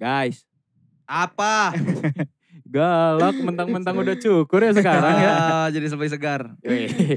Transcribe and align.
Guys, 0.00 0.48
Apa? 1.04 1.76
galak 2.70 3.36
mentang-mentang 3.36 3.92
udah 3.92 4.16
cukur 4.16 4.64
ya 4.64 4.72
sekarang 4.72 5.12
ya. 5.18 5.28
Ah, 5.28 5.68
jadi 5.68 5.92
sampai 5.92 6.08
segar. 6.08 6.56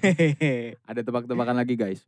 Ada 0.89 0.99
tebak-tebakan 0.99 1.55
lagi 1.55 1.79
guys. 1.79 2.03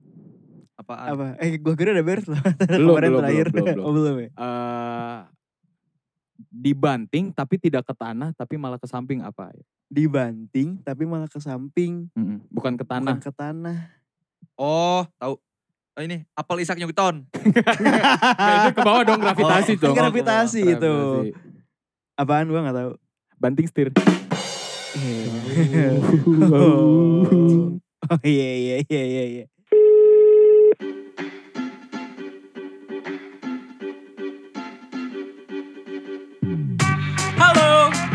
Apaan? 0.75 1.15
Apa? 1.15 1.25
Eh 1.39 1.55
gua 1.55 1.77
kira 1.77 1.95
udah 1.95 2.03
beres 2.03 2.27
loh. 2.27 2.35
Belum, 2.67 2.91
Kemarin 2.91 3.07
belum, 3.07 3.21
terakhir. 3.23 3.47
belum, 3.53 3.65
belum, 3.71 3.85
Oh 3.85 3.93
belum 3.93 4.15
ya? 4.19 4.29
Eh 4.33 5.19
dibanting 6.51 7.31
tapi 7.31 7.55
tidak 7.55 7.87
ke 7.87 7.95
tanah 7.95 8.35
tapi 8.35 8.59
malah 8.59 8.75
ke 8.75 8.87
samping 8.89 9.23
apa? 9.23 9.55
Dibanting 9.87 10.81
tapi 10.83 11.07
malah 11.07 11.31
ke 11.31 11.39
samping. 11.39 12.11
Mm-mm, 12.11 12.51
Bukan 12.51 12.75
ke 12.75 12.83
Bukan 12.83 12.91
tanah. 13.07 13.15
ke 13.21 13.31
tanah. 13.31 13.77
Oh, 14.57 15.07
tahu. 15.15 15.39
Oh 15.95 16.03
ini, 16.03 16.27
apel 16.35 16.59
Isaac 16.59 16.75
Newton. 16.75 17.23
Nah, 18.35 18.67
itu 18.67 18.75
ke 18.75 18.81
bawah 18.83 19.07
dong 19.07 19.23
gravitasi 19.23 19.71
Oh, 19.73 19.81
dong. 19.81 19.95
gravitasi 19.95 20.61
itu. 20.67 20.75
Gravitasi. 20.75 21.31
Apaan 22.15 22.51
gua 22.51 22.67
gak 22.67 22.75
tahu. 22.75 22.91
Banting 23.37 23.67
setir. 23.67 23.89
oh 26.51 27.71
Oh, 28.05 28.19
iya 28.21 28.49
iya 28.53 28.75
iya 28.85 29.03
iya 29.03 29.23
iya. 29.25 29.45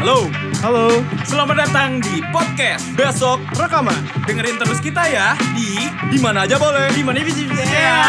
Halo, 0.00 0.32
Halo. 0.64 0.88
Selamat 1.28 1.68
datang 1.68 2.00
di 2.00 2.24
podcast 2.32 2.88
Besok 2.96 3.36
Rekaman. 3.52 4.00
Dengerin 4.24 4.56
terus 4.56 4.80
kita 4.80 5.04
ya 5.04 5.36
di 5.52 5.76
di 6.08 6.16
mana 6.16 6.48
aja 6.48 6.56
boleh. 6.56 6.88
di 6.96 7.04
mana 7.04 7.20
bisa 7.20 7.44
ya. 7.68 8.00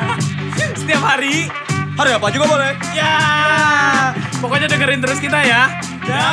Setiap 0.80 1.04
hari 1.04 1.52
Hari 1.94 2.10
apa 2.16 2.26
juga 2.32 2.48
boleh. 2.48 2.72
ya. 2.96 3.14
Pokoknya 4.40 4.64
dengerin 4.64 5.04
terus 5.04 5.20
kita 5.20 5.44
ya. 5.44 5.68
Ya. 6.08 6.32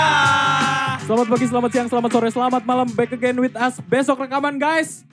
Selamat 1.04 1.28
pagi, 1.28 1.46
selamat 1.52 1.70
siang, 1.76 1.88
selamat 1.92 2.10
sore, 2.16 2.30
selamat 2.32 2.64
malam. 2.64 2.88
Back 2.96 3.12
again 3.12 3.38
with 3.44 3.60
us. 3.60 3.76
Besok 3.86 4.24
rekaman 4.24 4.56
guys. 4.56 5.04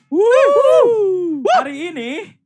Hari 1.59 1.91
ini, 1.91 2.39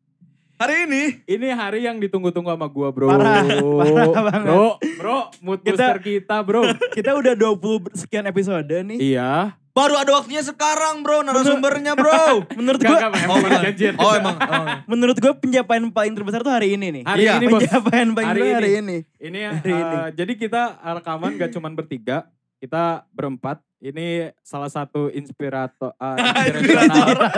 Hari 0.62 0.86
ini 0.86 1.02
ini 1.26 1.50
hari 1.50 1.82
yang 1.82 1.98
ditunggu-tunggu 1.98 2.54
sama 2.54 2.70
gua 2.70 2.94
bro. 2.94 3.10
Parah, 3.10 3.42
parah 3.42 4.22
banget. 4.30 4.46
Bro, 4.46 4.66
bro, 4.94 5.18
mood 5.42 5.58
Kita- 5.58 5.74
booster 5.74 5.98
kita 5.98 6.36
bro. 6.38 6.62
Kita 6.94 7.10
udah 7.18 7.34
20 7.34 7.90
sekian 7.98 8.30
episode 8.30 8.70
nih. 8.70 8.98
iya. 9.02 9.58
baru 9.72 9.96
ada 9.96 10.12
waktunya 10.12 10.44
sekarang, 10.44 11.00
Bro. 11.00 11.24
Narasumbernya, 11.24 11.96
Bro. 11.96 12.44
Menurut 12.60 12.76
Gak, 12.78 12.92
gua 12.92 12.98
gak, 13.08 13.24
emang 13.24 13.40
Oh. 13.40 14.04
Oh, 14.04 14.12
emang. 14.12 14.36
Oh. 14.36 14.64
menurut 14.84 15.16
gua 15.16 15.32
pencapaian 15.32 15.88
paling 15.88 16.12
terbesar 16.12 16.44
tuh 16.44 16.52
hari 16.52 16.76
ini 16.76 16.92
nih. 16.92 17.02
Hari 17.02 17.22
Iya, 17.24 17.32
ini 17.40 17.46
bos. 17.48 17.64
pencapaian 17.64 18.08
paling 18.12 18.28
Hari 18.28 18.38
terbesar 18.38 18.58
hari 18.60 18.70
ini. 18.70 18.96
ini. 19.00 19.26
Ini, 19.32 19.38
Hari 19.56 19.72
ini. 19.72 19.96
eh, 19.96 20.08
jadi 20.12 20.32
kita 20.36 20.62
rekaman 20.76 21.40
gak 21.40 21.50
cuman 21.50 21.72
bertiga, 21.72 22.28
kita 22.60 23.08
berempat. 23.10 23.64
Ini 23.80 24.36
salah 24.44 24.68
satu 24.68 25.08
inspirator, 25.08 25.90
eh, 25.90 26.16
inspirasional 26.52 27.32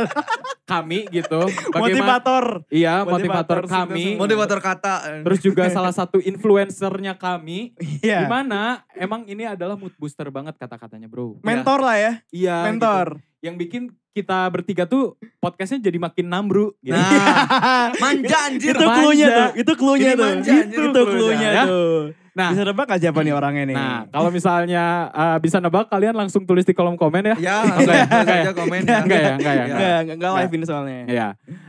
kami 0.65 1.05
gitu. 1.09 1.45
Bagaimana- 1.71 1.81
Motivator. 2.21 2.45
Iya, 2.73 3.05
motivator, 3.05 3.59
Motivator 3.61 3.61
kami. 3.69 4.05
Motivator 4.17 4.59
kata. 4.61 4.95
Terus 5.23 5.41
juga 5.41 5.65
salah 5.77 5.93
satu 5.93 6.19
influencernya 6.19 7.15
kami. 7.15 7.77
Iya. 8.01 8.25
Gimana? 8.25 8.83
Emang 8.93 9.25
ini 9.25 9.45
adalah 9.45 9.77
mood 9.77 9.93
booster 9.95 10.29
banget 10.29 10.57
kata-katanya 10.57 11.07
bro. 11.07 11.37
Mentor 11.41 11.81
lah 11.81 11.97
ya. 11.97 12.13
Iya. 12.29 12.57
Mentor. 12.67 13.21
gitu. 13.21 13.33
Yang 13.45 13.55
bikin 13.61 13.83
kita 14.11 14.47
bertiga 14.49 14.85
tuh 14.87 15.21
podcastnya 15.37 15.85
jadi 15.85 15.99
makin 15.99 16.27
nambru. 16.27 16.73
Gitu. 16.81 16.97
Nah, 16.97 17.93
manja 18.01 18.39
anjir. 18.49 18.73
itu 18.73 18.87
clue-nya 18.87 19.27
manja. 19.27 19.37
tuh. 19.37 19.49
Itu 19.61 19.73
clue-nya 19.75 20.05
Jadi 20.07 20.17
tuh. 20.17 20.25
manja, 20.25 20.53
Itu, 20.55 20.81
clue-nya, 20.81 21.05
clue-nya 21.13 21.51
ya. 21.53 21.65
tuh. 21.69 21.99
Nah, 22.35 22.51
Bisa 22.51 22.67
nebak 22.67 22.91
gak 22.91 22.99
siapa 22.99 23.23
nih 23.23 23.31
orangnya 23.31 23.63
nih? 23.63 23.77
nah 23.79 24.11
kalau 24.11 24.27
misalnya 24.29 25.07
eh, 25.15 25.39
bisa 25.39 25.63
nebak 25.63 25.87
kalian 25.87 26.19
langsung 26.19 26.43
tulis 26.43 26.67
di 26.67 26.75
kolom 26.75 26.99
komen 26.99 27.31
ya. 27.31 27.37
Ya, 27.39 27.57
Enggak 27.63 27.95
ya, 27.95 28.03
langsung 28.03 28.19
enggak 28.19 28.27
ya. 28.27 28.43
aja 28.43 28.53
komen. 28.53 28.81
Enggak 28.83 28.91
ya, 28.91 29.03
enggak 29.07 29.15
ya. 29.15 29.23
Ya. 29.31 29.31
enggak. 29.31 29.55
Enggak, 29.55 29.99
enggak, 30.03 30.17
enggak 30.19 30.33
live 30.35 30.53
ini 30.53 30.65
soalnya. 30.67 31.01
Iya. 31.07 31.29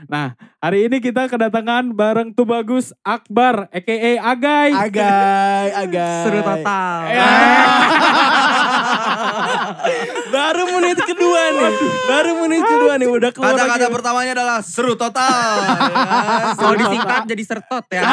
Nah, 0.09 0.27
hari 0.57 0.79
ini 0.89 0.97
kita 0.97 1.29
kedatangan 1.29 1.83
bareng 1.93 2.29
tuh 2.33 2.49
bagus 2.49 2.97
Akbar 3.05 3.69
aka 3.69 3.95
Agai. 4.25 4.69
Agai, 4.73 5.67
agai. 5.69 6.21
Seru 6.25 6.39
total. 6.41 6.97
Ya. 7.13 7.29
Baru 10.35 10.63
menit 10.77 10.97
kedua 10.99 11.41
nih. 11.51 11.71
Baru 12.05 12.31
menit 12.43 12.61
kedua 12.63 12.93
nih 12.97 13.07
udah 13.07 13.31
keluar. 13.31 13.53
Kata-kata 13.55 13.85
lagi. 13.85 13.93
pertamanya 13.93 14.31
adalah 14.35 14.57
seru 14.61 14.93
total. 14.93 15.53
Ya. 15.61 15.77
Kalau 16.59 16.75
disingkat 16.75 17.21
jadi 17.27 17.43
sertot 17.43 17.85
ya. 17.91 18.03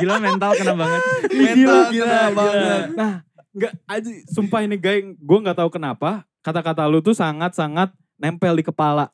Gila 0.00 0.16
mental 0.20 0.50
kena 0.54 0.74
banget. 0.76 1.00
Mental 1.32 1.56
gila, 1.56 1.80
kena 1.88 1.92
gila. 1.92 2.20
banget. 2.36 2.86
Nah, 2.92 3.12
enggak 3.56 3.72
aja 3.88 4.10
sumpah 4.28 4.60
ini 4.62 4.76
Gai, 4.76 5.16
gue 5.16 5.38
nggak 5.40 5.56
tahu 5.56 5.70
kenapa 5.72 6.24
kata-kata 6.44 6.84
lu 6.86 7.00
tuh 7.00 7.16
sangat-sangat 7.16 7.90
nempel 8.16 8.54
di 8.54 8.64
kepala. 8.64 9.08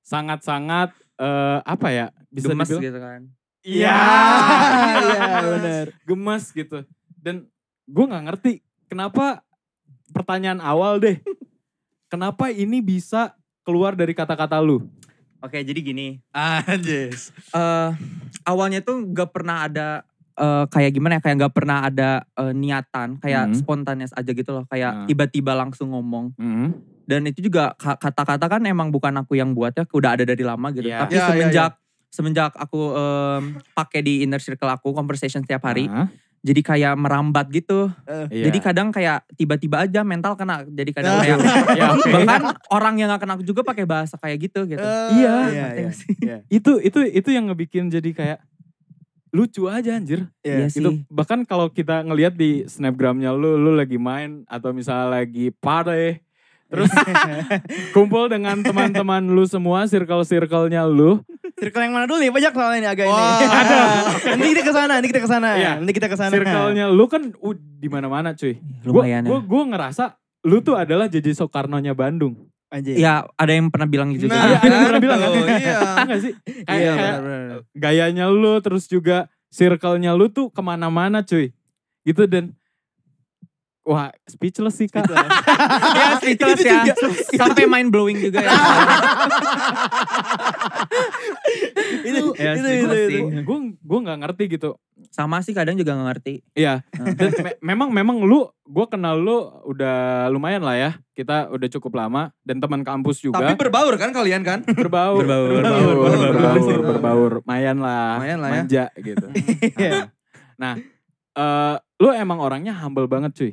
Sangat-sangat 0.00 0.94
eh, 1.18 1.58
apa 1.62 1.88
ya? 1.90 2.06
Bisa 2.30 2.54
Gemes 2.54 2.68
dibilang 2.70 2.84
gitu 2.86 3.00
kan. 3.02 3.20
Iya, 3.60 3.92
Iya, 4.96 5.20
benar. 5.44 5.86
gemes 6.08 6.44
gitu. 6.56 6.78
Dan 7.20 7.44
gue 7.90 8.04
nggak 8.06 8.24
ngerti 8.24 8.52
kenapa 8.86 9.42
pertanyaan 10.08 10.58
awal 10.58 10.98
deh. 10.98 11.18
Kenapa 12.06 12.50
ini 12.50 12.78
bisa 12.78 13.34
keluar 13.62 13.94
dari 13.94 14.10
kata-kata 14.10 14.58
lu? 14.58 14.82
Oke 15.38 15.58
jadi 15.58 15.78
gini. 15.78 16.18
Anjis. 16.30 17.30
eh 17.50 17.90
awalnya 18.44 18.80
tuh 18.80 19.06
gak 19.08 19.30
pernah 19.30 19.64
ada 19.64 20.02
eh, 20.32 20.64
kayak 20.66 20.90
gimana 20.92 21.16
ya 21.16 21.22
kayak 21.22 21.36
gak 21.40 21.54
pernah 21.54 21.78
ada 21.84 22.10
eh, 22.34 22.52
niatan 22.52 23.16
kayak 23.16 23.44
Hmm. 23.46 23.56
spontaneous 23.56 24.10
aja 24.12 24.30
gitu 24.30 24.50
loh 24.50 24.64
kayak 24.66 24.92
Nah. 24.92 25.06
tiba-tiba 25.06 25.52
langsung 25.54 25.90
ngomong 25.90 26.34
Hmm. 26.34 26.74
dan 27.04 27.22
itu 27.24 27.42
juga 27.42 27.74
ka- 27.74 27.96
kata-kata 27.96 28.46
kan 28.48 28.62
emang 28.64 28.88
bukan 28.88 29.14
aku 29.16 29.34
yang 29.34 29.50
buat 29.50 29.72
ya 29.72 29.86
udah 29.86 30.10
ada 30.12 30.24
dari 30.24 30.42
lama 30.42 30.70
gitu 30.70 30.86
Iya. 30.86 30.98
tapi 31.00 31.12
Ya, 31.12 31.20
ya, 31.20 31.26
semenjak 31.28 31.72
semenjak 32.08 32.52
aku 32.54 32.80
em, 32.90 33.42
pakai 33.70 34.00
di 34.00 34.14
inner 34.22 34.38
circle 34.38 34.66
aku 34.68 34.90
conversation 34.90 35.40
setiap 35.40 35.62
hari 35.62 35.86
Nah, 35.86 36.10
jadi 36.40 36.60
kayak 36.64 36.94
merambat 36.96 37.52
gitu 37.52 37.92
iya. 38.32 38.48
jadi 38.48 38.58
kadang 38.64 38.88
kayak 38.88 39.28
tiba-tiba 39.36 39.84
aja 39.84 40.00
mental 40.00 40.32
kena 40.40 40.64
jadi 40.64 40.90
kadang 40.90 41.12
Ah. 41.12 41.20
kayak 41.20 41.38
ya, 41.80 41.86
oke. 41.94 42.10
bahkan 42.24 42.42
orang 42.72 42.94
yang 42.96 43.08
gak 43.12 43.20
kena 43.20 43.32
aku 43.36 43.44
juga 43.44 43.60
pakai 43.60 43.84
bahasa 43.84 44.16
kayak 44.16 44.48
gitu 44.48 44.64
gitu 44.64 44.80
Iya. 44.80 45.36
Iya, 45.52 45.66
iya. 45.76 45.90
sih? 45.92 46.12
Iya. 46.16 46.36
itu 46.48 46.80
itu 46.80 46.98
itu 47.04 47.28
yang 47.28 47.52
ngebikin 47.52 47.92
jadi 47.92 48.10
kayak 48.16 48.38
lucu 49.30 49.70
aja 49.70 49.94
anjir. 49.94 50.26
Iya. 50.42 50.66
Iya 50.66 50.66
sih. 50.74 50.82
Gitu. 50.82 51.06
Bahkan 51.06 51.46
kalau 51.46 51.70
kita 51.70 52.02
ngelihat 52.02 52.34
di 52.34 52.66
snapgramnya 52.66 53.30
lu, 53.30 53.54
lu 53.54 53.78
lagi 53.78 53.94
main 53.94 54.42
atau 54.50 54.74
misalnya 54.74 55.22
lagi 55.22 55.54
party, 55.54 56.18
terus 56.70 56.90
kumpul 57.94 58.30
dengan 58.30 58.62
teman-teman 58.62 59.26
lu 59.26 59.42
semua, 59.44 59.84
circle-circle-nya 59.90 60.86
lu. 60.86 61.18
Circle 61.58 61.82
yang 61.84 61.92
mana 61.92 62.06
dulu 62.06 62.22
nih? 62.22 62.30
Banyak 62.30 62.52
soalnya 62.54 62.78
ini 62.78 62.88
agak 62.88 63.06
ini. 63.10 63.12
Wah. 63.12 63.38
nanti 64.32 64.46
kita 64.54 64.62
ke 64.62 64.72
sana, 64.72 64.92
nanti 64.96 65.08
kita 65.10 65.20
ke 65.20 65.28
sana. 65.28 65.48
Iya. 65.58 65.72
Nanti 65.82 65.92
kita 65.92 66.08
ke 66.08 66.16
sana. 66.16 66.32
Circle-nya 66.32 66.86
lu 66.88 67.04
kan 67.10 67.22
uh, 67.34 67.56
di 67.58 67.88
mana-mana 67.90 68.32
cuy. 68.32 68.56
lumayan 68.86 69.26
gua, 69.26 69.28
ya. 69.28 69.28
gua, 69.28 69.40
gua 69.44 69.62
ngerasa 69.74 70.04
lu 70.46 70.64
tuh 70.64 70.78
adalah 70.78 71.10
JJ 71.10 71.36
Soekarno-nya 71.36 71.92
Bandung. 71.92 72.48
Anjir. 72.70 72.94
Ya 72.94 73.26
ada 73.34 73.50
yang 73.50 73.66
pernah 73.66 73.90
bilang 73.90 74.14
gitu 74.14 74.30
Nah, 74.30 74.46
Iya, 74.46 74.46
juga. 74.46 74.58
ada 74.62 74.70
yang 74.70 74.86
pernah 74.86 75.02
bilang 75.02 75.18
kan? 75.18 75.30
tuh, 75.34 75.42
Iya. 75.42 75.78
Enggak 76.06 76.20
sih? 76.22 76.32
Kayak, 76.38 76.78
Iya, 76.78 76.92
kayak 76.94 77.16
benar-benar. 77.18 77.58
gayanya 77.74 78.24
lu 78.30 78.54
terus 78.62 78.84
juga 78.86 79.18
circle-nya 79.50 80.14
lu 80.14 80.30
tuh 80.30 80.54
ke 80.54 80.62
mana-mana 80.62 81.26
cuy. 81.26 81.50
Gitu 82.06 82.30
dan 82.30 82.54
wah 83.90 84.06
speechless 84.24 84.78
sih 84.78 84.86
kak. 84.86 85.02
ya 85.98 86.14
speechless 86.16 86.62
ya. 86.62 86.82
Sampai 87.34 87.66
mind 87.66 87.90
blowing 87.90 88.22
juga 88.22 88.38
ya. 88.38 88.54
itu, 92.00 92.22
Ya, 92.36 92.54
itu, 92.54 92.60
itu, 92.60 92.68
speechless 92.86 93.02
itu. 93.10 93.18
gue 93.42 93.58
gue 93.76 93.98
nggak 94.00 94.18
ngerti 94.22 94.44
gitu. 94.48 94.70
Sama 95.08 95.40
sih 95.40 95.50
kadang 95.50 95.74
juga 95.74 95.96
gak 95.96 96.08
ngerti. 96.12 96.44
Iya. 96.52 96.84
Dan 96.92 97.32
me- 97.40 97.58
memang 97.64 97.88
memang 97.90 98.16
lu 98.20 98.44
gue 98.62 98.86
kenal 98.86 99.16
lu 99.16 99.42
udah 99.66 100.28
lumayan 100.28 100.60
lah 100.60 100.76
ya. 100.76 100.90
Kita 101.10 101.48
udah 101.48 101.68
cukup 101.70 101.96
lama 101.96 102.30
dan 102.40 102.60
teman 102.60 102.80
kampus 102.80 103.20
juga 103.20 103.40
Tapi 103.40 103.56
berbaur 103.56 103.96
kan 103.96 104.12
kalian 104.12 104.40
kan? 104.40 104.60
berbaur 104.62 105.24
Berbaur, 105.24 105.48
berbaur 105.50 105.80
berbaur, 105.80 106.20
berbaur, 106.20 106.60
berbaur. 106.60 106.80
berbaur, 106.84 107.32
Mayan 107.42 107.80
lah. 107.80 108.20
Lumayan 108.20 108.38
lah 108.38 108.48
ya. 108.48 108.62
Manja 108.62 108.84
gitu. 108.94 109.26
Nah, 110.60 110.76
eh 111.32 111.74
lu 111.96 112.12
emang 112.12 112.36
orangnya 112.36 112.76
humble 112.76 113.08
banget 113.08 113.32
cuy. 113.32 113.52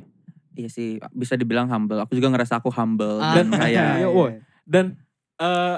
Iya 0.58 0.70
sih 0.74 0.98
bisa 1.14 1.38
dibilang 1.38 1.70
humble. 1.70 2.02
Aku 2.02 2.18
juga 2.18 2.34
ngerasa 2.34 2.58
aku 2.58 2.74
humble 2.74 3.22
Ah, 3.22 3.38
dan 3.38 3.54
kayak 3.54 4.02
Iya. 4.10 4.42
Dan 4.66 4.98
eh 5.38 5.78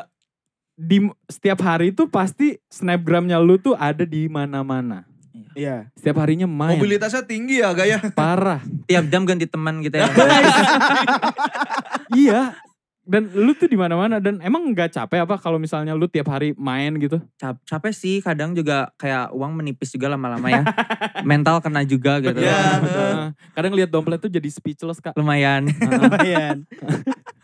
di 0.80 1.04
setiap 1.28 1.60
hari 1.60 1.92
tuh 1.92 2.08
pasti 2.08 2.56
snapgramnya 2.72 3.36
lu 3.44 3.60
tuh 3.60 3.76
ada 3.76 4.08
di 4.08 4.31
mana-mana. 4.31 5.04
Iya. 5.52 5.92
Setiap 6.00 6.24
harinya 6.24 6.48
main. 6.48 6.80
Mobilitasnya 6.80 7.28
tinggi 7.28 7.60
ya 7.60 7.76
gaya. 7.76 8.00
Parah. 8.16 8.64
tiap 8.88 9.12
jam 9.12 9.28
ganti 9.28 9.44
teman 9.44 9.84
gitu 9.84 10.00
ya. 10.00 10.08
iya. 12.24 12.56
Dan 13.10 13.26
lu 13.34 13.58
tuh 13.58 13.66
di 13.66 13.74
mana-mana 13.74 14.22
dan 14.22 14.38
emang 14.46 14.70
nggak 14.70 14.94
capek 14.94 15.26
apa 15.26 15.42
kalau 15.42 15.58
misalnya 15.58 15.98
lu 15.98 16.06
tiap 16.06 16.30
hari 16.30 16.54
main 16.54 16.94
gitu? 17.02 17.18
Cap- 17.42 17.58
capek 17.66 17.90
sih 17.90 18.22
kadang 18.22 18.54
juga 18.54 18.94
kayak 19.02 19.34
uang 19.34 19.58
menipis 19.58 19.90
juga 19.90 20.14
lama-lama 20.14 20.46
ya. 20.46 20.62
Mental 21.30 21.58
kena 21.58 21.82
juga 21.82 22.22
gitu. 22.22 22.38
Iya. 22.38 22.62
Heeh. 22.86 23.26
Kadang 23.58 23.74
lihat 23.74 23.90
dompet 23.90 24.22
tuh 24.22 24.30
jadi 24.30 24.46
speechless 24.54 25.02
kak. 25.02 25.18
Lumayan. 25.18 25.66
Lumayan. 25.74 26.70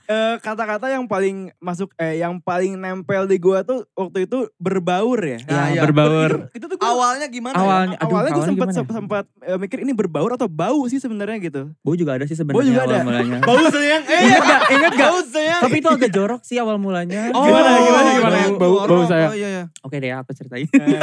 Eh, 0.05 0.35
kata-kata 0.37 0.85
yang 0.87 1.03
paling 1.03 1.49
masuk 1.57 1.89
eh 1.95 2.17
yang 2.17 2.37
paling 2.37 2.75
nempel 2.75 3.25
di 3.25 3.35
gua 3.35 3.61
tuh 3.61 3.89
waktu 3.91 4.23
itu 4.23 4.45
berbaur 4.55 5.17
ya. 5.17 5.41
Nah, 5.43 5.65
ya, 5.67 5.71
iya. 5.71 5.81
berbaur. 5.81 6.49
Itu 6.51 6.65
tuh 6.65 6.77
gua, 6.77 6.87
Awalnya 6.87 7.27
gimana 7.27 7.55
Awalnya, 7.55 7.97
aduh, 7.97 8.05
awalnya 8.07 8.31
awalnya 8.31 8.45
sempat 8.45 8.67
gimana 8.67 8.85
ya? 8.85 8.93
sempat 8.93 9.25
eh, 9.41 9.57
mikir 9.57 9.77
ini 9.79 9.91
berbaur 9.91 10.31
atau 10.31 10.45
bau 10.45 10.85
sih 10.85 10.97
sebenarnya 10.97 11.41
gitu. 11.41 11.73
Bau 11.81 11.93
juga 11.93 12.13
ada 12.13 12.23
sih 12.23 12.37
Bau 12.37 12.61
sebenarnya 12.61 12.67
juga 12.67 12.81
awal 12.81 12.93
ada. 12.93 13.01
mulanya. 13.03 13.37
Bau 13.49 13.65
sayang. 13.65 14.03
Eh, 14.05 14.19
Ingat 14.21 14.41
gak? 14.43 14.61
Ingat 14.71 14.93
gak? 14.93 15.07
bau 15.07 15.19
sayang. 15.23 15.61
Tapi 15.61 15.75
itu 15.75 15.89
agak 15.91 16.11
jorok 16.11 16.41
sih 16.41 16.57
awal 16.57 16.77
mulanya. 16.77 17.21
Oh, 17.31 17.41
Gimana, 17.41 17.69
gimana, 17.75 18.09
gimana? 18.13 18.37
Bau- 18.45 18.57
Bau- 18.57 18.77
bau 18.77 18.95
orang. 19.01 19.07
saya. 19.07 19.27
Oh, 19.27 19.35
iya, 19.35 19.49
iya. 19.49 19.63
Oke 19.81 19.97
deh 19.97 20.11
aku 20.11 20.31
ceritain. 20.31 20.67
Iya, 20.67 20.85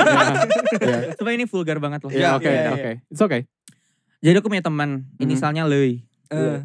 iya. 0.78 1.10
Supaya 1.12 1.34
ini 1.34 1.44
vulgar 1.44 1.76
banget 1.76 2.00
loh. 2.02 2.10
Iya, 2.10 2.34
oke, 2.34 2.46
iya, 2.46 2.70
oke. 2.70 2.90
It's 3.08 3.18
okay. 3.20 3.50
Jadi 4.20 4.38
aku 4.38 4.46
punya 4.46 4.62
teman, 4.62 5.10
Hmm. 5.10 5.18
inisialnya 5.18 5.66
Lei. 5.66 6.06
Eh, 6.28 6.62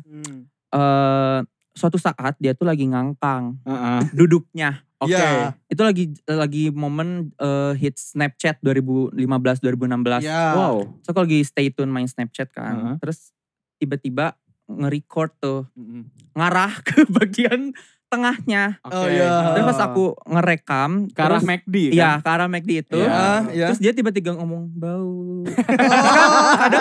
Eh 0.68 1.40
suatu 1.78 2.02
saat 2.02 2.34
dia 2.42 2.58
tuh 2.58 2.66
lagi 2.66 2.90
ngangkang 2.90 3.62
Heeh. 3.62 4.00
duduknya. 4.18 4.82
Oke. 4.98 5.14
Iya. 5.14 5.54
Itu 5.70 5.86
lagi 5.86 6.10
lagi 6.26 6.74
momen 6.74 7.30
eh, 7.38 7.74
hit 7.78 8.02
Snapchat 8.02 8.58
2015 8.66 9.14
2016. 9.62 10.26
Iya. 10.26 10.58
Wow. 10.58 10.76
So 11.06 11.14
aku 11.14 11.30
lagi 11.30 11.46
stay 11.46 11.70
tune 11.70 11.94
main 11.94 12.10
Snapchat 12.10 12.50
kan. 12.50 12.74
Heeh. 12.74 12.96
Terus 12.98 13.30
tiba-tiba 13.78 14.34
nge-record 14.68 15.32
tuh 15.40 15.62
Mm-mm. 15.78 16.10
ngarah 16.36 16.82
ke 16.88 17.08
bagian 17.08 17.72
tengahnya. 18.08 18.80
Oke. 18.82 18.96
Oh, 18.96 19.06
iya. 19.06 19.52
Terus 19.52 19.66
pas 19.68 19.80
aku 19.84 20.06
ngerekam 20.24 21.12
Ke 21.12 21.22
arah 21.22 21.38
terus- 21.38 21.48
McD 21.48 21.76
kan? 21.92 21.96
Iya, 21.96 22.12
ke 22.24 22.30
arah 22.32 22.48
McD 22.48 22.72
itu. 22.80 22.98
Iya. 22.98 23.10
Ah, 23.12 23.42
iya. 23.52 23.68
Terus 23.72 23.80
dia 23.84 23.92
tiba-tiba 23.92 24.32
ngomong 24.34 24.72
bau. 24.72 25.44
Oh. 25.44 25.44
ada 26.68 26.78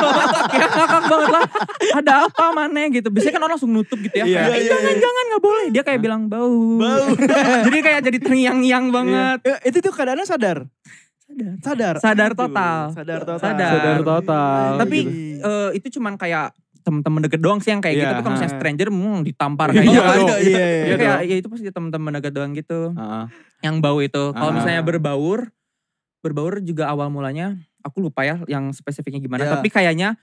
ya 0.55 0.67
ngakak 0.67 1.03
banget 1.07 1.31
lah. 1.31 1.45
Ada 1.99 2.13
apa 2.31 2.45
mana 2.51 2.81
gitu. 2.89 3.09
Biasanya 3.11 3.35
kan 3.35 3.43
orang 3.43 3.55
langsung 3.59 3.73
nutup 3.75 3.99
gitu 3.99 4.15
ya. 4.15 4.25
Iya. 4.25 4.39
Kayak, 4.39 4.47
Iya, 4.47 4.57
iya, 4.57 4.71
jangan 4.71 4.93
iya. 4.93 5.03
jangan 5.03 5.25
nggak 5.27 5.43
boleh. 5.43 5.67
Dia 5.75 5.83
kayak 5.83 6.01
bilang 6.01 6.23
bau. 6.31 6.59
Bau. 6.79 7.07
jadi 7.67 7.79
kayak 7.83 8.01
jadi 8.03 8.19
terngiang-ngiang 8.23 8.85
banget. 8.89 9.39
Eh, 9.43 9.59
itu 9.67 9.79
tuh 9.83 9.93
keadaannya 9.93 10.27
sadar. 10.27 10.59
Sadar. 11.27 11.55
Sadar. 11.61 11.95
Sadar 11.99 12.31
total. 12.39 12.79
Sadar 12.95 13.21
total. 13.27 13.43
Sadar. 13.43 13.73
Sadar 13.75 13.99
total. 14.01 14.69
Tapi 14.79 14.99
gitu. 15.03 15.43
eh, 15.43 15.71
itu 15.75 15.99
cuman 15.99 16.15
kayak 16.15 16.55
temen-temen 16.87 17.21
deket 17.27 17.41
doang 17.43 17.59
sih 17.59 17.75
yang 17.75 17.83
kayak 17.83 17.93
Iya, 17.93 18.01
gitu. 18.01 18.13
Tapi 18.13 18.23
kalau 18.23 18.35
misalnya 18.39 18.55
stranger 18.55 18.89
hmm, 18.89 19.19
ditampar 19.21 19.69
Iya, 19.69 19.75
kayak 19.75 19.87
gitu. 19.87 19.99
dong. 19.99 20.29
Iya, 20.31 20.39
iya, 20.39 20.63
Ya, 20.63 20.85
Iya 20.87 20.97
kayak 20.97 21.19
ya 21.25 21.37
itu 21.37 21.49
pasti 21.51 21.67
temen-temen 21.67 22.11
deket 22.15 22.33
doang 22.33 22.53
gitu. 22.53 22.81
Heeh. 22.93 23.25
Yang 23.61 23.77
bau 23.81 23.99
itu. 23.99 24.25
Kalau 24.31 24.51
Ah. 24.51 24.55
misalnya 24.55 24.81
berbaur, 24.81 25.41
berbaur 26.21 26.55
juga 26.61 26.87
awal 26.87 27.09
mulanya 27.09 27.55
aku 27.81 27.99
lupa 28.01 28.23
ya 28.23 28.39
yang 28.47 28.71
spesifiknya 28.71 29.19
gimana. 29.19 29.43
Iya. 29.43 29.53
Tapi 29.53 29.69
kayaknya 29.69 30.15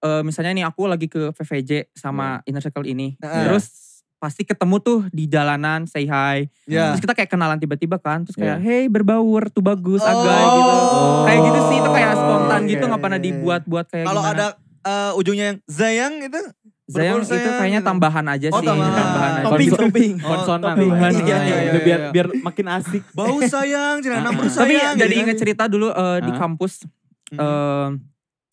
eh, 0.00 0.20
misalnya 0.20 0.52
nih 0.52 0.64
aku 0.64 0.84
lagi 0.84 1.08
ke 1.08 1.32
VVJ 1.32 1.90
sama 1.92 2.44
Inner 2.44 2.60
Circle 2.60 2.84
ini. 2.84 3.16
Iya. 3.16 3.48
Terus 3.48 3.66
pasti 4.16 4.40
ketemu 4.42 4.76
tuh 4.78 4.98
di 5.10 5.24
jalanan 5.24 5.84
say 5.84 6.04
hi. 6.04 6.44
Iya. 6.64 6.92
Terus 6.92 7.00
kita 7.02 7.12
kayak 7.12 7.28
kenalan 7.28 7.56
tiba-tiba 7.56 7.96
kan. 7.96 8.22
Terus 8.22 8.36
kayak 8.36 8.58
Iya. 8.58 8.64
hey 8.64 8.84
berbaur 8.86 9.48
tuh 9.48 9.60
bagus 9.60 10.00
Oh. 10.00 10.06
agak 10.06 10.44
gitu. 10.50 10.76
Kayak 11.24 11.40
gitu 11.42 11.60
sih 11.66 11.76
itu 11.78 11.90
kayak 11.90 12.12
spontan 12.14 12.60
Oke. 12.60 12.70
gitu 12.70 12.84
nggak 12.84 13.02
pernah 13.02 13.16
dibuat-buat 13.18 13.86
kayak 13.86 14.04
Kalau 14.04 14.22
ada 14.22 14.46
eh, 14.84 15.12
ujungnya 15.14 15.44
yang 15.46 15.58
Zayang 15.66 16.14
itu 16.20 16.40
Zayang 16.84 17.16
itu 17.18 17.32
sayang 17.32 17.56
kayaknya 17.56 17.80
gitu. 17.80 17.88
tambahan 17.88 18.26
aja 18.28 18.46
Oh, 18.48 18.60
sih. 18.60 18.66
tambahan. 18.66 18.92
aja. 18.92 19.42
Topping, 19.42 19.70
topping. 19.72 20.12
konsonan 20.28 20.64
topping. 20.70 20.90
lah. 20.90 21.10
Iya, 21.10 21.18
iya, 21.18 21.36
Itu 21.40 21.48
iya, 21.72 21.80
biar 21.82 21.98
iya. 21.98 22.10
biar 22.12 22.26
makin 22.38 22.66
asik. 22.70 23.02
bau 23.16 23.36
sayang, 23.40 23.96
jangan 23.98 24.18
Ah. 24.18 24.24
nampur 24.26 24.44
Tapi 24.46 24.52
sayang. 24.76 24.94
jadi 24.94 25.04
gitu 25.06 25.16
kan. 25.16 25.22
inget 25.24 25.36
cerita 25.38 25.64
dulu 25.64 25.88
eh, 25.88 26.18
di 26.20 26.30
Ah. 26.30 26.36
kampus 26.36 26.84
eh, 27.32 27.88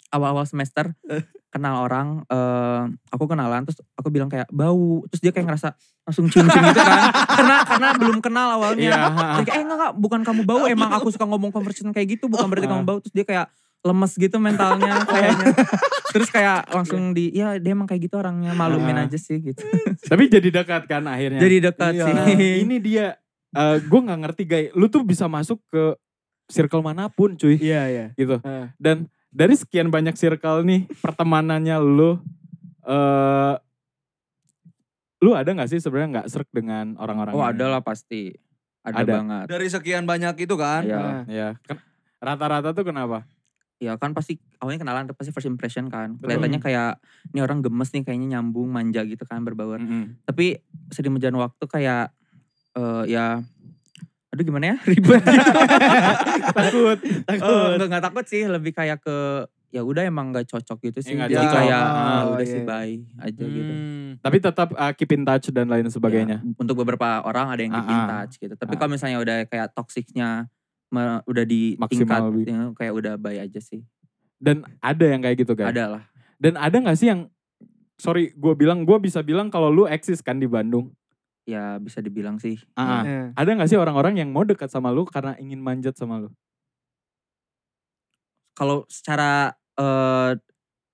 awal-awal 0.09 0.45
semester 0.45 0.95
kenal 1.51 1.83
orang 1.83 2.23
eh, 2.25 2.81
aku 3.09 3.27
kenalan 3.27 3.61
terus 3.61 3.83
aku 3.93 4.07
bilang 4.07 4.27
kayak 4.27 4.47
bau 4.49 5.03
terus 5.05 5.19
dia 5.19 5.29
kayak 5.29 5.51
ngerasa 5.51 5.75
langsung 6.01 6.25
cium-cium 6.25 6.63
gitu 6.65 6.79
kan 6.79 6.99
karena 7.27 7.55
karena 7.61 7.87
belum 7.93 8.17
kenal 8.19 8.47
awalnya 8.53 8.79
Iya. 8.81 8.99
Jadi 9.35 9.43
kayak, 9.45 9.51
eh 9.51 9.61
enggak, 9.61 9.75
enggak 9.77 9.93
bukan 9.97 10.19
kamu 10.23 10.41
bau 10.45 10.63
emang 10.65 10.89
aku 10.89 11.11
suka 11.11 11.25
ngomong 11.25 11.51
conversation 11.51 11.91
kayak 11.91 12.15
gitu 12.15 12.25
bukan 12.25 12.47
berarti 12.47 12.65
Ah. 12.65 12.71
kamu 12.71 12.83
bau 12.85 12.97
terus 12.97 13.11
dia 13.11 13.25
kayak 13.25 13.45
lemes 13.81 14.13
gitu 14.13 14.37
mentalnya 14.37 15.01
kayaknya 15.09 15.57
terus 16.07 16.27
kayak 16.27 16.69
langsung 16.69 17.11
di 17.11 17.31
ya 17.31 17.55
dia 17.55 17.71
emang 17.71 17.85
kayak 17.85 18.05
gitu 18.05 18.15
orangnya 18.15 18.51
malumin 18.51 18.93
Ah. 18.95 19.05
aja 19.05 19.15
sih 19.15 19.39
gitu 19.39 19.63
Tapi 20.09 20.27
jadi 20.27 20.49
dekat 20.53 20.85
kan 20.85 21.03
akhirnya. 21.03 21.39
jadi 21.39 21.57
dekat 21.67 21.93
Iya. 21.93 22.05
sih 22.05 22.13
Nah, 22.13 22.27
ini 22.59 22.75
dia. 22.77 23.17
eh 23.51 23.77
gue 23.79 23.99
nggak 24.01 24.19
ngerti 24.21 24.43
guys. 24.45 24.67
Lu 24.71 24.85
tuh 24.85 25.01
bisa 25.01 25.25
masuk 25.25 25.59
ke 25.67 25.95
circle 26.47 26.79
mana 26.79 27.07
pun 27.07 27.33
cuy. 27.33 27.55
Iya, 27.55 27.81
iya. 27.87 28.05
Gitu. 28.13 28.39
Eh. 28.39 28.67
Dan 28.75 29.07
dari 29.27 29.55
sekian 29.55 29.87
banyak 29.87 30.13
circle 30.13 30.61
nih 30.61 30.87
pertemanannya 30.99 31.75
lu. 31.77 32.19
eh 32.81 33.55
lu 35.19 35.31
ada 35.31 35.47
nggak 35.47 35.69
sih 35.69 35.77
sebenarnya 35.77 36.09
nggak 36.17 36.27
serk 36.29 36.49
dengan 36.49 36.97
orang-orang? 36.97 37.31
oh 37.31 37.41
ada 37.41 37.65
lah 37.67 37.79
pasti 37.79 38.33
ada, 38.81 38.99
Ada. 38.99 39.11
banget 39.13 39.45
Dari 39.47 39.67
sekian 39.67 40.03
banyak 40.03 40.33
itu 40.39 40.55
kan. 40.55 40.81
Iya. 40.81 41.01
Ya. 41.27 41.49
Rata-rata 42.17 42.71
tuh 42.71 42.81
kenapa? 42.83 43.25
Ya 43.81 43.97
kan 43.97 44.13
pasti 44.13 44.37
awalnya 44.61 44.85
kenalan 44.85 45.09
pasti 45.11 45.33
first 45.33 45.49
impression 45.49 45.89
kan. 45.89 46.21
Kelihatannya 46.21 46.61
Hmm. 46.61 46.65
kayak 46.69 46.91
ini 47.33 47.39
orang 47.41 47.65
gemes 47.65 47.89
nih 47.89 48.05
kayaknya 48.05 48.37
nyambung 48.37 48.69
manja 48.69 49.01
gitu 49.01 49.25
kan 49.25 49.41
berbaur. 49.41 49.81
Mm-mm. 49.81 50.21
Tapi 50.21 50.61
sering 50.93 51.17
berjalan 51.17 51.41
waktu 51.41 51.65
kayak 51.65 52.13
eh 52.71 53.03
ya 53.09 53.41
aduh 54.31 54.43
gimana 54.45 54.65
ya 54.71 54.75
ribet 54.89 55.19
gitu. 55.25 55.51
Takut. 56.57 56.97
Nggak 57.27 57.87
nggak 57.89 58.03
takut 58.05 58.25
sih 58.25 58.45
lebih 58.45 58.71
kayak 58.71 59.01
ke 59.01 59.17
ya 59.71 59.81
udah 59.81 60.03
emang 60.03 60.29
nggak 60.29 60.45
cocok 60.45 60.77
gitu 60.83 60.99
sih. 61.01 61.15
nggak 61.15 61.31
Jadi 61.31 61.47
kayak 61.47 61.81
Oh, 61.81 61.95
ah, 61.95 62.21
udah 62.35 62.43
iya, 62.43 62.51
sih 62.51 62.61
iya. 62.61 62.67
bye 62.67 62.95
aja 63.23 63.43
gitu. 63.43 63.71
Hmm. 63.73 64.09
Tapi 64.19 64.37
tetap 64.37 64.69
uh, 64.71 64.93
keep 64.93 65.11
in 65.11 65.23
touch 65.23 65.47
dan 65.49 65.71
lain 65.71 65.87
sebagainya. 65.87 66.43
Ya, 66.43 66.53
untuk 66.59 66.75
beberapa 66.77 67.23
orang 67.23 67.49
ada 67.49 67.61
yang 67.63 67.73
keep 67.73 67.87
in 67.87 68.03
touch 68.05 68.33
gitu. 68.37 68.53
Tapi 68.53 68.73
kalau 68.75 68.91
misalnya 68.93 69.17
udah 69.17 69.37
kayak 69.47 69.71
toksiknya 69.73 70.51
udah 71.25 71.43
di 71.47 71.79
tingkat 71.79 71.81
Maksimal 71.81 72.21
lebih. 72.29 72.45
ya, 72.47 72.61
kayak 72.75 72.93
udah 72.93 73.13
bye 73.15 73.39
aja 73.39 73.59
sih. 73.63 73.81
Dan 74.41 74.67
ada 74.83 75.05
yang 75.07 75.23
kayak 75.23 75.37
gitu 75.41 75.53
kan? 75.55 75.71
Ada 75.71 75.85
lah. 75.97 76.03
Dan 76.41 76.57
ada 76.57 76.73
gak 76.73 76.97
sih 76.97 77.07
yang, 77.07 77.29
sorry 77.95 78.33
gue 78.33 78.53
bilang, 78.57 78.83
gue 78.83 78.97
bisa 78.99 79.21
bilang 79.21 79.53
kalau 79.53 79.69
lu 79.69 79.85
eksis 79.85 80.19
kan 80.19 80.41
di 80.41 80.49
Bandung. 80.49 80.91
Ya 81.45 81.77
bisa 81.77 82.01
dibilang 82.01 82.41
sih. 82.41 82.57
Ah, 82.73 83.01
ah. 83.01 83.01
eh. 83.05 83.25
Ada 83.37 83.49
gak 83.61 83.69
sih 83.69 83.77
orang-orang 83.77 84.19
yang 84.19 84.29
mau 84.33 84.43
dekat 84.43 84.69
sama 84.69 84.89
lu 84.89 85.05
karena 85.05 85.37
ingin 85.37 85.61
manjat 85.61 85.95
sama 85.95 86.21
lu? 86.21 86.29
kalau 88.61 88.85
secara 88.85 89.55
eh 89.79 90.37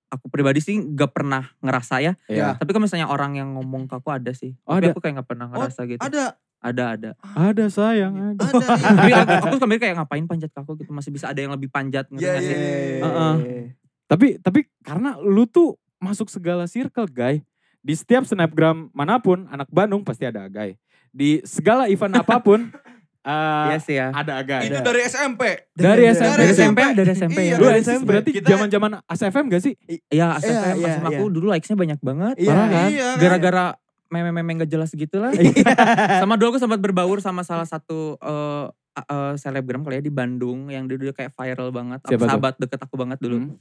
aku 0.08 0.32
pribadi 0.32 0.64
sih 0.64 0.80
gak 0.96 1.12
pernah 1.12 1.52
ngerasa 1.60 2.00
ya. 2.00 2.16
Iya. 2.32 2.56
Tapi 2.56 2.72
kalau 2.72 2.88
misalnya 2.88 3.12
orang 3.12 3.36
yang 3.36 3.52
ngomong 3.60 3.84
ke 3.84 4.00
aku 4.00 4.08
ada 4.08 4.32
sih. 4.32 4.56
Oh, 4.64 4.80
Tapi 4.80 4.88
ada. 4.88 4.92
aku 4.96 5.00
kayak 5.04 5.20
gak 5.20 5.28
pernah 5.28 5.46
ngerasa 5.52 5.84
gitu. 5.84 6.00
Ada, 6.00 6.32
Ada, 6.58 6.98
ada. 6.98 7.10
Ada 7.22 7.70
sayang, 7.70 8.34
ada. 8.34 8.42
ada. 8.42 8.66
iya. 8.82 8.90
Tapi 8.98 9.12
aku, 9.14 9.32
aku 9.46 9.54
suka 9.62 9.66
mikir 9.70 9.82
kayak 9.86 9.96
ngapain 10.02 10.26
panjat 10.26 10.50
ke 10.50 10.58
aku 10.58 10.74
gitu. 10.82 10.90
Masih 10.90 11.14
bisa 11.14 11.30
ada 11.30 11.38
yang 11.38 11.54
lebih 11.54 11.70
panjat. 11.70 12.10
ngerti 12.10 12.26
Iya, 12.26 12.34
iya, 12.42 12.56
iya. 12.98 13.62
Tapi 14.10 14.42
tapi 14.42 14.66
karena 14.82 15.14
lu 15.22 15.46
tuh 15.46 15.78
masuk 16.02 16.26
segala 16.26 16.66
circle, 16.66 17.06
guys. 17.06 17.42
Di 17.78 17.94
setiap 17.94 18.26
snapgram 18.26 18.90
mana 18.90 19.22
pun, 19.22 19.46
anak 19.54 19.70
Bandung 19.70 20.02
pasti 20.02 20.26
ada 20.26 20.50
Agai. 20.50 20.74
Di 21.14 21.40
segala 21.46 21.86
event 21.86 22.10
apa 22.18 22.42
pun, 22.42 22.66
eh, 23.30 23.64
Iya 23.70 23.78
sih 23.78 23.94
ya. 23.94 24.10
ada 24.10 24.42
Agai. 24.42 24.66
Itu 24.66 24.82
dari 24.82 25.00
SMP. 25.06 25.42
Dari 25.78 26.04
SMP. 26.10 26.34
Dari 26.34 26.50
SMP. 26.50 26.80
Dari 26.98 27.10
SMP 27.14 27.38
Iya, 27.38 27.54
ya. 27.54 27.56
Lu 27.56 27.66
dari 27.70 27.80
SMP. 27.86 28.02
berarti 28.02 28.30
zaman-zaman 28.42 28.90
ASFM 29.06 29.44
gak 29.46 29.62
sih? 29.62 29.74
Iya, 30.10 30.26
ASFM, 30.42 30.74
Iya, 30.82 30.90
iya, 30.90 31.06
aku 31.06 31.22
iya. 31.30 31.34
dulu 31.38 31.46
likes-nya 31.54 31.76
banyak 31.78 32.00
banget. 32.02 32.34
Iya. 32.42 32.50
Kan? 32.50 32.90
Iya? 32.90 33.10
Gara-gara 33.22 33.64
meme-meme 34.08 34.64
gak 34.64 34.70
jelas 34.72 34.90
gitu 34.92 35.20
lah. 35.20 35.32
sama 36.22 36.36
dulu 36.40 36.56
aku 36.56 36.60
sempat 36.60 36.80
berbaur 36.80 37.20
sama 37.20 37.44
salah 37.44 37.68
satu 37.68 38.16
eh, 38.20 38.66
eh, 38.98 39.34
selebgram 39.36 39.84
kali 39.84 40.00
ya 40.00 40.04
di 40.04 40.12
Bandung 40.12 40.68
yang 40.72 40.88
dulu 40.88 41.12
kayak 41.12 41.32
viral 41.32 41.68
banget. 41.70 42.00
Siapa 42.04 42.24
tuh? 42.24 42.28
sahabat 42.28 42.54
deket 42.60 42.80
aku 42.80 42.94
banget 42.96 43.18
dulu. 43.20 43.38
Hmm. 43.44 43.56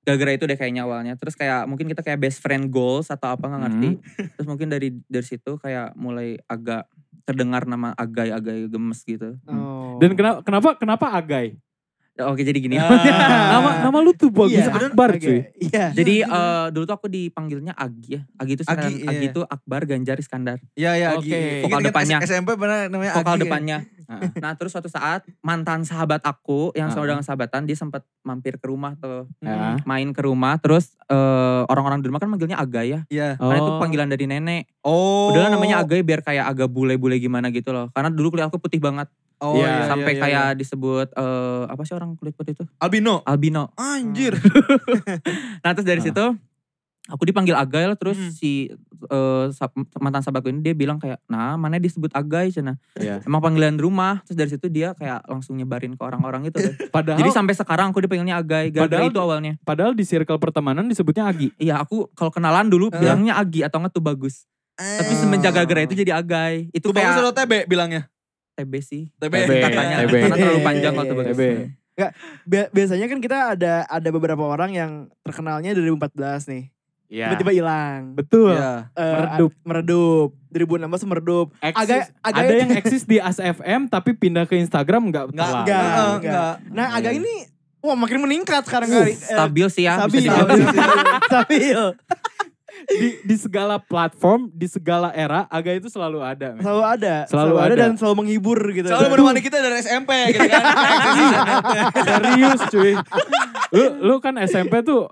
gara-gara 0.00 0.32
itu 0.32 0.48
deh 0.48 0.56
kayaknya 0.56 0.88
awalnya 0.88 1.12
terus 1.20 1.36
kayak 1.36 1.68
mungkin 1.68 1.84
kita 1.84 2.00
kayak 2.00 2.16
best 2.24 2.40
friend 2.40 2.72
goals 2.72 3.12
atau 3.12 3.36
apa 3.36 3.44
nggak 3.44 3.62
ngerti 3.68 3.90
terus 4.32 4.48
mungkin 4.48 4.72
dari 4.72 4.96
dari 5.04 5.26
situ 5.28 5.60
kayak 5.60 5.92
mulai 5.92 6.40
agak 6.48 6.88
terdengar 7.28 7.68
nama 7.68 7.92
agai-agai 7.94 8.72
gemes 8.72 9.04
gitu 9.04 9.36
Oh. 9.44 10.00
Dan 10.00 10.16
kenapa 10.16 10.40
kenapa 10.40 10.68
kenapa 10.80 11.06
Agai? 11.12 11.60
Oke 12.22 12.42
jadi 12.42 12.58
gini. 12.58 12.76
Ah. 12.76 12.88
Nama 13.52 13.70
nama 13.82 13.98
lu 13.98 14.12
tuh 14.12 14.28
bagus 14.28 14.60
Iya, 14.60 14.70
Akbar 14.70 15.16
cuy. 15.16 15.48
Iya. 15.56 15.86
Jadi 15.90 16.14
eh, 16.22 16.66
dulu 16.70 16.84
tuh 16.84 16.94
aku 16.94 17.06
dipanggilnya 17.06 17.72
Agi 17.72 18.06
ya. 18.10 18.22
Agi 18.36 18.52
itu 18.54 18.62
Agi, 18.62 18.76
Agi, 18.76 18.94
Agi 19.02 19.16
iya. 19.18 19.30
itu 19.30 19.40
Akbar 19.42 19.80
Ganjar 19.84 20.16
Iskandar. 20.16 20.58
Iya 20.72 20.90
iya. 20.94 21.08
Agi. 21.12 21.30
Vokal 21.64 21.80
Ingat-ingat 21.80 21.88
depannya. 21.88 22.16
SMP 22.22 22.50
benar 22.54 22.86
namanya 22.86 23.12
Vokal 23.14 23.32
Agi 23.32 23.38
ya? 23.38 23.44
depannya. 23.44 23.78
Heeh. 23.80 24.30
Nah 24.42 24.52
terus 24.54 24.70
suatu 24.70 24.88
saat 24.88 25.22
mantan 25.40 25.82
sahabat 25.82 26.20
aku 26.20 26.74
yang 26.74 26.88
Ah. 26.88 26.92
saudara 26.92 27.20
sahabatan 27.20 27.62
dia 27.62 27.74
sempat 27.74 28.02
mampir 28.20 28.56
ke 28.56 28.66
rumah 28.66 28.96
tuh. 28.96 29.30
Ya. 29.38 29.78
Main 29.84 30.10
ke 30.10 30.20
rumah 30.20 30.58
terus 30.58 30.98
eh, 31.06 31.16
orang-orang 31.64 32.00
di 32.00 32.08
rumah 32.08 32.18
kan 32.18 32.28
manggilnya 32.28 32.56
Aga 32.56 32.82
ya. 32.82 33.00
Iya. 33.06 33.36
Karena 33.36 33.56
itu 33.56 33.70
Oh. 33.70 33.78
panggilan 33.78 34.08
dari 34.08 34.26
nenek. 34.26 34.66
Oh. 34.82 35.30
Udahlah 35.30 35.50
namanya 35.50 35.78
Aga 35.78 35.94
biar 36.00 36.20
kayak 36.20 36.44
agak 36.48 36.68
bule-bule 36.68 37.16
gimana 37.16 37.48
gitu 37.48 37.70
loh. 37.70 37.88
Karena 37.90 38.08
dulu 38.08 38.30
kulit 38.30 38.44
aku 38.44 38.58
putih 38.58 38.78
banget. 38.78 39.06
Oh 39.40 39.56
Iya, 39.56 39.64
iya. 39.64 39.84
sampai 39.86 40.12
iya, 40.12 40.20
kayak 40.20 40.46
iya. 40.46 40.54
disebut 40.54 41.08
eh, 41.10 41.62
apa 41.66 41.82
sih 41.82 41.92
orang 41.92 42.12
kulit 42.14 42.32
putih 42.32 42.52
itu? 42.52 42.64
albino. 42.76 43.24
Albino. 43.24 43.72
Anjir. 43.74 44.36
Nah 45.62 45.70
terus 45.72 45.84
dari 45.84 45.98
Ah. 45.98 46.06
situ 46.06 46.24
aku 47.08 47.22
dipanggil 47.24 47.54
Agail 47.54 47.96
terus 47.96 48.14
Hmm. 48.14 48.30
si 48.30 48.70
sab- 49.50 49.72
mantan 49.96 50.20
sahabatku 50.20 50.46
ini 50.46 50.60
dia 50.60 50.70
bilang 50.72 50.96
kayak 50.96 51.18
nah 51.24 51.56
mana 51.56 51.76
disebut 51.76 52.12
Agai 52.12 52.50
cina 52.50 52.76
Iya. 52.94 53.24
emang 53.24 53.40
panggilan 53.40 53.74
rumah 53.74 54.20
terus 54.22 54.36
dari 54.36 54.46
situ 54.48 54.68
dia 54.68 54.92
kayak 54.92 55.24
langsung 55.24 55.56
nyebarin 55.56 55.90
ke 55.90 56.02
orang-orang 56.02 56.46
itu 56.46 56.60
deh. 56.60 56.70
Padahal 56.94 57.16
jadi 57.16 57.32
sampai 57.32 57.56
sekarang 57.56 57.90
aku 57.90 57.98
dipanggilnya 58.00 58.36
Agai 58.36 58.70
Padahal- 58.70 59.08
itu 59.08 59.18
awalnya 59.18 59.56
padahal 59.60 59.92
di 59.92 60.04
circle 60.04 60.36
pertemanan 60.36 60.86
disebutnya 60.86 61.26
Agi. 61.26 61.50
iya 61.56 61.78
aku 61.78 62.12
kalau 62.12 62.30
kenalan 62.30 62.68
dulu 62.68 62.92
Eh. 62.92 63.00
bilangnya 63.00 63.34
Agi 63.34 63.64
atau 63.64 63.80
enggak 63.80 63.90
tuh 63.92 64.04
bagus 64.04 64.44
tapi 64.76 65.12
semenjak 65.14 65.50
gara-gara 65.50 65.82
itu 65.82 65.92
jadi 65.94 66.14
Agai 66.14 66.68
itu 66.70 66.80
Tuh 66.82 66.94
bagus 66.94 67.10
kayak 67.10 67.20
atau 67.22 67.34
TB 67.34 67.52
bilangnya? 67.66 68.06
TB 68.60 68.72
sih 68.78 69.02
TB. 69.14 69.32
TB. 69.34 69.52
katanya 69.62 69.96
TB. 70.00 70.14
karena 70.18 70.36
terlalu 70.36 70.60
panjang 70.62 70.92
kalau 70.92 71.14
bagus 71.14 71.26
TB. 71.30 71.42
Bi- 72.42 72.70
biasanya 72.70 73.06
kan 73.06 73.18
kita 73.18 73.38
ada 73.54 73.72
ada 73.84 74.08
beberapa 74.08 74.40
orang 74.42 74.70
yang 74.70 74.90
terkenalnya 75.20 75.70
dari 75.70 75.84
2014 75.86 76.16
nih. 76.46 76.64
Iya. 77.10 77.26
Tiba-tiba 77.26 77.52
hilang. 77.52 78.14
Betul. 78.14 78.54
Iya. 78.54 78.88
Eh, 78.90 79.04
Meredup. 79.12 79.52
meredup. 79.62 80.28
2016 80.48 81.04
meredup. 81.04 81.46
Eksis- 81.58 81.76
Agak- 81.76 82.08
agak- 82.20 82.40
ada 82.40 82.54
yang 82.56 82.70
eksis 82.80 83.02
di 83.04 83.16
ASFM 83.18 83.80
tapi 83.86 84.10
pindah 84.12 84.44
ke 84.44 84.56
Instagram 84.56 85.10
enggak 85.10 85.28
Enggak, 85.28 85.46
enggak, 85.46 85.60
enggak, 85.60 85.82
enggak. 85.82 86.16
enggak. 86.16 86.52
Nah 86.70 86.86
agak 86.92 87.12
Iya. 87.12 87.18
ini 87.18 87.34
wah 87.80 87.96
makin 87.96 88.18
meningkat 88.18 88.62
sekarang 88.62 88.88
Uh, 88.88 88.94
kali. 89.00 89.12
Eh, 89.12 89.18
stabil 89.18 89.66
sih 89.68 89.84
ya 89.84 89.92
stabil, 89.96 90.12
bisa 90.16 90.30
dibilang. 90.30 90.48
stabil, 90.62 90.78
stabil. 91.26 91.80
Di, 92.88 93.20
di 93.20 93.36
segala 93.36 93.76
platform, 93.76 94.48
di 94.50 94.64
segala 94.64 95.12
era, 95.12 95.44
Aga 95.48 95.76
itu 95.76 95.88
selalu 95.88 96.24
ada. 96.24 96.56
men. 96.56 96.62
Selalu 96.64 96.82
ada. 96.82 97.14
Selalu 97.28 97.54
ada. 97.58 97.66
ada. 97.66 97.74
dan 97.76 97.92
selalu 97.96 98.14
menghibur 98.24 98.58
gitu. 98.72 98.88
Selalu 98.88 99.08
menemani 99.12 99.40
kita 99.42 99.60
dari 99.60 99.76
SMP 99.80 100.10
gitu 100.32 100.48
kan. 100.48 100.64
Serius 102.08 102.60
cuy. 102.70 102.92
Lu, 103.70 103.84
lu 104.00 104.14
kan 104.18 104.34
SMP 104.40 104.80
tuh 104.80 105.10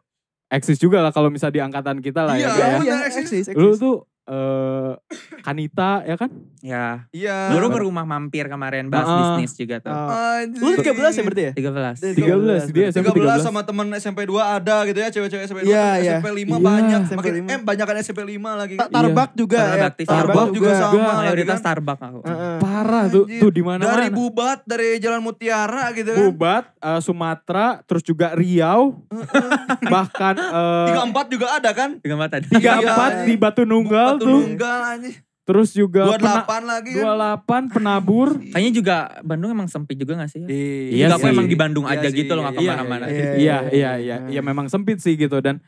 eksis 0.48 0.80
juga 0.80 1.04
lah 1.04 1.12
kalau 1.12 1.28
misal 1.28 1.52
di 1.52 1.60
angkatan 1.60 2.00
kita 2.00 2.24
lah 2.24 2.34
Iya, 2.34 2.48
ya. 2.48 2.52
Iya, 2.52 2.66
ya. 2.66 2.78
iya, 2.80 2.96
eksis. 3.06 3.22
eksis, 3.28 3.44
eksis. 3.52 3.58
Lu 3.58 3.76
tuh 3.76 3.96
eh 4.28 4.92
Kanita 5.40 6.04
ya 6.04 6.16
kan? 6.20 6.28
Ya 6.60 7.06
Iya. 7.10 7.50
baru 7.50 7.66
ke 7.68 7.78
rumah 7.80 8.02
mampir 8.02 8.44
kemarin 8.44 8.86
bahas 8.86 9.06
Ah. 9.06 9.16
bisnis 9.34 9.54
juga 9.54 9.78
tuh 9.78 9.88
Oh. 9.88 10.10
Anjir. 10.10 10.58
Lu 10.58 10.70
13 10.74 10.90
ya 11.12 11.22
berarti 11.22 11.42
ya? 11.44 11.52
13 11.52 11.96
13 12.14 12.62
dia 12.68 12.86
SMP 12.88 13.08
13 13.10 13.38
13. 13.38 13.42
sama 13.42 13.60
temen 13.62 13.86
SMP 13.94 14.24
2 14.24 14.36
ada 14.56 14.76
gitu 14.84 14.98
ya 14.98 15.08
cewek-cewek 15.08 15.44
SMP 15.44 15.60
2 15.62 15.68
Iya, 15.68 15.88
iya. 15.96 16.12
SMP 16.16 16.28
5 16.36 16.50
Iya, 16.50 16.58
banyak 16.60 17.00
SMP 17.04 17.18
makin 17.18 17.32
5. 17.36 17.48
eh 17.48 17.58
banyakan 17.60 17.94
SMP 17.98 18.20
5 18.26 18.50
lagi 18.52 18.74
Ta- 18.74 18.82
kan 18.84 18.90
Tarbak 18.90 19.30
juga 19.32 19.56
ya. 19.56 19.66
Tarbak, 19.68 19.92
Tarbak 19.96 20.08
Starbucks 20.08 20.52
juga 20.52 20.70
sama 20.72 20.90
juga. 20.90 21.04
lagi 21.04 21.18
mayoritas 21.22 21.48
kan 21.48 21.62
Starbucks 21.62 22.02
aku 22.04 22.18
Heeh. 22.24 22.56
Parah 22.58 23.04
tuh, 23.08 23.24
Anjir. 23.24 23.40
tuh 23.40 23.50
di 23.50 23.62
mana 23.62 23.82
dari. 23.82 24.06
Bubat 24.10 24.58
dari 24.64 24.88
Jalan 24.98 25.20
Mutiara 25.20 25.84
gitu 25.92 26.10
kan 26.10 26.20
Bubat, 26.24 26.64
eh, 26.76 27.00
Sumatera, 27.00 27.66
terus 27.82 28.02
juga 28.02 28.32
Riau, 28.32 28.98
bahkan 29.84 30.34
eh, 30.34 30.86
tiga 30.86 31.02
empat 31.04 31.26
juga 31.28 31.46
ada 31.52 31.70
kan 31.72 31.90
Tiga 31.98 32.14
mata 32.14 32.36
tadi. 32.36 32.46
tiga 32.50 32.72
Iya, 32.74 32.88
empat 32.88 33.12
di 33.24 33.34
Batu 33.34 33.62
Nunggal 33.62 34.16
Batu 34.16 34.24
tuh, 34.24 34.40
Nunggal 34.44 34.78
anjir 34.90 35.14
terus 35.48 35.72
juga 35.72 36.04
dua 36.04 36.14
pena- 36.14 36.44
delapan 36.44 36.62
lagi 36.62 36.90
kan 36.92 37.04
28 37.40 37.72
penabur. 37.72 38.28
Kayaknya 38.52 38.72
juga 38.74 38.96
Bandung 39.22 39.48
emang 39.50 39.64
sempit 39.64 39.96
juga 39.96 40.12
gak 40.14 40.28
sih? 40.28 40.44
Ya? 40.44 40.52
Iya 40.92 41.06
aku 41.10 41.24
sih. 41.24 41.32
emang 41.32 41.48
di 41.48 41.56
Bandung 41.56 41.82
Iya 41.82 41.96
aja 41.96 42.08
sih, 42.08 42.20
gitu 42.20 42.32
loh 42.32 42.44
iya, 42.44 42.48
gak 42.50 42.54
iya, 42.54 42.60
ke 42.60 42.72
mana-mana. 42.76 43.04
iya, 43.04 43.16
Iya, 43.16 43.24
iya, 43.24 43.32
iya, 43.32 43.58
iya, 43.72 43.92
iya. 43.96 44.16
iya 44.28 44.40
memang 44.42 44.68
sempit 44.68 45.00
sih 45.00 45.16
gitu 45.16 45.40
dan 45.40 45.64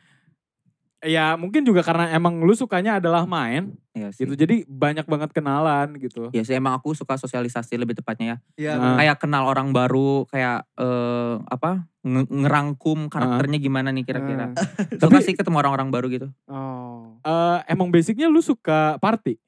ya 1.01 1.33
mungkin 1.33 1.65
juga 1.65 1.81
karena 1.81 2.13
emang 2.13 2.37
lu 2.39 2.53
sukanya 2.53 3.01
adalah 3.01 3.25
main 3.25 3.73
Iya 3.91 4.13
sih. 4.13 4.23
gitu. 4.23 4.37
Jadi 4.37 4.63
banyak 4.63 5.03
banget 5.03 5.29
kenalan 5.31 5.97
gitu. 5.97 6.29
Iya 6.29 6.45
sih 6.45 6.53
emang 6.53 6.71
aku 6.73 6.93
suka 6.93 7.17
sosialisasi 7.17 7.73
lebih 7.75 7.91
tepatnya 7.93 8.25
ya. 8.27 8.37
Iya 8.55 8.71
Ah. 8.77 8.95
Kayak 8.95 9.17
kenal 9.19 9.43
orang 9.43 9.73
baru, 9.73 10.23
kayak 10.25 10.63
eh, 10.71 11.35
apa 11.43 11.83
nge- 12.01 12.29
ngerangkum 12.29 13.09
karakternya 13.09 13.57
gimana 13.57 13.89
nih 13.89 14.05
kira-kira. 14.05 14.53
Suka 14.95 15.19
sih 15.19 15.33
ketemu 15.33 15.57
orang-orang 15.57 15.89
baru 15.89 16.07
gitu. 16.07 16.27
Oh. 16.45 17.17
Eh, 17.19 17.57
emang 17.67 17.89
basicnya 17.89 18.25
lu 18.25 18.39
suka 18.39 18.95
party? 18.95 19.41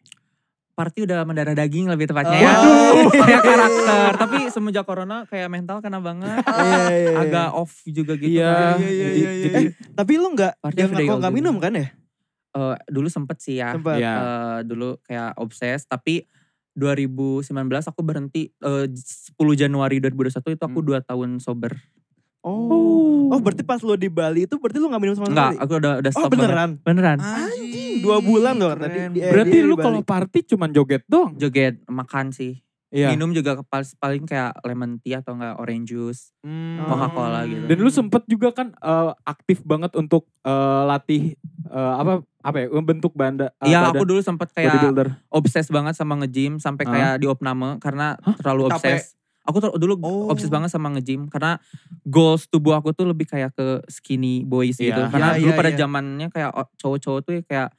Party 0.74 1.06
udah 1.06 1.22
mendarah 1.22 1.54
daging 1.54 1.86
lebih 1.86 2.10
tepatnya 2.10 2.34
Oh. 2.34 2.42
ya. 2.42 2.54
Waduh. 2.58 3.14
kayak 3.14 3.42
karakter. 3.46 4.10
Tapi 4.18 4.38
semenjak 4.50 4.86
corona 4.86 5.30
kayak 5.30 5.50
mental 5.50 5.78
kena 5.80 6.02
banget. 6.02 6.42
Iya, 6.50 6.82
iya, 6.90 6.98
iya. 6.98 7.12
Agak 7.20 7.50
off 7.54 7.86
juga 7.86 8.18
gitu. 8.18 8.42
Iya, 8.42 8.50
kan. 8.50 8.78
iya, 8.82 8.90
iya, 8.90 9.10
iya, 9.10 9.30
iya. 9.32 9.44
jadi 9.46 9.64
Tapi 9.94 10.14
lu 10.18 10.28
ngaku 10.34 10.98
Day 10.98 11.06
enggak 11.06 11.30
all 11.30 11.34
minum 11.34 11.56
kan 11.62 11.74
ya? 11.74 11.88
Eh, 12.54 12.76
dulu 12.90 13.08
sempet 13.10 13.38
sih 13.38 13.62
ya. 13.62 13.74
Sempat. 13.74 13.98
Iya. 14.02 14.14
Eh, 14.14 14.60
dulu 14.66 14.98
kayak 15.06 15.38
obses 15.38 15.86
tapi 15.86 16.26
2019 16.74 17.46
aku 17.86 18.02
berhenti 18.02 18.50
eh, 18.50 18.86
10 18.90 19.38
Januari 19.54 20.02
2021 20.02 20.58
itu 20.58 20.64
aku 20.66 20.80
Hmm. 20.82 20.90
2 20.98 21.10
tahun 21.10 21.30
sober. 21.38 21.74
Oh. 22.44 23.32
Oh 23.32 23.40
berarti 23.40 23.64
pas 23.64 23.80
lu 23.80 23.96
di 23.96 24.08
Bali 24.08 24.44
itu 24.44 24.56
berarti 24.56 24.78
lu 24.78 24.88
gak 24.88 25.00
minum 25.00 25.16
sama 25.16 25.32
Enggak, 25.32 25.52
sekali? 25.52 25.64
aku 25.64 25.74
udah 25.74 25.94
udah 25.98 26.12
Oh 26.12 26.14
stop 26.14 26.30
banget. 26.30 26.44
beneran? 26.44 26.70
Beneran. 26.80 27.18
Anjing. 27.18 27.98
Dua 28.00 28.18
bulan 28.20 28.54
loh 28.56 28.76
tadi. 28.76 29.00
Di- 29.10 29.22
eh, 29.22 29.32
berarti 29.32 29.58
di 29.58 29.64
lu 29.64 29.74
Bali. 29.74 29.84
kalau 29.84 30.00
party 30.02 30.40
cuman 30.46 30.70
joget 30.70 31.04
doang. 31.06 31.32
Joget, 31.34 31.80
makan 31.88 32.30
sih. 32.30 32.60
Iya. 32.94 33.10
Minum 33.10 33.34
juga 33.34 33.58
paling 33.98 34.22
kayak 34.22 34.62
lemon 34.62 35.02
tea 35.02 35.18
atau 35.18 35.34
enggak 35.34 35.58
orange 35.58 35.90
juice. 35.90 36.30
Hmm. 36.46 36.78
Coca-Cola 36.84 37.42
gitu. 37.48 37.66
Dan 37.66 37.78
lu 37.80 37.90
sempet 37.90 38.22
juga 38.28 38.54
kan 38.54 38.70
eh, 38.72 39.12
aktif 39.24 39.66
banget 39.66 39.96
untuk 39.96 40.30
eh, 40.44 40.82
latih 40.86 41.34
eh, 41.66 41.94
apa 41.98 42.22
apa 42.44 42.58
ya 42.60 42.68
bentuk 42.76 43.16
banda 43.16 43.50
Iya, 43.58 43.88
badan 43.88 43.98
aku 43.98 44.04
dulu 44.04 44.20
sempet 44.20 44.52
kayak 44.52 44.84
obses 45.32 45.72
banget 45.72 45.96
sama 45.96 46.20
nge-gym 46.20 46.60
sampai 46.60 46.84
kayak 46.86 47.14
di 47.18 47.26
opname 47.26 47.80
karena 47.80 48.14
terlalu 48.38 48.68
Capek. 48.70 49.00
obses. 49.00 49.16
Aku 49.44 49.60
tuh 49.60 49.76
dulu 49.76 50.00
Oh. 50.00 50.32
obses 50.32 50.48
banget 50.48 50.72
sama 50.72 50.88
nge-gym 50.96 51.28
karena 51.28 51.60
goals 52.04 52.48
tubuh 52.48 52.80
aku 52.80 52.96
tuh 52.96 53.04
lebih 53.04 53.28
kayak 53.28 53.52
ke 53.52 53.84
skinny 53.92 54.48
boys 54.48 54.80
gitu. 54.80 54.96
Iya. 54.96 55.12
Karena 55.12 55.36
Iya, 55.36 55.40
dulu 55.44 55.52
iya, 55.52 55.60
pada 55.60 55.72
iya. 55.72 55.78
zamannya 55.78 56.28
kayak 56.32 56.52
cowok-cowok 56.80 57.20
tuh 57.22 57.34
kayak 57.44 57.70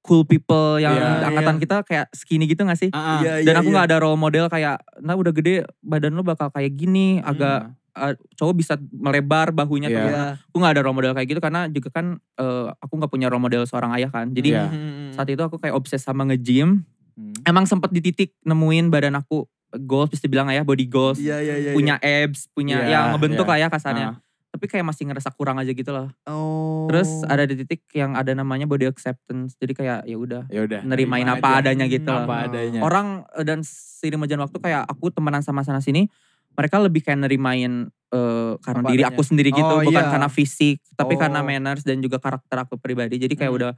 cool 0.00 0.24
people 0.24 0.80
yang 0.80 0.96
Iya. 0.96 1.28
angkatan 1.28 1.56
kita 1.60 1.76
kayak 1.84 2.06
skinny 2.16 2.48
gitu 2.48 2.64
gak 2.64 2.80
sih? 2.80 2.88
Ah, 2.90 2.96
ah. 2.96 3.18
Iya, 3.20 3.44
Dan 3.44 3.60
aku 3.60 3.68
iya. 3.68 3.74
nggak 3.76 3.86
ada 3.92 3.96
role 4.00 4.16
model 4.16 4.48
kayak, 4.48 4.80
nah 4.98 5.12
udah 5.12 5.28
gede 5.28 5.68
badan 5.80 6.16
lu 6.16 6.24
bakal 6.24 6.48
kayak 6.48 6.72
gini, 6.72 7.20
agak 7.20 7.68
Hmm. 7.68 7.76
uh, 7.92 8.14
cowok 8.32 8.54
bisa 8.56 8.74
melebar 8.90 9.52
bahunya 9.52 9.92
tuh. 9.92 10.00
Iya. 10.00 10.08
Iya. 10.08 10.24
Aku 10.48 10.56
nggak 10.56 10.72
ada 10.72 10.82
role 10.82 10.96
model 10.96 11.12
kayak 11.12 11.28
gitu 11.28 11.40
karena 11.44 11.68
juga 11.68 11.88
kan 11.92 12.16
uh, 12.40 12.72
aku 12.80 12.92
nggak 12.96 13.12
punya 13.12 13.28
role 13.28 13.44
model 13.44 13.68
seorang 13.68 13.92
ayah 13.92 14.08
kan. 14.08 14.32
Jadi 14.32 14.56
Iya. 14.56 14.72
Hmm. 14.72 15.12
saat 15.12 15.28
itu 15.28 15.42
aku 15.44 15.60
kayak 15.60 15.76
obses 15.76 16.00
sama 16.00 16.24
nge-gym. 16.24 16.80
Hmm. 17.12 17.36
Emang 17.44 17.68
sempet 17.68 17.92
di 17.92 18.00
titik 18.00 18.32
nemuin 18.40 18.88
badan 18.88 19.20
aku 19.20 19.44
goals 19.72 20.10
bisa 20.10 20.26
dibilang 20.26 20.48
ya 20.48 20.62
body 20.62 20.86
goals. 20.86 21.18
Iya, 21.18 21.38
iya, 21.38 21.54
iya. 21.60 21.72
punya 21.72 21.94
abs, 21.96 22.50
punya 22.50 22.82
Iya, 22.82 22.90
yang 22.90 23.04
ngebentuk 23.14 23.46
iya. 23.46 23.50
lah 23.54 23.58
ya 23.58 23.68
kasarnya. 23.68 24.08
Ah. 24.10 24.16
Tapi 24.50 24.66
kayak 24.66 24.82
masih 24.82 25.06
ngerasa 25.06 25.30
kurang 25.30 25.62
aja 25.62 25.70
gitu 25.70 25.94
loh. 25.94 26.10
Oh. 26.26 26.90
Terus 26.90 27.22
ada 27.22 27.46
di 27.46 27.54
titik 27.54 27.86
yang 27.94 28.18
ada 28.18 28.34
namanya 28.34 28.66
body 28.66 28.90
acceptance. 28.90 29.54
Jadi 29.54 29.78
kayak 29.78 30.10
ya 30.10 30.16
udah 30.18 30.42
Ya 30.50 30.66
nerimain 30.82 31.22
apa 31.24 31.62
aja. 31.62 31.70
adanya 31.70 31.86
gitu 31.86 32.10
loh. 32.10 32.26
Apa 32.26 32.50
adanya. 32.50 32.82
Orang 32.82 33.22
eh, 33.30 33.46
dan 33.46 33.62
seiring 33.62 34.18
berjalan 34.18 34.50
waktu 34.50 34.58
kayak 34.58 34.90
aku 34.90 35.14
temenan 35.14 35.38
sama 35.40 35.62
sana 35.62 35.78
sini, 35.78 36.10
mereka 36.58 36.82
lebih 36.82 36.98
kayak 37.00 37.22
nerimain 37.22 37.94
eh, 38.10 38.52
karena 38.58 38.82
Apa 38.82 38.90
diri 38.90 39.02
adanya. 39.06 39.14
aku 39.14 39.22
sendiri 39.22 39.54
gitu, 39.54 39.70
Oh, 39.70 39.86
bukan 39.86 40.02
iya. 40.02 40.10
karena 40.10 40.26
fisik, 40.26 40.82
tapi 40.98 41.14
karena 41.14 41.40
Oh. 41.40 41.46
manners 41.46 41.86
dan 41.86 42.02
juga 42.02 42.18
karakter 42.18 42.58
aku 42.58 42.74
pribadi. 42.74 43.22
Jadi 43.22 43.38
kayak 43.38 43.54
Hmm. 43.54 43.58
udah 43.62 43.72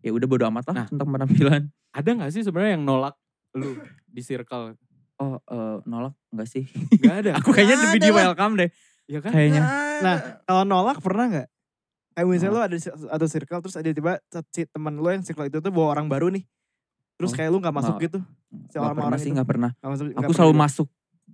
ya 0.00 0.16
udah 0.16 0.24
bodo 0.24 0.48
amat 0.48 0.64
lah 0.64 0.74
Nah. 0.80 0.86
tentang 0.88 1.12
penampilan. 1.12 1.68
Ada 1.92 2.08
gak 2.16 2.30
sih 2.32 2.40
sebenarnya 2.40 2.80
yang 2.80 2.88
nolak 2.88 3.20
lu 3.52 3.76
di 4.06 4.24
circle? 4.24 4.80
Oh, 5.16 5.40
eh, 5.40 5.76
nolak 5.82 6.12
enggak 6.28 6.44
sih? 6.46 6.64
Gak 7.00 7.16
ada. 7.22 7.30
aku 7.36 7.50
kayaknya 7.50 7.74
Nggak 7.74 7.86
lebih 7.88 7.98
ada 7.98 8.04
di 8.04 8.10
lah. 8.10 8.18
welcome 8.26 8.54
deh 8.56 8.70
Iya 9.06 9.18
kan? 9.20 9.32
kayaknya. 9.32 9.62
Nah 10.02 10.14
kalau 10.42 10.62
nolak 10.62 10.98
pernah 10.98 11.24
nggak? 11.26 11.48
Kayak 12.12 12.26
misalnya 12.26 12.52
lu 12.52 12.60
ada 12.60 12.74
di 12.74 12.82
satu 12.82 13.26
circle 13.26 13.60
terus 13.60 13.76
ada 13.76 13.86
tiba 13.86 14.12
si 14.50 14.64
teman 14.66 14.94
lu 14.94 15.06
yang 15.06 15.20
circle 15.20 15.44
itu 15.44 15.58
tuh 15.58 15.70
bawa 15.70 15.94
orang 15.94 16.06
baru 16.06 16.28
nih. 16.28 16.42
Terus 17.16 17.30
Oh, 17.30 17.34
kayak 17.34 17.48
lu 17.48 17.58
gak 17.58 17.72
masuk 17.72 17.94
nggak. 17.94 18.04
gitu. 18.04 18.18
Nggak 18.20 18.72
Sama 18.74 18.88
pernah 18.90 19.06
orang 19.06 19.16
sih, 19.16 19.24
itu. 19.26 19.36
nggak 19.36 19.48
pernah. 19.48 19.70
Nggak 19.74 19.90
masuk, 19.90 20.04
nggak 20.06 20.20
Aku 20.22 20.32
selalu 20.32 20.54
masuk. 20.54 20.88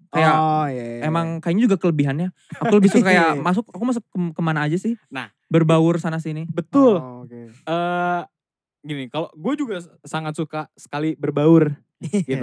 Kayak 0.09 0.35
oh, 0.35 0.67
iya, 0.69 0.85
iya. 0.85 1.03
emang 1.03 1.27
kayaknya 1.39 1.62
juga 1.65 1.77
kelebihannya. 1.77 2.29
Aku 2.59 2.73
lebih 2.77 2.87
suka 2.89 3.03
kayak 3.09 3.41
masuk, 3.41 3.65
aku 3.67 3.83
masuk 3.83 4.05
ke- 4.05 4.33
ke 4.33 4.43
mana 4.43 4.61
aja 4.62 4.77
sih. 4.77 4.95
Nah. 5.09 5.33
Berbaur 5.49 5.97
sana 5.97 6.19
sini. 6.19 6.45
Betul. 6.47 6.97
Oh, 6.97 7.25
oke. 7.25 7.41
eh 7.49 8.23
gini, 8.81 9.07
kalau 9.07 9.33
gue 9.33 9.55
juga 9.57 9.81
sangat 10.03 10.35
suka 10.35 10.69
sekali 10.75 11.15
berbaur 11.15 11.73
gitu. 12.29 12.37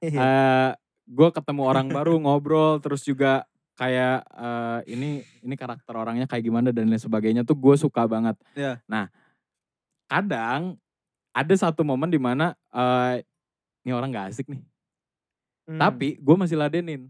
Iya. 0.00 0.18
Eh 0.20 0.70
gue 1.10 1.28
ketemu 1.32 1.62
orang 1.66 1.86
baru 1.90 2.16
ngobrol 2.22 2.78
terus 2.80 3.04
juga 3.04 3.44
kayak 3.76 4.24
eh, 4.28 4.78
ini 4.92 5.10
ini 5.40 5.54
karakter 5.56 5.96
orangnya 5.96 6.28
kayak 6.28 6.44
gimana 6.44 6.68
dan 6.72 6.88
lain 6.88 7.00
sebagainya 7.00 7.42
tuh 7.44 7.56
gue 7.56 7.74
suka 7.76 8.04
banget. 8.04 8.36
Iya. 8.52 8.80
Nah, 8.84 9.08
kadang 10.06 10.76
ada 11.30 11.54
satu 11.54 11.86
momen 11.86 12.10
di 12.10 12.18
mana 12.20 12.52
eh 12.74 13.22
ini 13.86 13.90
orang 13.96 14.10
nggak 14.12 14.28
asik 14.34 14.50
nih, 14.50 14.60
Hmm. 15.70 15.78
tapi 15.78 16.18
gue 16.18 16.36
masih 16.36 16.58
ladenin. 16.58 17.06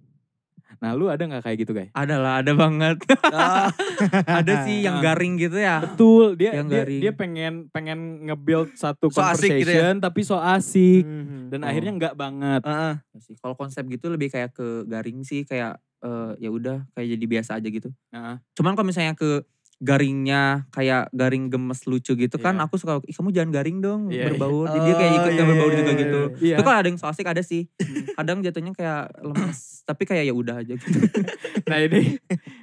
Nah, 0.79 0.95
lu 0.95 1.11
ada 1.11 1.19
nggak 1.21 1.43
kayak 1.43 1.59
gitu, 1.59 1.73
guys? 1.73 1.91
Ada 1.91 2.17
lah, 2.17 2.35
ada 2.39 2.53
banget. 2.55 3.03
Ah, 3.27 3.69
ada 4.39 4.63
sih 4.63 4.81
yang 4.81 5.03
garing 5.03 5.35
gitu 5.37 5.59
ya. 5.59 5.83
Betul, 5.83 6.39
dia 6.39 6.55
Yang 6.55 6.69
dia, 6.69 6.77
garing. 6.79 7.01
dia 7.03 7.13
pengen 7.13 7.53
pengen 7.69 7.99
nge-build 8.25 8.71
satu 8.75 9.11
So 9.11 9.19
asik 9.19 9.51
gitu 9.59 9.75
conversation 9.75 9.93
tapi 9.99 10.21
so 10.23 10.39
asik 10.39 11.03
Hmm. 11.03 11.51
dan 11.51 11.61
Oh. 11.61 11.69
akhirnya 11.69 11.93
nggak 11.97 12.15
banget. 12.15 12.63
Ya 12.63 13.19
sih. 13.19 13.35
Kalau 13.37 13.55
konsep 13.55 13.83
gitu 13.87 14.07
lebih 14.07 14.31
kayak 14.31 14.55
ke 14.55 14.87
garing 14.87 15.21
sih, 15.21 15.43
kayak 15.43 15.75
eh, 16.01 16.33
ya 16.39 16.49
udah 16.49 16.87
kayak 16.93 17.09
jadi 17.13 17.25
biasa 17.29 17.51
aja 17.59 17.69
gitu. 17.69 17.91
Heeh. 18.09 18.37
Cuman 18.55 18.73
kalau 18.73 18.87
misalnya 18.87 19.13
ke 19.13 19.43
garingnya 19.81 20.69
kayak 20.69 21.09
garing 21.11 21.49
gemes 21.49 21.83
lucu 21.85 22.13
gitu 22.13 22.37
kan 22.37 22.53
Iya. 22.55 22.65
aku 22.65 22.77
suka 22.77 23.01
ih 23.03 23.13
kamu 23.13 23.33
jangan 23.33 23.51
garing 23.51 23.79
dong 23.79 24.01
Iya, 24.07 24.15
iya. 24.15 24.25
berbaur 24.29 24.69
jadi 24.69 24.81
dia 24.83 24.95
kayak 24.95 25.13
ikut 25.15 25.25
Oh, 25.25 25.33
yang 25.33 25.39
iya, 25.41 25.51
berbaur 25.51 25.73
juga 25.75 25.93
gitu 25.95 26.21
Iya. 26.39 26.55
tapi 26.55 26.67
kalau 26.67 26.79
ada 26.79 26.89
yang 26.89 26.99
so 26.99 27.07
asik 27.07 27.25
ada 27.25 27.41
sih 27.41 27.63
kadang 28.13 28.39
jatuhnya 28.39 28.73
kayak 28.73 29.03
lemes 29.19 29.59
tapi 29.89 30.03
kayak 30.05 30.25
ya 30.25 30.35
udah 30.35 30.61
aja 30.61 30.75
gitu 30.75 30.99
Nah 31.67 31.79
ini 31.79 32.19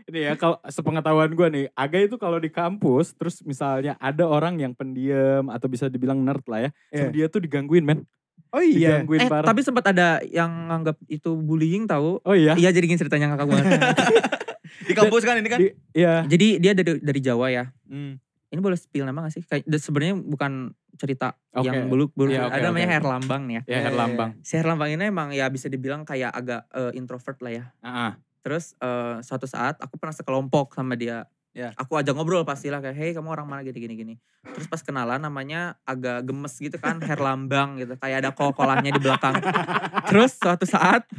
ini 0.05 0.19
ya 0.21 0.35
kalau 0.35 0.59
sepengetahuan 0.65 1.31
gue 1.31 1.47
nih, 1.49 1.65
Aga 1.71 1.97
itu 2.01 2.15
kalau 2.15 2.37
di 2.37 2.47
kampus 2.47 3.11
terus 3.13 3.39
misalnya 3.41 3.95
ada 3.97 4.23
orang 4.23 4.55
yang 4.57 4.71
pendiam 4.71 5.47
atau 5.47 5.65
bisa 5.65 5.87
dibilang 5.87 6.19
nerd 6.19 6.43
lah 6.45 6.59
ya, 6.61 6.69
sama 6.93 7.09
dia 7.09 7.25
tuh 7.25 7.39
digangguin 7.39 7.81
men, 7.81 8.03
Oh 8.49 8.59
iya. 8.59 8.99
digangguin 8.99 9.21
eh 9.21 9.29
parah. 9.29 9.47
tapi 9.47 9.59
sempat 9.61 9.85
ada 9.87 10.19
yang 10.21 10.49
nganggap 10.67 10.99
itu 11.05 11.35
bullying 11.35 11.83
tahu 11.85 12.19
oh 12.19 12.35
iya, 12.35 12.53
iya 12.53 12.67
jadi 12.69 12.83
gini 12.83 12.95
ceritanya 12.97 13.31
kakak 13.31 13.47
banget 13.47 13.63
Di 14.79 14.93
kampus 14.93 15.21
kan 15.21 15.35
ini 15.35 15.47
kan. 15.47 15.57
Di- 15.57 15.73
iya. 15.93 16.21
jadi 16.23 16.47
dia 16.57 16.71
dari 16.71 16.99
dari 16.99 17.19
Jawa 17.19 17.47
ya 17.47 17.65
Hmm. 17.85 18.19
ini 18.47 18.59
boleh 18.59 18.75
spill 18.75 19.03
nama 19.03 19.23
gak 19.23 19.33
sih 19.33 19.43
kayak 19.43 19.63
sebenarnya 19.73 20.15
bukan 20.15 20.69
cerita 20.93 21.33
Oke. 21.51 21.65
yang 21.65 21.87
buluk 21.87 22.11
buluk 22.11 22.31
Iya, 22.31 22.45
oke, 22.45 22.53
ada 22.53 22.67
namanya 22.67 22.87
oke. 22.87 22.95
Herlambang 22.95 23.41
nih 23.43 23.53
ya 23.53 23.57
Ya 23.57 23.63
Iya, 23.63 23.73
iya, 23.73 23.85
Herlambang. 23.85 24.29
si 24.39 24.53
Herlambang 24.53 24.89
ini 24.89 25.03
emang 25.05 25.29
ya 25.29 25.45
bisa 25.47 25.67
dibilang 25.67 26.01
kayak 26.03 26.31
agak 26.31 26.61
eh, 26.69 26.91
introvert 26.93 27.37
lah 27.39 27.53
ya 27.53 27.65
Heeh. 27.81 28.11
Terus 28.39 28.65
eh, 28.77 29.15
suatu 29.21 29.43
saat 29.43 29.75
aku 29.77 29.95
pernah 29.95 30.13
sekelompok 30.13 30.71
sama 30.71 30.93
dia. 30.93 31.27
Ya. 31.51 31.73
Aku 31.75 31.97
ajak 31.97 32.13
ngobrol 32.13 32.45
pastilah 32.45 32.79
kayak, 32.79 32.93
hey 32.93 33.11
kamu 33.11 33.27
orang 33.27 33.43
mana 33.43 33.59
gini 33.59 33.75
gini 33.75 33.93
gini. 33.93 34.15
Terus 34.45 34.65
pas 34.65 34.79
kenalan 34.79 35.17
namanya 35.17 35.75
agak 35.83 36.21
gemes 36.23 36.53
gitu 36.55 36.77
kan, 36.77 37.01
Herlambang 37.01 37.75
gitu. 37.75 37.97
Kayak 37.97 38.17
ada 38.21 38.29
kol-kolannya 38.31 38.87
di 38.87 39.01
belakang. 39.01 39.35
Terus 40.07 40.31
suatu 40.33 40.63
saat 40.63 41.09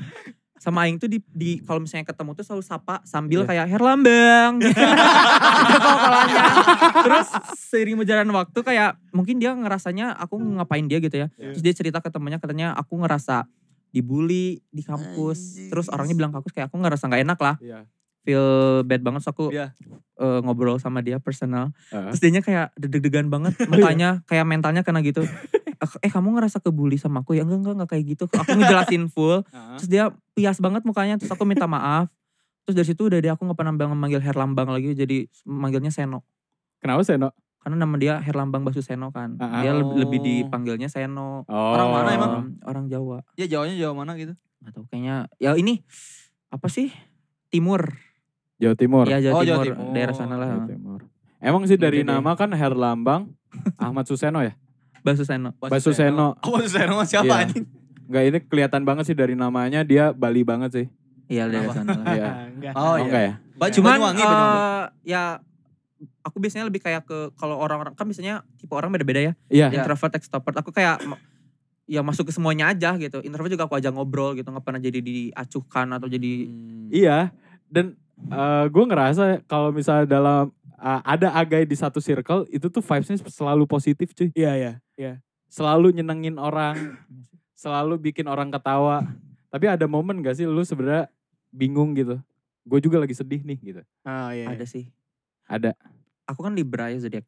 sama 0.59 0.85
Aing 0.85 0.97
tuh 0.97 1.07
di, 1.07 1.19
di 1.29 1.59
kalau 1.61 1.79
misalnya 1.79 2.05
ketemu 2.05 2.31
tuh 2.33 2.45
selalu 2.45 2.63
sapa 2.63 3.01
sambil 3.03 3.43
Iya. 3.43 3.49
kayak 3.49 3.67
Herlambang. 3.69 4.53
Ada 4.61 5.77
kol-kolannya. 5.85 6.43
Terus 7.01 7.29
seiring 7.57 7.97
berjalan 7.97 8.29
waktu 8.29 8.59
kayak 8.59 8.91
mungkin 9.11 9.37
dia 9.37 9.53
ngerasanya 9.53 10.15
aku 10.15 10.35
ngapain 10.37 10.85
dia 10.85 10.99
gitu 10.99 11.17
ya. 11.17 11.29
Iya. 11.33 11.53
Terus 11.53 11.63
dia 11.63 11.75
cerita 11.75 11.99
ke 11.99 12.09
temennya 12.09 12.37
katanya 12.37 12.73
aku 12.73 12.97
ngerasa 12.97 13.47
dibully 13.89 14.61
di 14.69 14.83
kampus. 14.83 15.39
Anjing. 15.57 15.71
Terus 15.71 15.87
orangnya 15.89 16.15
bilang 16.15 16.33
aku 16.33 16.49
kayak 16.49 16.69
aku 16.69 16.77
ngerasa 16.77 17.07
nggak 17.07 17.23
enak 17.23 17.39
lah. 17.39 17.57
Iya. 17.59 17.79
Feel 18.21 18.47
bad 18.85 19.01
banget. 19.01 19.21
So 19.23 19.31
aku 19.31 19.49
Iya. 19.49 19.73
eh, 20.15 20.39
ngobrol 20.43 20.77
sama 20.77 21.01
dia 21.01 21.17
personal. 21.17 21.71
Heeh. 21.89 22.11
Terus 22.11 22.21
dia 22.21 22.43
kayak 22.43 22.67
deg-degan 22.77 23.29
banget. 23.29 23.55
Mukanya 23.71 24.21
kayak 24.25 24.45
mentalnya 24.45 24.83
kena 24.83 25.01
gitu. 25.01 25.23
Eh, 25.79 25.91
Eh 26.03 26.11
kamu 26.11 26.35
ngerasa 26.35 26.59
kebully 26.59 26.99
sama 26.99 27.23
aku? 27.23 27.35
Ya 27.35 27.47
enggak, 27.47 27.59
enggak, 27.63 27.75
enggak 27.79 27.91
kayak 27.95 28.05
gitu. 28.15 28.25
Aku 28.27 28.51
ngejelasin 28.55 29.07
full. 29.09 29.43
Terus 29.79 29.89
dia 29.89 30.05
pias 30.35 30.59
banget 30.59 30.83
mukanya. 30.83 31.15
Terus 31.17 31.31
aku 31.31 31.47
minta 31.47 31.65
maaf. 31.65 32.11
Terus 32.67 32.75
dari 32.77 32.87
situ 32.87 33.09
udah 33.09 33.19
deh 33.19 33.33
aku 33.33 33.49
gak 33.49 33.57
pernah 33.57 33.73
manggil 33.95 34.21
Herlambang 34.21 34.69
lagi. 34.69 34.93
Jadi 34.93 35.25
manggilnya 35.47 35.89
Seno. 35.89 36.21
Kenapa 36.79 37.01
Seno? 37.01 37.33
Karena 37.59 37.85
nama 37.85 37.97
dia 37.99 38.21
Herlambang 38.23 38.63
Basuseno 38.63 39.11
kan. 39.11 39.35
Ah, 39.41 39.61
Dia 39.61 39.75
lebih, 39.75 39.97
lebih 40.07 40.21
dipanggilnya 40.21 40.87
Seno. 40.87 41.43
Oh. 41.49 41.73
Orang 41.75 41.89
mana 41.91 42.09
emang? 42.15 42.31
Em, 42.33 42.47
Orang 42.63 42.85
Jawa. 42.87 43.25
Ya 43.35 43.49
Jawanya 43.49 43.75
Jawa 43.75 43.93
mana 44.05 44.15
gitu? 44.15 44.37
Gak 44.63 44.73
tahu 44.73 44.85
kayaknya. 44.87 45.27
Ya 45.37 45.57
ini 45.57 45.83
apa 46.49 46.71
sih? 46.71 46.93
Timur. 47.49 47.99
Jawa 48.59 48.75
Timur. 48.77 49.05
Iya 49.07 49.19
Jawa 49.21 49.35
Oh, 49.35 49.43
Timur. 49.43 49.49
Jawa 49.49 49.65
Timur. 49.65 49.93
Daerah 49.93 50.15
sana 50.15 50.35
lah. 50.37 50.49
Jawa 50.49 50.69
Timur. 50.69 51.01
Emang 51.39 51.63
sih 51.65 51.79
dari 51.79 52.03
nama 52.03 52.35
kan 52.35 52.51
Herlambang 52.51 53.31
Ahmad 53.77 54.05
Suseno 54.05 54.43
ya? 54.43 54.53
Basuseno. 55.11 55.51
Basuseno. 55.59 56.27
Oh 56.41 56.51
Basuseno 56.53 57.01
siapa 57.03 57.27
Iya. 57.27 57.43
anjing? 57.45 57.65
Enggak 58.05 58.23
ini 58.25 58.39
kelihatan 58.43 58.83
banget 58.83 59.05
sih 59.05 59.15
dari 59.15 59.33
namanya 59.33 59.81
dia 59.83 60.11
Bali 60.11 60.41
banget 60.41 60.71
sih. 60.73 60.87
Iya 61.27 61.45
Kenapa? 61.47 61.73
sana 61.75 61.93
lah. 61.95 62.05
Iya. 62.11 62.31
Enggak. 62.55 62.73
Oh, 62.75 62.95
iya. 62.95 63.03
enggak 63.03 63.23
ya? 63.23 63.33
Ba- 63.55 63.69
Cuman 63.71 63.91
Banyuwangi, 63.93 64.23
Banyuwangi. 64.23 64.59
eh, 64.59 64.85
ya 65.07 65.23
aku 66.23 66.37
biasanya 66.39 66.65
lebih 66.65 66.79
kayak 66.79 67.03
ke 67.03 67.19
kalau 67.35 67.57
orang-orang 67.57 67.93
kan 67.93 68.05
biasanya 68.05 68.47
tipe 68.55 68.71
orang 68.71 68.89
beda-beda 68.89 69.21
ya. 69.21 69.33
Iya. 69.49 69.67
Ya. 69.69 69.77
Introvert, 69.77 70.15
extrovert. 70.15 70.57
Aku 70.57 70.71
kayak 70.71 71.03
ya 71.85 72.01
masuk 72.01 72.29
ke 72.29 72.33
semuanya 72.33 72.69
aja 72.69 72.97
gitu. 72.97 73.21
Introvert 73.21 73.51
juga 73.51 73.65
aku 73.65 73.75
ajak 73.75 73.91
ngobrol 73.91 74.33
gitu. 74.33 74.47
Nggak 74.47 74.63
pernah 74.63 74.79
jadi 74.79 75.01
diacuhkan 75.01 75.91
atau 75.91 76.07
jadi 76.07 76.33
Hmm. 76.47 76.89
Iya, 76.89 77.29
dan 77.67 77.93
gue 78.67 78.85
ngerasa 78.85 79.45
kalau 79.45 79.71
misalnya 79.71 80.09
dalam 80.09 80.51
uh, 80.79 81.01
ada 81.03 81.35
agai 81.35 81.67
di 81.67 81.75
satu 81.75 81.99
circle 81.99 82.47
itu 82.49 82.71
tuh 82.71 82.81
vibesnya 82.81 83.19
selalu 83.27 83.67
positif 83.67 84.15
cuy. 84.15 84.31
Iya 84.33 84.79
iya. 84.97 85.13
Selalu 85.49 86.01
nyenengin 86.01 86.37
orang, 86.39 86.97
selalu 87.59 87.99
bikin 88.11 88.31
orang 88.31 88.49
ketawa. 88.55 89.05
Tapi 89.49 89.65
ada 89.65 89.89
momen 89.89 90.21
gak 90.21 90.37
sih 90.39 90.45
lu 90.45 90.61
sebenarnya 90.63 91.09
bingung 91.51 91.97
gitu? 91.97 92.21
Gue 92.69 92.79
juga 92.85 93.01
lagi 93.01 93.17
sedih 93.17 93.41
nih 93.43 93.59
gitu. 93.65 93.83
Oh 94.05 94.31
iya. 94.31 94.53
ada 94.53 94.65
sih. 94.69 94.93
Ada. 95.49 95.73
Aku 96.29 96.45
kan 96.45 96.53
Libra 96.53 96.93
ya 96.93 97.01
zodiak. 97.01 97.25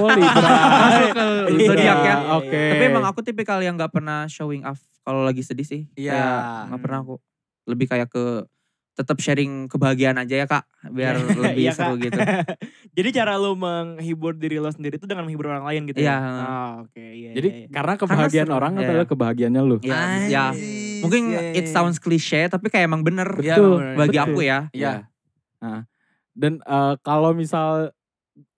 Oh 0.00 0.08
Libra. 0.16 0.50
Masuk 0.88 1.08
ke 1.12 1.26
Libra. 1.52 1.68
zodiak 1.76 1.98
ya. 2.00 2.16
Oke. 2.40 2.62
Tapi 2.72 2.84
emang 2.88 3.04
aku 3.04 3.20
tipikal 3.20 3.60
yang 3.60 3.76
nggak 3.76 3.92
pernah 3.92 4.24
showing 4.24 4.64
off 4.64 4.80
kalau 5.04 5.20
lagi 5.28 5.44
sedih 5.44 5.68
sih. 5.68 5.84
Iya. 5.92 6.16
Kayak 6.16 6.40
Nggak 6.72 6.80
pernah 6.80 6.98
aku. 7.04 7.16
Lebih 7.68 7.86
kayak 7.92 8.08
ke 8.08 8.24
tetap 8.98 9.22
sharing 9.22 9.70
kebahagiaan 9.70 10.18
aja 10.18 10.34
ya 10.34 10.46
kak. 10.46 10.66
Biar 10.90 11.14
lebih 11.54 11.64
Iya, 11.64 11.72
Kak. 11.72 11.78
seru 11.78 11.94
gitu. 11.96 12.18
Jadi 12.98 13.08
cara 13.14 13.38
lu 13.38 13.54
menghibur 13.54 14.34
diri 14.34 14.58
lo 14.58 14.66
sendiri 14.68 14.98
itu 14.98 15.06
dengan 15.06 15.22
menghibur 15.22 15.46
orang 15.48 15.62
lain 15.64 15.86
gitu 15.86 16.02
ya? 16.02 16.04
Iya. 16.04 16.16
Oh, 16.18 16.72
oke. 16.82 16.98
Iya, 16.98 17.30
Jadi 17.32 17.48
iya, 17.48 17.58
iya. 17.62 17.68
karena 17.70 17.92
kebahagiaan 17.94 18.48
seru. 18.50 18.58
orang 18.58 18.72
Iya. 18.74 18.82
adalah 18.84 19.06
kebahagiaannya 19.06 19.62
lu. 19.62 19.76
Ya, 19.80 20.00
ya. 20.26 20.44
Mungkin 20.98 21.22
Iya, 21.30 21.40
it 21.54 21.64
iya. 21.64 21.72
sounds 21.72 21.96
cliche 21.96 22.50
tapi 22.50 22.66
kayak 22.66 22.84
emang 22.84 23.00
bener 23.00 23.30
Iya, 23.38 23.54
Betul. 23.54 23.70
bener. 23.78 23.94
bagi 23.94 24.18
betul. 24.18 24.26
aku 24.28 24.40
ya. 24.42 24.58
Iya. 24.74 24.92
Nah, 25.58 25.80
dan 26.34 26.52
eh, 26.58 26.94
kalau 27.00 27.30
misal, 27.30 27.94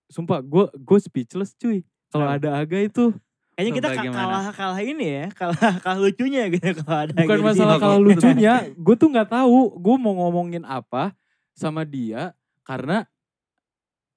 sumpah 0.07 0.41
gue 0.41 0.65
gue 0.75 0.97
speechless 0.99 1.53
cuy. 1.55 1.85
Kalau 2.09 2.27
ada 2.27 2.59
Aga 2.59 2.81
itu 2.81 3.13
Kayaknya 3.61 3.77
kita 3.77 3.89
kalah 4.09 4.45
kalah 4.57 4.81
ini 4.81 5.07
ya, 5.21 5.25
kalah 5.39 5.73
kalah 5.85 5.99
lucunya 6.01 6.49
gitu 6.49 6.81
kalau 6.81 6.99
ada 7.05 7.13
bukan 7.13 7.37
gitu. 7.37 7.45
masalah 7.45 7.75
Oke. 7.77 7.83
kalau 7.85 7.99
lucunya, 8.01 8.53
gue 8.89 8.95
tuh 8.97 9.07
nggak 9.13 9.29
tahu 9.29 9.59
gue 9.77 9.95
mau 10.01 10.13
ngomongin 10.17 10.65
apa 10.65 11.13
sama 11.53 11.85
dia 11.85 12.33
karena 12.65 13.05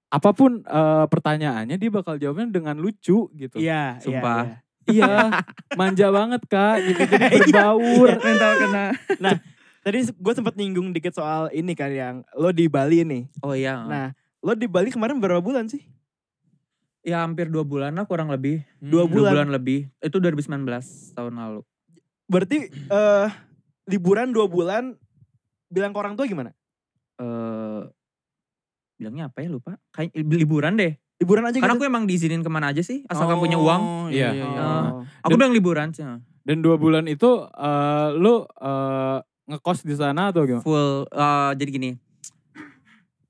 apa 0.09 0.31
pun 0.33 0.65
eh, 0.65 1.05
pertanyaannya 1.13 1.77
dia 1.77 1.91
bakal 1.93 2.17
jawabnya 2.17 2.49
dengan 2.49 2.81
lucu 2.81 3.29
gitu. 3.37 3.57
Iya, 3.61 4.01
iya, 4.01 4.03
Sumpah. 4.03 4.43
iya. 4.49 4.57
Iya, 4.85 5.41
manja 5.81 6.13
banget 6.13 6.45
kak, 6.45 6.77
gitu 6.85 7.03
jadi 7.17 7.41
berbaur. 7.41 8.21
Mental 8.21 8.53
kena. 8.61 8.85
Tadi 9.81 9.99
gue 10.13 10.33
sempat 10.37 10.55
nyinggung 10.57 10.93
dikit 10.93 11.17
soal 11.17 11.49
ini 11.57 11.73
kan 11.73 11.89
yang 11.93 12.17
lo 12.37 12.53
di 12.53 12.69
Bali 12.69 13.01
nih. 13.05 13.25
Oh 13.41 13.57
iya. 13.57 13.81
Nah, 13.81 14.07
lo 14.45 14.53
di 14.53 14.69
Bali 14.69 14.93
kemarin 14.93 15.17
berapa 15.17 15.41
bulan 15.41 15.69
sih? 15.73 15.85
Ya 17.05 17.21
hampir 17.21 17.47
dua 17.47 17.63
bulan 17.63 17.93
lah 17.93 18.05
kurang 18.05 18.27
lebih. 18.27 18.65
Dua 18.81 19.05
Dua 19.05 19.07
bulan. 19.07 19.31
bulan 19.37 19.49
lebih. 19.53 19.93
Itu 20.01 20.19
2019 20.19 20.65
tahun 21.13 21.35
lalu. 21.35 21.61
Berarti 22.25 22.59
eh 22.73 23.29
liburan 23.85 24.33
dua 24.33 24.49
bulan 24.49 24.97
bilang 25.69 25.93
ke 25.93 25.99
orang 25.99 26.15
tua 26.15 26.25
gimana? 26.25 26.51
eh 27.15 27.83
bilangnya 28.97 29.29
apa 29.29 29.39
ya 29.39 29.49
lupa. 29.49 29.77
Kayak 29.91 30.11
liburan 30.17 30.75
deh. 30.75 30.97
Liburan 31.15 31.45
aja 31.45 31.57
Karena 31.57 31.75
gitu. 31.75 31.85
aku 31.85 31.87
emang 31.87 32.05
diizinin 32.05 32.41
ke 32.41 32.49
mana 32.49 32.73
aja 32.73 32.81
sih. 32.81 33.07
Asalkan 33.07 33.39
punya 33.39 33.55
uang. 33.55 33.81
Oh, 33.81 34.07
Iya. 34.09 34.33
Iya, 34.33 34.45
iya. 34.45 34.61
Oh. 34.61 34.89
Aku 35.23 35.31
Dan- 35.31 35.39
bilang 35.39 35.55
liburan 35.55 35.89
sih. 35.91 36.03
Dan 36.43 36.61
dua 36.61 36.75
bulan 36.75 37.07
itu 37.07 37.29
eh, 37.47 38.09
lu 38.15 38.43
eh, 38.45 39.19
ngekos 39.47 39.85
di 39.85 39.95
sana 39.95 40.29
atau 40.29 40.43
gimana? 40.43 40.65
Full. 40.65 41.07
eh, 41.07 41.51
jadi 41.55 41.71
gini. 41.71 41.91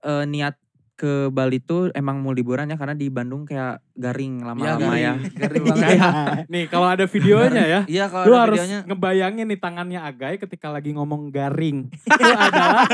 eh, 0.00 0.24
niat 0.24 0.54
ke 0.94 1.26
Bali 1.28 1.58
tuh 1.58 1.90
emang 1.90 2.22
mau 2.22 2.30
liburan 2.30 2.70
ya. 2.70 2.78
Karena 2.78 2.94
di 2.94 3.10
Bandung 3.10 3.42
kayak 3.42 3.82
garing 3.94 4.40
Iya, 4.40 4.46
lama-lama 4.46 4.94
ya. 4.94 5.12
garing. 5.38 5.38
Garing 5.38 5.64
banget. 5.66 5.90
Iya. 5.90 6.10
Nih 6.46 6.64
kalau 6.66 6.86
ada 6.86 7.04
videonya 7.04 7.64
ya, 7.64 7.80
Iya 7.84 8.04
kalau 8.06 8.24
lu 8.26 8.34
harus 8.34 8.58
videonya. 8.58 8.80
ngebayangin 8.86 9.46
nih 9.46 9.58
tangannya 9.58 10.00
Agai 10.00 10.34
ketika 10.38 10.70
lagi 10.70 10.90
ngomong 10.94 11.28
garing. 11.28 11.90
Itu 11.90 12.22
adalah 12.22 12.86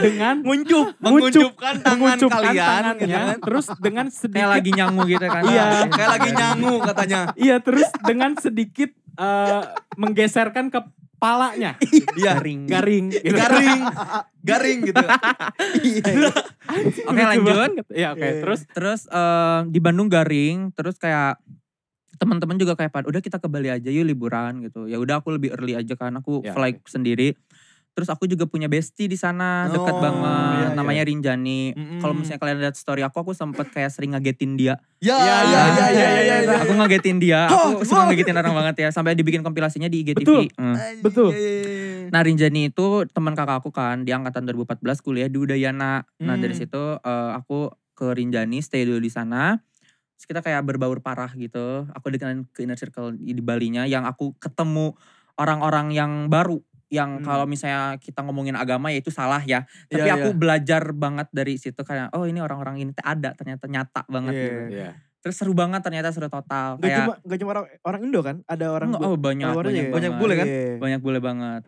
dengan 0.00 0.34
Nguncup. 0.42 0.86
Menguncupkan 0.98 1.74
tangan 1.80 1.98
mengucupkan 2.16 2.38
kalian. 2.40 2.54
gitu 2.54 2.70
tangannya, 2.70 3.18
kan. 3.18 3.38
terus 3.42 3.66
dengan 3.78 4.06
sedikit 4.08 4.34
Kayak 4.38 4.50
lagi 4.54 4.70
nyangu 4.72 5.02
gitu 5.06 5.26
kan. 5.26 5.42
Iya. 5.44 5.64
Kayak 5.90 6.10
lagi 6.18 6.30
nyangu 6.30 6.74
katanya. 6.82 7.18
Iya, 7.34 7.56
terus 7.58 7.88
dengan 8.02 8.30
sedikit 8.38 8.90
eh, 9.14 9.62
menggeserkan 9.94 10.70
ke 10.70 10.80
palanya 11.24 11.72
Iya. 11.80 12.36
Garing. 12.36 12.60
garing. 12.68 13.06
gitu. 13.08 13.32
Garing. 13.32 13.82
Garing 14.44 14.78
gitu. 14.92 15.04
Oke 17.08 17.22
lanjut. 17.24 17.84
Ya 17.88 18.12
oke, 18.12 18.20
Iya. 18.20 18.40
terus 18.44 18.60
Terus 18.68 19.00
eh, 19.08 19.60
di 19.72 19.80
Bandung 19.80 20.12
garing, 20.12 20.68
terus 20.76 21.00
kayak 21.00 21.40
teman-teman 22.14 22.54
juga 22.54 22.78
kayak 22.78 22.92
pada 22.94 23.06
udah 23.10 23.18
kita 23.18 23.42
ke 23.42 23.48
Bali 23.50 23.72
aja 23.72 23.90
yuk 23.90 24.06
liburan 24.06 24.62
gitu. 24.62 24.86
Ya 24.86 25.00
udah 25.00 25.18
aku 25.18 25.34
lebih 25.34 25.50
early 25.56 25.74
aja 25.74 25.96
kan 25.98 26.14
aku 26.14 26.44
Ya, 26.44 26.54
fly 26.54 26.78
sendiri. 26.86 27.34
Terus 27.94 28.10
aku 28.10 28.26
juga 28.26 28.42
punya 28.44 28.66
bestie 28.66 29.06
di 29.06 29.14
sana, 29.14 29.70
deket 29.70 29.94
Oh, 29.94 30.02
banget. 30.02 30.26
iya, 30.52 30.66
iya. 30.66 30.74
namanya 30.74 31.02
Rinjani. 31.06 31.60
Mm-mm. 31.72 32.00
Kalau 32.02 32.10
misalnya 32.10 32.42
kalian 32.42 32.58
lihat 32.60 32.74
story 32.74 33.00
aku, 33.00 33.22
aku 33.22 33.32
sempet 33.32 33.70
kayak 33.70 33.86
sering 33.88 34.12
ngagetin 34.12 34.58
dia. 34.58 34.82
Ya, 34.98 35.14
Ya, 35.14 35.36
ya, 35.40 35.62
ya, 35.70 35.86
ya, 35.88 36.08
ya, 36.18 36.36
ya. 36.42 36.54
Aku 36.66 36.74
ngagetin 36.74 37.22
dia. 37.22 37.46
Oh, 37.46 37.78
Aku 37.78 37.86
suka 37.86 38.10
ngagetin 38.10 38.34
orang 38.34 38.50
banget 38.52 38.82
ya. 38.82 38.88
Sampai 38.90 39.14
dibikin 39.14 39.40
kompilasinya 39.40 39.86
di 39.86 40.02
IGTV. 40.02 40.20
Betul. 40.20 40.44
Hmm. 40.58 40.74
Betul. 41.00 41.30
Iya, 41.30 41.38
iya, 41.38 41.62
iya. 41.62 42.08
Nah 42.10 42.20
Rinjani 42.20 42.60
itu 42.68 42.86
teman 43.08 43.32
kakak 43.32 43.62
aku 43.62 43.70
kan. 43.70 44.02
Dia 44.02 44.18
angkatan 44.18 44.42
2014 44.44 44.82
kuliah 44.98 45.30
di 45.30 45.38
Udayana. 45.38 46.02
Nah 46.18 46.34
dari 46.34 46.50
Hmm. 46.50 46.60
situ 46.60 46.82
eh, 46.98 47.30
aku 47.32 47.70
ke 47.94 48.10
Rinjani 48.10 48.58
stay 48.58 48.82
dulu 48.82 48.98
di 48.98 49.08
sana. 49.08 49.54
Terus 50.14 50.26
kita 50.28 50.40
kayak 50.40 50.62
berbaur 50.64 50.98
parah 50.98 51.30
gitu. 51.32 51.86
Aku 51.90 52.06
dikenalin 52.08 52.42
ke 52.48 52.62
inner 52.62 52.74
circle 52.74 53.14
di 53.14 53.38
Balinya. 53.38 53.82
Yang 53.84 54.04
aku 54.08 54.24
ketemu 54.36 54.98
orang-orang 55.34 55.90
yang 55.90 56.12
baru. 56.26 56.58
Yang 56.94 57.10
Hmm. 57.18 57.24
kalau 57.24 57.44
misalnya 57.44 57.98
kita 57.98 58.22
ngomongin 58.22 58.54
agama 58.54 58.88
ya 58.88 59.02
itu 59.02 59.10
salah 59.10 59.42
ya. 59.42 59.66
Tapi 59.84 60.06
Iya, 60.06 60.14
aku 60.14 60.30
iya. 60.30 60.38
belajar 60.38 60.82
banget 60.90 61.26
dari 61.28 61.58
situ 61.58 61.80
kayak 61.80 62.14
oh 62.14 62.22
ini 62.22 62.38
orang-orang 62.38 62.78
ini 62.78 62.94
ada 62.96 63.34
ternyata 63.34 63.66
nyata 63.66 64.06
banget 64.06 64.32
Iya. 64.32 64.44
gitu. 64.44 64.60
Iya. 64.72 64.90
Terus 65.18 65.34
seru 65.34 65.52
banget 65.52 65.80
ternyata 65.80 66.08
seru 66.08 66.28
total. 66.28 66.76
Gak 66.76 66.84
kayak 66.84 66.98
cuma 67.00 67.14
gak 67.18 67.38
cuma 67.40 67.50
orang, 67.52 67.66
orang 67.82 68.00
Indo 68.02 68.20
kan? 68.20 68.36
Ada 68.44 68.66
orang 68.68 68.88
Enggak, 68.88 69.02
oh 69.02 69.16
banyak 69.16 69.46
banyak, 69.48 69.74
ya? 69.74 69.90
Banyak 69.90 70.12
banget. 70.12 70.20
bule 70.20 70.34
kan? 70.34 70.46
Iya. 70.46 70.72
Banyak 70.78 71.00
bule 71.00 71.18
banget. 71.18 71.62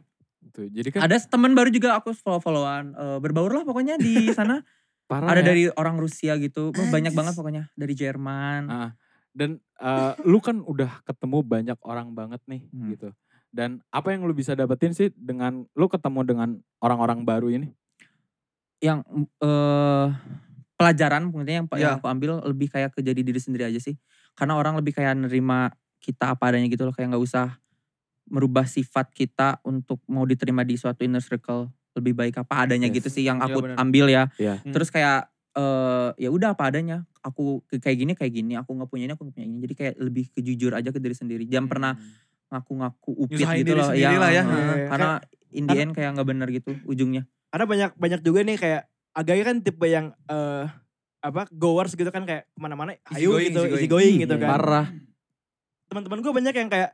Tuh, 0.47 0.67
jadi 0.69 0.89
kan 0.89 1.01
Ada 1.03 1.17
teman 1.27 1.53
baru 1.53 1.69
juga 1.69 1.89
aku 1.97 2.15
follow-followan. 2.15 2.85
Eh, 2.93 3.19
berbaur 3.19 3.51
lah 3.51 3.65
pokoknya 3.65 3.97
di 3.97 4.31
sana. 4.31 4.62
parah 5.11 5.31
ada 5.31 5.41
ya. 5.41 5.47
dari 5.47 5.62
orang 5.71 5.97
Rusia 5.97 6.35
gitu. 6.37 6.69
Oh, 6.69 6.87
banyak 6.89 7.12
banget 7.12 7.33
pokoknya. 7.33 7.71
Dari 7.73 7.95
Jerman. 7.95 8.62
Ah, 8.67 8.91
dan 9.31 9.57
eh, 9.77 10.12
lu 10.23 10.39
kan 10.39 10.61
udah 10.61 11.01
ketemu 11.03 11.39
banyak 11.43 11.79
orang 11.81 12.11
banget 12.11 12.41
nih 12.45 12.62
Hmm. 12.69 12.91
gitu. 12.91 13.09
Dan 13.48 13.80
apa 13.88 14.12
yang 14.12 14.24
lu 14.24 14.32
bisa 14.32 14.52
dapetin 14.52 14.92
sih 14.92 15.09
dengan 15.16 15.64
lu 15.72 15.87
ketemu 15.88 16.20
dengan 16.22 16.48
orang-orang 16.78 17.24
baru 17.24 17.48
ini? 17.50 17.72
Yang 18.78 19.02
eh 19.40 20.09
pelajaran 20.76 21.32
mungkin 21.32 21.48
yang, 21.48 21.66
yang 21.72 21.96
Ya. 21.96 21.96
aku 21.96 22.04
ambil 22.06 22.44
lebih 22.44 22.68
kayak 22.68 22.92
ke 22.92 23.00
jadi 23.00 23.16
diri 23.24 23.40
sendiri 23.40 23.64
aja 23.64 23.80
sih. 23.80 23.96
Karena 24.37 24.61
orang 24.61 24.76
lebih 24.76 24.92
kayak 24.92 25.16
nerima 25.16 25.72
kita 26.04 26.37
apa 26.37 26.52
adanya 26.52 26.68
gitu 26.68 26.85
loh. 26.85 26.92
Kayak 26.92 27.16
nggak 27.16 27.24
usah 27.24 27.56
merubah 28.28 28.68
sifat 28.68 29.09
kita 29.14 29.62
untuk 29.64 30.02
mau 30.04 30.26
diterima 30.28 30.66
di 30.66 30.76
suatu 30.76 31.06
inner 31.06 31.22
circle 31.22 31.70
lebih 31.96 32.12
baik 32.12 32.42
apa 32.44 32.68
adanya 32.68 32.92
Yes. 32.92 33.00
gitu 33.00 33.09
sih 33.09 33.24
yang 33.24 33.40
Iya, 33.40 33.46
aku 33.48 33.59
benar. 33.64 33.76
ambil 33.80 34.06
ya. 34.12 34.22
Hmm. 34.37 34.74
Terus 34.74 34.92
kayak 34.92 35.32
eh 35.56 36.09
ya 36.20 36.28
udah 36.28 36.52
apa 36.52 36.68
adanya. 36.68 37.09
Aku 37.24 37.64
ke- 37.64 37.80
kayak 37.80 37.96
gini 37.96 38.12
kayak 38.12 38.32
gini. 38.37 38.52
Aku 38.61 38.76
nggak 38.76 38.92
punya 38.92 39.09
ini 39.09 39.16
aku 39.16 39.24
nggak 39.24 39.37
punya 39.40 39.46
ini. 39.48 39.56
Jadi 39.64 39.74
kayak 39.74 39.94
lebih 39.96 40.24
kejujur 40.28 40.76
aja 40.76 40.92
ke 40.92 41.00
diri 41.00 41.16
sendiri. 41.16 41.48
Jangan 41.48 41.68
pernah 41.72 41.92
ngaku-ngaku 42.48 43.11
upit 43.16 43.37
Nyusahin 43.38 43.61
gitu 43.61 43.72
loh. 43.74 43.87
sendiri 43.88 44.16
lah 44.16 44.30
ya. 44.30 44.42
heeh. 44.42 44.64
Iya, 44.76 44.87
Karena 44.88 45.11
in 45.50 45.64
the 45.64 45.76
end 45.76 45.90
kayak 45.92 46.11
nggak 46.14 46.28
bener 46.28 46.48
gitu 46.50 46.70
ujungnya. 46.85 47.22
Ada 47.48 47.64
banyak 47.64 47.90
banyak 47.94 48.20
juga 48.20 48.40
nih 48.42 48.56
kayak 48.56 48.82
Agaya 49.12 49.42
kan 49.42 49.56
tipe 49.59 49.87
yang 49.87 50.12
eh 50.24 50.64
apa 51.18 51.48
goers 51.50 51.92
gitu 51.92 52.06
kan 52.06 52.22
kayak 52.22 52.44
ke 52.46 52.59
mana-mana 52.59 52.92
ayo 53.11 53.32
going, 53.32 53.48
gitu 53.48 53.61
easy 53.62 53.72
easy 53.74 53.87
going. 53.87 53.90
going 53.90 54.12
Iya, 54.12 54.22
gitu 54.22 54.35
kan. 54.37 54.48
Parah. 54.52 54.87
Teman-teman 55.87 56.18
gue 56.20 56.32
banyak 56.35 56.54
yang 56.54 56.68
kayak 56.68 56.90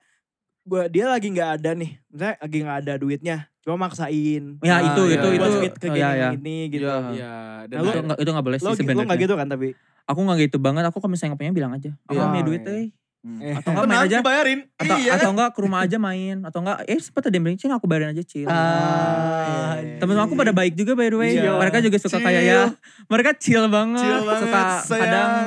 gua 0.62 0.86
dia 0.86 1.10
lagi 1.10 1.26
nggak 1.26 1.50
ada 1.58 1.70
nih, 1.74 1.98
misalnya 2.06 2.36
lagi 2.38 2.56
nggak 2.62 2.78
ada 2.78 2.92
duitnya, 2.94 3.36
cuma 3.60 3.76
maksain. 3.82 4.62
Ya 4.62 4.78
Ah, 4.78 4.80
itu 4.86 5.02
itu 5.10 5.26
itu. 5.26 5.38
buat 5.58 5.74
ke 5.74 5.88
oh, 5.90 5.90
gini, 5.90 5.98
ya, 5.98 6.10
ya. 6.14 6.28
gini 6.30 6.58
gitu. 6.70 6.86
Iya. 6.86 7.02
Iya, 7.10 7.34
dan 7.66 7.74
Nah, 7.74 7.82
lu- 7.82 7.90
Itu 7.90 7.98
nggak 8.00 8.18
itu 8.22 8.30
nggak 8.30 8.46
boleh 8.46 8.56
Lo, 8.56 8.62
sih 8.62 8.68
lo 8.68 8.78
sebenarnya. 8.78 9.10
gak 9.10 9.20
gitu 9.20 9.34
kan 9.34 9.46
tapi? 9.50 9.68
Aku 10.04 10.20
nggak 10.22 10.38
gitu 10.40 10.56
banget. 10.58 10.82
Aku 10.86 10.96
kalau 10.96 11.10
misalnya 11.10 11.34
nggak 11.34 11.42
punya 11.42 11.52
bilang 11.52 11.72
aja. 11.74 11.90
Aku 12.04 12.14
nggak 12.14 12.30
punya 12.30 12.46
duit 12.46 12.62
eh. 12.64 12.86
Hmm. 13.22 13.38
Eh, 13.38 13.54
Atau 13.54 13.70
nggak 13.70 13.86
main 13.86 14.02
aja. 14.02 14.18
dibayarin. 14.18 14.60
Atau 14.74 14.96
iya. 14.98 15.14
atau 15.14 15.30
enggak 15.30 15.54
ke 15.54 15.60
rumah 15.62 15.80
aja 15.80 15.94
main. 15.96 16.42
Atau 16.42 16.58
enggak 16.58 16.82
eh 16.84 16.98
sempat 16.98 17.22
ada 17.22 17.34
yang 17.34 17.44
bilang, 17.46 17.54
"Cina 17.54 17.78
aku 17.78 17.86
bayarin 17.86 18.10
aja 18.10 18.22
chill." 18.22 18.50
Ah, 18.50 19.78
iya. 19.78 19.96
Temen 19.96 20.18
aku 20.18 20.34
pada 20.34 20.50
baik 20.50 20.74
juga 20.74 20.92
by 20.92 21.06
the 21.06 21.16
way. 21.16 21.30
Iya. 21.36 21.54
Mereka 21.54 21.78
juga 21.80 21.96
suka 21.96 22.18
Chill. 22.18 22.26
kayak 22.26 22.42
ya. 22.42 22.60
Mereka 23.06 23.30
chill 23.38 23.64
banget. 23.66 24.02
Chill 24.02 24.22
banget, 24.22 24.42
suka 24.42 24.60
sayang. 24.84 25.00
kadang 25.00 25.38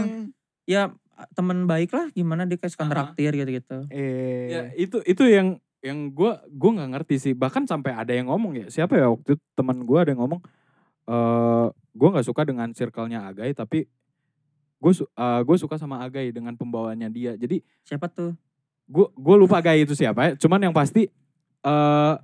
ya 0.63 0.81
temen 1.31 1.63
baik 1.63 1.91
lah 1.91 2.07
gimana 2.11 2.43
dia 2.43 2.55
kayak 2.55 2.71
suka 2.71 2.87
traktir 2.87 3.31
gitu-gitu. 3.33 3.77
Eh, 3.87 4.47
Ya, 4.47 4.61
itu 4.75 5.03
itu 5.03 5.23
yang 5.27 5.59
yang 5.79 6.09
gue 6.09 6.31
gue 6.49 6.71
nggak 6.71 6.89
ngerti 6.91 7.15
sih 7.19 7.33
bahkan 7.35 7.63
sampai 7.63 7.91
ada 7.91 8.09
yang 8.09 8.25
ngomong 8.25 8.55
ya 8.55 8.67
siapa 8.67 8.95
ya 8.95 9.05
waktu 9.05 9.37
itu 9.37 9.43
teman 9.53 9.85
gue 9.85 9.95
ada 9.95 10.09
yang 10.09 10.17
ngomong 10.17 10.41
eh 11.05 11.67
gue 11.93 12.07
nggak 12.09 12.25
suka 12.25 12.41
dengan 12.41 12.73
circle-nya 12.73 13.29
Agai 13.29 13.53
tapi 13.53 13.85
gue 14.85 14.93
su 14.93 15.03
gue 15.41 15.57
suka 15.57 15.75
sama 15.75 15.97
Agai 15.99 16.29
dengan 16.29 16.53
pembawaannya 16.53 17.09
dia 17.09 17.33
jadi 17.33 17.57
Siapa 17.81 18.05
tuh? 18.05 18.37
gue 18.85 19.07
gue 19.09 19.35
lupa 19.35 19.57
Agai 19.57 19.81
itu 19.81 19.97
siapa 19.97 20.21
ya 20.23 20.31
cuman 20.37 20.61
yang 20.61 20.75
pasti 20.75 21.09
eh 21.63 22.15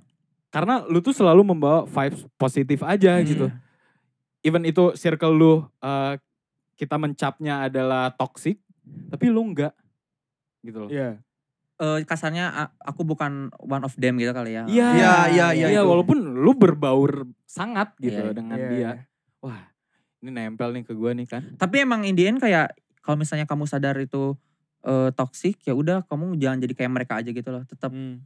karena 0.48 0.86
lu 0.86 1.00
tuh 1.00 1.10
selalu 1.10 1.42
membawa 1.42 1.82
vibes 1.82 2.22
positif 2.36 2.84
aja 2.84 3.18
Hmm. 3.18 3.26
gitu 3.26 3.46
even 4.40 4.62
itu 4.62 4.94
circle 4.94 5.34
lu 5.34 5.52
eh, 5.76 6.14
kita 6.74 6.94
mencapnya 6.96 7.66
adalah 7.66 8.10
toxic 8.12 8.62
tapi 9.08 9.26
lu 9.26 9.42
enggak 9.44 9.74
gitu 10.62 10.86
loh 10.86 10.90
Iya. 10.90 11.18
Eh, 11.82 12.06
kasarnya 12.06 12.70
aku 12.78 13.02
bukan 13.02 13.50
one 13.58 13.82
of 13.82 13.98
them 13.98 14.14
gitu 14.14 14.30
kali 14.30 14.54
ya. 14.54 14.62
Iya, 14.70 14.88
Iya, 14.94 15.14
iya, 15.26 15.46
iya, 15.50 15.66
Iya, 15.72 15.82
walaupun 15.82 16.14
lu 16.38 16.54
berbaur 16.54 17.26
sangat 17.42 17.98
gitu 17.98 18.22
Iya, 18.22 18.30
dengan 18.30 18.54
Iya, 18.54 18.70
dia. 18.70 18.90
Wah, 19.42 19.66
ini 20.22 20.30
nempel 20.30 20.70
nih 20.70 20.86
ke 20.86 20.94
gua 20.94 21.10
nih 21.10 21.26
kan. 21.26 21.42
Tapi 21.58 21.82
emang 21.82 22.06
in 22.06 22.14
the 22.14 22.24
end 22.24 22.38
kayak 22.38 22.72
kalau 23.02 23.18
misalnya 23.18 23.44
kamu 23.44 23.66
sadar 23.66 23.98
itu 23.98 24.38
eh, 24.82 25.10
toxic 25.12 25.58
ya 25.62 25.74
udah 25.74 26.02
kamu 26.06 26.38
jangan 26.38 26.58
jadi 26.58 26.74
kayak 26.74 26.92
mereka 26.92 27.18
aja 27.18 27.30
gitu 27.30 27.50
loh. 27.50 27.62
Tetap 27.62 27.90
Hmm. 27.90 28.22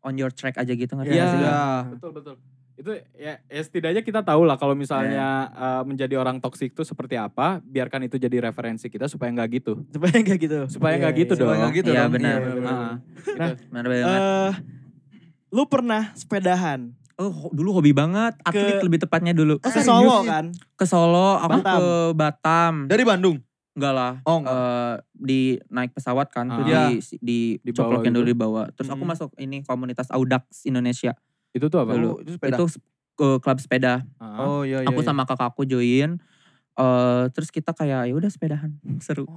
on 0.00 0.16
your 0.16 0.28
track 0.28 0.56
aja 0.56 0.72
gitu 0.72 0.92
ngerti 0.94 1.12
Iya. 1.12 1.20
nggak 1.20 1.28
sih? 1.30 1.40
Ya. 1.42 1.60
Betul, 1.92 2.10
betul. 2.14 2.34
Itu 2.72 2.90
ya, 3.12 3.36
ya 3.44 3.60
setidaknya 3.60 4.00
kita 4.00 4.24
tahu 4.24 4.48
lah 4.48 4.56
kalau 4.56 4.72
misalnya 4.72 5.28
eh, 5.50 5.82
menjadi 5.84 6.16
orang 6.16 6.40
toksik 6.40 6.72
itu 6.72 6.80
seperti 6.82 7.16
apa, 7.16 7.60
biarkan 7.60 8.04
itu 8.04 8.16
jadi 8.16 8.40
referensi 8.42 8.88
kita 8.88 9.08
supaya 9.08 9.28
nggak 9.30 9.48
gitu. 9.54 9.84
Supaya 9.90 10.12
nggak 10.14 10.38
gitu. 10.38 10.58
Supaya 10.68 10.94
Iya, 10.96 11.00
nggak 11.02 11.14
gitu 11.18 11.32
iya. 11.32 11.36
dong. 11.36 11.48
Supaya 11.48 11.58
nggak 11.58 11.74
gitu 11.74 11.90
Iya 11.90 12.00
dong. 12.00 12.12
benar. 12.12 12.38
Iya, 12.38 12.48
benar. 12.50 12.64
Nah, 12.64 12.92
gitu. 12.96 13.30
Nah, 13.36 13.48
Benar 13.68 13.84
banget. 13.84 14.20
Eh, 14.20 14.52
lu 15.50 15.62
pernah 15.66 16.02
sepedahan 16.14 16.80
oh 17.20 17.52
dulu 17.52 17.70
hobi 17.74 17.92
banget, 17.92 18.32
atlet 18.40 18.80
ke- 18.80 18.82
lebih 18.82 18.98
tepatnya 18.98 19.30
dulu. 19.30 19.56
ke 19.56 19.68
serius 19.68 19.86
Solo 19.86 20.24
kan? 20.24 20.50
Ke 20.72 20.84
Solo, 20.84 21.36
aku 21.36 21.60
Batam. 21.60 21.76
ke 21.76 21.86
Batam. 22.14 22.74
Dari 22.86 23.04
Bandung. 23.04 23.36
Enggak 23.70 23.92
lah. 23.92 24.12
Oh, 24.24 24.40
enggak. 24.40 24.56
eh, 24.56 24.94
di 25.14 25.40
naik 25.68 25.92
pesawat 25.92 26.26
kan, 26.28 26.48
tuh 26.48 26.64
Ah. 26.64 26.88
di 26.88 26.98
di 27.20 27.38
Dibawa 27.60 27.76
coplokin 27.92 28.10
dulu 28.10 28.26
dibawa. 28.26 28.62
Terus 28.72 28.88
aku 28.88 29.04
Hmm. 29.04 29.10
masuk 29.10 29.30
ini 29.36 29.60
komunitas 29.60 30.08
Audax 30.08 30.64
Indonesia. 30.64 31.12
Itu 31.50 31.68
tuh 31.68 31.78
apa? 31.78 31.92
Dulu. 31.92 32.08
Oh, 32.10 32.18
itu 32.18 32.34
sepeda. 32.34 32.56
Itu 32.56 32.64
ke 33.14 33.28
klub 33.38 33.58
sepeda. 33.58 33.94
Ah. 34.16 34.40
Oh 34.40 34.60
iya 34.62 34.80
iya. 34.80 34.88
aku 34.88 35.00
iya. 35.00 35.06
sama 35.06 35.22
kakakku 35.22 35.62
join. 35.64 36.18
eh 36.72 37.24
terus 37.30 37.50
kita 37.50 37.70
kayak 37.70 38.08
ya 38.08 38.14
udah 38.14 38.26
sepedahan 38.26 38.72
seru. 39.04 39.28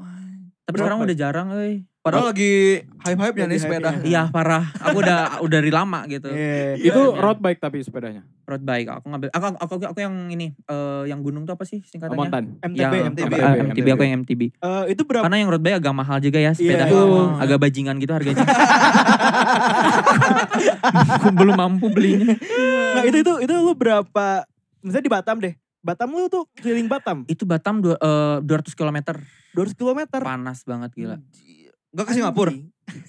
Tapi 0.63 0.73
Berapa? 0.73 0.83
sekarang 0.87 0.99
udah 1.03 1.15
jarang, 1.15 1.47
euy. 1.51 1.83
Padahal 1.99 2.35
lagi 2.35 2.83
hype-hype-nya 2.99 3.47
nih 3.47 3.59
sepeda. 3.59 3.91
Iya 4.03 4.27
parah. 4.27 4.67
Aku 4.75 4.99
udah 4.99 5.39
udah 5.39 5.55
dari 5.55 5.71
lama 5.71 6.03
gitu. 6.05 6.27
Iya. 6.27 6.75
itu 6.75 6.99
Iya. 6.99 7.15
road 7.15 7.39
bike 7.39 7.59
tapi 7.59 7.79
sepedanya. 7.79 8.27
Road 8.43 8.59
bike. 8.59 8.91
Aku 8.91 9.07
ngambil. 9.07 9.31
Aku 9.31 9.45
aku, 9.55 9.73
aku 9.87 9.99
yang 9.99 10.27
ini 10.27 10.51
eh 10.51 11.03
yang 11.07 11.23
gunung 11.23 11.43
tuh 11.43 11.55
apa 11.55 11.63
sih 11.63 11.79
singkatannya? 11.79 12.19
Mountain. 12.19 12.45
MTB, 12.59 12.75
Yang 12.75 12.91
MTB. 12.91 13.23
MTB, 13.23 13.33
MTB. 13.39 13.63
MTB, 13.71 13.87
aku 13.87 14.03
yang 14.03 14.13
MTB. 14.19 14.41
Eh, 14.51 14.83
itu 14.91 15.01
berapa? 15.03 15.23
Karena 15.23 15.37
yang 15.39 15.49
road 15.49 15.63
bike 15.63 15.77
agak 15.79 15.95
mahal 15.95 16.17
juga 16.19 16.39
ya 16.39 16.51
sepeda. 16.51 16.91
Iya. 16.91 17.23
Agak 17.39 17.57
bajingan 17.59 17.95
gitu 17.99 18.11
harganya. 18.11 18.43
Aku 21.15 21.27
belum 21.39 21.55
mampu 21.55 21.87
belinya. 21.87 22.35
Nah 22.95 23.03
itu 23.03 23.17
itu 23.19 23.33
itu 23.41 23.53
lu 23.53 23.73
berapa? 23.75 24.43
Misalnya 24.79 25.05
di 25.07 25.11
Batam 25.11 25.37
deh. 25.39 25.55
Batam 25.79 26.11
lu 26.11 26.27
tuh 26.27 26.47
keliling 26.55 26.87
Batam 26.87 27.27
Itu 27.27 27.43
Batam 27.43 27.79
dua, 27.79 27.95
eh, 27.95 28.37
200 28.39 28.71
km. 28.71 29.19
200 29.53 29.73
km. 29.73 29.99
Panas 30.11 30.61
banget 30.63 30.91
gila. 30.93 31.17
Enggak 31.89 32.05
ke 32.05 32.13
Singapura. 32.13 32.53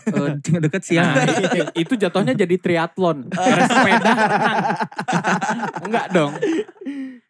Eh, 0.06 0.32
deket 0.64 0.82
sih 0.82 0.94
ya. 0.94 1.08
Nah, 1.08 1.24
itu, 1.24 1.56
itu 1.74 1.94
jatuhnya 1.98 2.32
jadi 2.32 2.54
triathlon. 2.54 3.32
Sepeda. 3.70 4.12
Enggak 5.82 6.06
dong. 6.10 6.32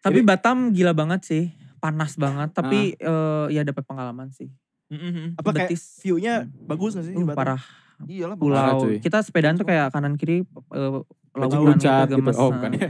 Tapi 0.01 0.21
Batam 0.21 0.71
gila 0.71 0.93
banget 0.93 1.21
sih. 1.23 1.45
Panas 1.79 2.17
banget. 2.17 2.51
Tapi 2.53 2.95
eh, 2.95 3.47
ya 3.51 3.63
dapat 3.63 3.85
pengalaman 3.85 4.31
sih. 4.31 4.51
Mhm. 4.91 5.37
Apa 5.37 5.51
kayak 5.51 5.71
Betis. 5.71 5.99
view-nya 6.01 6.45
bagus 6.61 6.93
gak 6.93 7.05
sih 7.05 7.13
di 7.13 7.19
Uh, 7.19 7.27
Batam? 7.27 7.39
parah. 7.39 7.63
Iyalah 8.05 8.37
Pulau. 8.37 8.83
cuy. 8.83 8.99
Kita 8.99 9.23
sepedaan 9.23 9.55
tuh 9.55 9.65
kayak 9.65 9.89
kanan 9.89 10.15
kiri 10.15 10.43
eh, 10.45 11.01
lautan 11.33 11.61
Puncak 11.65 12.11
gitu 12.11 12.11
gitu. 12.11 12.21
gemes. 12.21 12.37
Oh, 12.37 12.51
bukan 12.51 12.71
ya. 12.75 12.89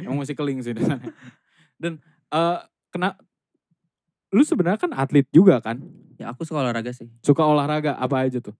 Emang 0.00 0.16
mesti 0.16 0.32
keling 0.32 0.58
sih 0.60 0.72
di 0.72 0.82
sana. 0.88 1.02
Dan 1.76 1.98
eh 2.28 2.58
kena 2.88 3.18
lu 4.32 4.42
sebenarnya 4.44 4.80
kan 4.80 4.92
atlet 4.92 5.26
juga 5.32 5.60
kan? 5.60 5.80
Ya 6.20 6.32
aku 6.34 6.44
suka 6.44 6.60
olahraga 6.60 6.92
sih. 6.92 7.08
Suka 7.24 7.46
olahraga 7.46 7.96
apa 7.96 8.26
aja 8.26 8.42
tuh? 8.42 8.56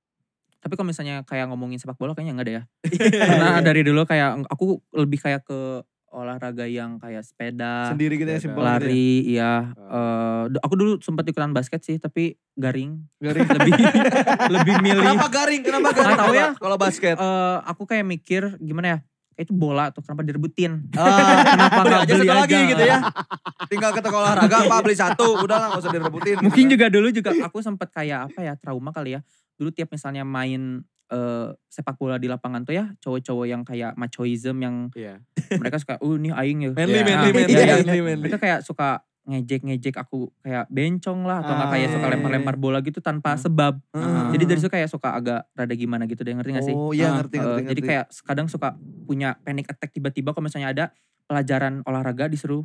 Tapi 0.59 0.75
kalau 0.75 0.91
misalnya 0.91 1.23
kayak 1.23 1.51
ngomongin 1.51 1.79
sepak 1.79 1.99
bola 1.99 2.15
kayaknya 2.15 2.35
enggak 2.35 2.47
deh 2.47 2.55
ya. 2.59 2.63
Karena 3.31 3.49
dari 3.63 3.83
dulu 3.87 4.03
kayak 4.09 4.49
aku 4.51 4.83
lebih 4.95 5.19
kayak 5.23 5.47
ke 5.47 5.83
olahraga 6.09 6.65
yang 6.65 6.97
kayak 6.97 7.21
sepeda, 7.21 7.93
Sendiri 7.93 8.17
gitu 8.17 8.33
ya 8.33 8.41
simpel 8.41 8.65
gitu 8.65 8.65
ya. 8.65 8.73
lari, 8.81 9.11
iya. 9.29 9.53
Eh, 9.77 10.45
aku 10.65 10.75
dulu 10.75 10.93
sempat 11.05 11.29
ikutan 11.29 11.53
basket 11.53 11.85
sih, 11.85 12.01
tapi 12.01 12.33
garing. 12.57 12.97
Garing. 13.21 13.45
Lebih 13.61 13.73
lebih 14.57 14.75
milih. 14.81 15.05
Kenapa 15.05 15.29
garing? 15.29 15.61
Kenapa 15.61 15.89
garing? 15.93 16.09
Nggak 16.09 16.25
tahu 16.25 16.35
ya. 16.35 16.49
Kalau 16.57 16.77
basket. 16.81 17.17
Eh, 17.21 17.57
aku 17.69 17.83
kayak 17.85 18.09
mikir 18.09 18.57
gimana 18.57 18.87
ya? 18.89 18.99
Kayak 19.39 19.47
itu 19.47 19.55
bola 19.55 19.85
tuh 19.95 20.03
kenapa 20.03 20.27
direbutin? 20.27 20.73
Ah, 20.99 21.07
Kenapa 21.55 21.81
nggak 21.87 22.01
aja 22.03 22.11
beli 22.11 22.27
satu 22.27 22.39
lagi 22.43 22.55
aja? 22.59 22.67
gitu 22.67 22.83
ya. 22.83 22.99
Tinggal 23.71 23.91
ke 23.95 24.01
toko 24.03 24.17
olahraga, 24.19 24.59
Pak 24.67 24.81
beli 24.83 24.97
satu. 24.99 25.27
Udah 25.39 25.57
lah 25.63 25.67
gak 25.71 25.87
usah 25.87 25.93
direbutin. 25.95 26.37
Mungkin 26.43 26.65
gitu 26.67 26.75
juga 26.75 26.87
dulu 26.91 27.09
juga 27.15 27.31
aku 27.39 27.63
sempat 27.63 27.87
kayak 27.89 28.35
apa 28.35 28.41
ya 28.43 28.59
trauma 28.59 28.91
kali 28.91 29.15
ya. 29.15 29.23
Dulu 29.55 29.71
tiap 29.71 29.95
misalnya 29.95 30.27
main 30.27 30.83
eh, 31.09 31.49
sepak 31.71 31.95
bola 31.95 32.19
di 32.19 32.27
lapangan 32.27 32.67
tuh 32.67 32.75
ya 32.75 32.91
cowok-cowok 32.99 33.47
yang 33.47 33.63
kayak 33.63 33.95
machoism 33.95 34.59
yang 34.59 34.91
Iya. 34.93 35.23
mereka 35.55 35.79
suka, 35.79 36.03
uh 36.03 36.17
nih 36.19 36.35
aing 36.35 36.59
ya. 36.59 36.71
Manly, 36.75 37.01
manly, 37.01 37.31
manly, 37.31 37.47
Iya, 37.47 37.63
iya. 37.63 37.75
manly, 37.81 37.99
manly. 38.03 38.23
Mereka 38.27 38.39
kayak 38.43 38.61
suka 38.61 39.07
ngejek-ngejek 39.29 39.95
aku 39.95 40.33
kayak 40.41 40.65
bencong 40.67 41.21
lah 41.23 41.45
atau 41.45 41.53
nggak 41.53 41.69
Ah, 41.69 41.73
kayak 41.77 41.89
suka 41.93 42.01
iya, 42.03 42.13
lempar-lempar 42.17 42.57
bola 42.57 42.81
gitu 42.81 42.99
tanpa 42.99 43.37
Hmm. 43.37 43.43
sebab. 43.45 43.75
Ah. 43.93 44.33
Jadi 44.33 44.45
dari 44.45 44.59
situ 44.59 44.73
kayak 44.73 44.89
suka 44.89 45.13
agak 45.13 45.45
rada 45.53 45.75
gimana 45.77 46.09
gitu 46.09 46.25
deh 46.25 46.33
ngerti 46.33 46.51
gak 46.51 46.65
sih? 46.65 46.73
Oh 46.73 46.91
iya 46.91 47.13
Ah, 47.13 47.21
ngerti, 47.21 47.37
Eh, 47.37 47.41
ngerti, 47.41 47.61
jadi 47.69 47.69
ngerti. 47.77 47.89
kayak 47.93 48.05
kadang 48.25 48.49
suka 48.49 48.69
punya 49.05 49.37
panic 49.39 49.69
attack 49.69 49.93
tiba-tiba 49.93 50.33
kalau 50.33 50.45
misalnya 50.45 50.73
ada 50.73 50.85
pelajaran 51.25 51.85
olahraga 51.85 52.25
disuruh 52.27 52.65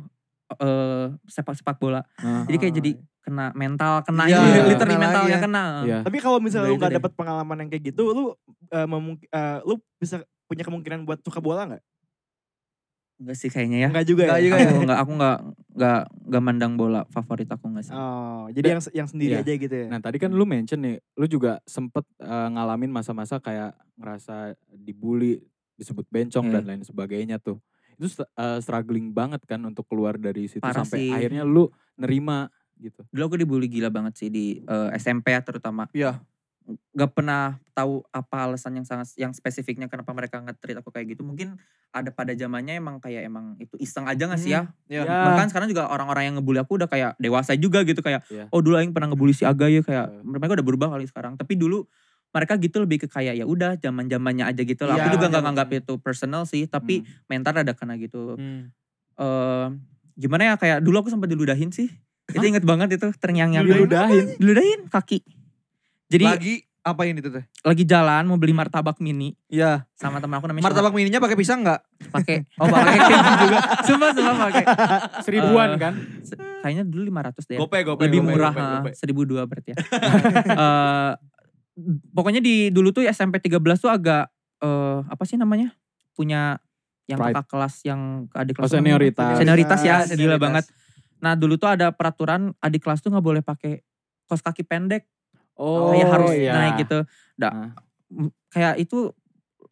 eh 0.54 1.06
sepak-sepak 1.26 1.76
bola. 1.76 2.00
Nah, 2.16 2.44
Jadi 2.44 2.56
kayak 2.58 2.74
jadi 2.74 2.90
kena 3.20 3.46
mental, 3.52 4.00
kena 4.02 4.24
Iya, 4.24 4.36
ini, 4.38 4.50
literally 4.68 4.94
kena 4.94 5.04
mentalnya 5.04 5.30
ya. 5.30 5.40
kena. 5.40 5.64
Iya. 5.82 5.98
Tapi 6.00 6.18
kalau 6.20 6.38
misalnya 6.38 6.68
Udah 6.70 6.80
lu 6.80 6.84
deh. 6.86 6.96
dapat 6.96 7.12
pengalaman 7.14 7.56
yang 7.58 7.68
kayak 7.68 7.84
gitu, 7.86 8.02
lu 8.06 8.24
eh, 8.70 8.86
memung- 8.86 9.20
eh, 9.22 9.58
lu 9.62 9.80
bisa 9.94 10.20
punya 10.44 10.60
kemungkinan 10.62 11.04
buat 11.04 11.20
suka 11.20 11.40
bola 11.40 11.64
nggak? 11.66 11.82
Enggak 13.14 13.36
sih 13.38 13.48
kayaknya 13.48 13.78
ya. 13.78 13.88
Enggak 13.88 14.06
juga 14.06 14.22
Nggak 14.26 14.36
ya? 14.36 14.44
juga 14.44 14.56
Aku 14.68 14.80
enggak 14.82 14.98
aku 14.98 15.12
enggak 15.14 15.36
enggak 15.74 16.06
enggak 16.24 16.42
mandang 16.42 16.72
bola 16.74 17.02
favorit 17.10 17.46
aku 17.46 17.66
enggak 17.66 17.84
sih. 17.84 17.94
Oh, 17.94 18.46
jadi 18.48 18.78
yang 18.78 18.82
yang 18.94 19.08
sendiri 19.10 19.32
Iya. 19.34 19.42
aja 19.42 19.52
gitu 19.58 19.74
ya? 19.74 19.86
Nah 19.90 19.98
tadi 19.98 20.16
kan 20.16 20.30
lu 20.30 20.46
mention 20.46 20.78
nih, 20.80 20.96
lu 21.14 21.26
juga 21.26 21.58
sempet 21.64 22.06
eh, 22.16 22.48
ngalamin 22.48 22.88
masa-masa 22.88 23.38
kayak 23.38 23.74
ngerasa 23.94 24.54
dibully, 24.70 25.42
disebut 25.74 26.06
bencong 26.08 26.48
Iya. 26.48 26.54
dan 26.54 26.64
lain 26.64 26.82
sebagainya 26.82 27.36
tuh. 27.38 27.58
Itu 27.94 28.06
eh, 28.16 28.58
struggling 28.58 29.10
banget 29.10 29.42
kan 29.44 29.58
untuk 29.60 29.84
keluar 29.84 30.14
dari 30.14 30.46
situ 30.46 30.62
Parah 30.62 30.82
sampai 30.82 30.98
sih. 31.00 31.10
akhirnya 31.10 31.42
lu 31.42 31.66
nerima 31.94 32.46
gitu. 32.74 33.02
Dulu 33.10 33.22
aku 33.24 33.36
dibully 33.36 33.66
gila 33.66 33.90
banget 33.90 34.14
sih 34.14 34.28
di 34.30 34.58
eh, 34.60 34.88
SMP 34.94 35.30
ya 35.30 35.42
terutama. 35.42 35.90
Iya. 35.90 36.22
Gak 36.96 37.12
pernah 37.12 37.60
tahu 37.76 38.00
apa 38.08 38.48
alasan 38.48 38.80
yang 38.80 38.88
sangat 38.88 39.12
yang 39.20 39.36
spesifiknya 39.36 39.84
kenapa 39.84 40.16
mereka 40.16 40.40
nge-treat 40.40 40.80
aku 40.80 40.88
kayak 40.88 41.12
gitu. 41.12 41.20
Mungkin 41.20 41.60
ada 41.92 42.08
pada 42.08 42.32
zamannya 42.32 42.80
emang 42.80 43.04
kayak 43.04 43.20
emang 43.28 43.52
itu 43.60 43.76
iseng 43.76 44.08
aja 44.08 44.24
gak 44.24 44.40
sih 44.40 44.56
ya? 44.56 44.72
Iya. 44.88 45.04
Ya. 45.04 45.28
Bahkan 45.28 45.52
sekarang 45.52 45.68
juga 45.68 45.92
orang-orang 45.92 46.32
yang 46.32 46.34
ngebully 46.40 46.64
aku 46.64 46.80
udah 46.80 46.88
kayak 46.88 47.20
dewasa 47.20 47.52
juga 47.60 47.84
gitu 47.84 48.00
kayak 48.00 48.24
Iya. 48.32 48.48
oh 48.48 48.64
dulu 48.64 48.80
aing 48.80 48.96
pernah 48.96 49.12
ngebully 49.12 49.36
si 49.36 49.44
Aga 49.44 49.68
ya 49.68 49.84
kayak 49.84 50.06
Iya. 50.08 50.24
mereka 50.24 50.56
udah 50.56 50.66
berubah 50.66 50.88
kali 50.96 51.04
sekarang. 51.04 51.36
Tapi 51.36 51.52
dulu 51.52 51.84
mereka 52.32 52.56
gitu 52.56 52.80
lebih 52.80 53.04
ke 53.04 53.08
kayak 53.12 53.36
ya 53.38 53.44
udah 53.44 53.76
zaman-zamannya 53.76 54.48
aja 54.48 54.62
gitu 54.64 54.88
lah. 54.88 54.96
Iya, 54.96 55.04
aku 55.04 55.08
juga 55.20 55.26
nggak 55.28 55.44
zaman- 55.44 55.54
nganggap 55.54 55.68
itu 55.84 55.92
personal 56.00 56.42
sih, 56.48 56.64
tapi 56.64 57.04
Hmm. 57.04 57.28
mental 57.28 57.60
ada 57.60 57.72
kena 57.76 57.94
gitu. 58.00 58.40
Hmm. 58.40 58.72
eh 59.14 59.66
gimana 60.18 60.42
ya 60.42 60.54
kayak 60.58 60.82
dulu 60.82 61.06
aku 61.06 61.10
sempat 61.12 61.30
diludahin 61.30 61.70
sih. 61.70 61.86
Itu 62.26 62.42
inget 62.42 62.66
banget 62.66 62.98
itu 62.98 63.12
terngiang-ngiang. 63.14 63.62
Diludahin? 63.62 64.24
Diludahin 64.40 64.80
kaki. 64.90 65.22
Jadi 66.14 66.24
lagi, 66.24 66.54
Lagi 66.54 66.54
apa 66.84 67.02
ini 67.04 67.18
tuh 67.18 67.32
teh? 67.32 67.44
jalan 67.82 68.22
mau 68.24 68.36
beli 68.36 68.52
martabak 68.52 69.00
mini 69.00 69.32
Iya. 69.48 69.88
sama 69.94 70.20
teman 70.20 70.36
aku 70.36 70.46
namanya 70.46 70.62
Martabak 70.62 70.92
mininya 70.92 71.18
pakai 71.18 71.34
pisang 71.34 71.64
nggak? 71.64 71.80
Pakai 72.08 72.44
oh 72.60 72.68
pakai 72.68 72.98
keju 73.00 73.30
juga. 73.42 73.58
Sumpah 73.82 74.08
sumpah 74.12 74.34
pakai. 74.46 74.64
Seribuan 75.24 75.68
Eh, 75.70 75.80
kan? 75.80 75.94
Se- 76.20 76.38
Kayaknya 76.60 76.84
dulu 76.86 77.02
500 77.10 77.44
deh. 77.44 77.58
Gope, 77.58 77.78
gope, 77.82 78.02
Lebih 78.04 78.20
gope, 78.20 78.30
murah, 78.30 78.52
gope, 78.52 78.62
ha. 78.62 78.72
gope. 78.78 78.90
1002 78.94 79.42
berarti 79.44 79.68
ya. 79.70 79.76
Eh, 80.54 81.12
pokoknya 82.12 82.38
di 82.38 82.70
dulu 82.70 82.92
tuh 82.92 83.02
SMP 83.04 83.40
13 83.40 83.58
tuh 83.76 83.90
agak 83.90 84.30
eh 84.60 84.98
apa 85.02 85.24
sih 85.24 85.34
namanya? 85.34 85.74
Punya 86.12 86.62
yang 87.04 87.18
Pride. 87.18 87.36
kakak 87.36 87.46
kelas 87.50 87.74
yang 87.82 88.00
adik 88.30 88.54
Oh 88.54 88.58
kelas 88.60 88.70
apa? 88.70 88.76
senioritas. 88.78 89.34
Senioritas 89.36 89.80
ya, 89.80 89.96
Senioritas. 90.04 90.16
gila 90.16 90.36
banget. 90.38 90.64
Nah 91.18 91.32
dulu 91.32 91.56
tuh 91.56 91.68
ada 91.70 91.90
peraturan 91.90 92.52
adik 92.58 92.80
kelas 92.80 93.00
tuh 93.00 93.08
nggak 93.08 93.24
boleh 93.24 93.40
pakai 93.40 93.80
kos 94.24 94.40
kaki 94.40 94.62
pendek, 94.62 95.04
Oh 95.54 95.90
kayak 95.90 96.08
harus 96.10 96.30
iya. 96.34 96.52
naik 96.52 96.74
gitu. 96.82 96.98
Da, 97.34 97.48
Ah. 97.48 97.70
m- 98.10 98.34
kayak 98.48 98.78
itu 98.78 99.10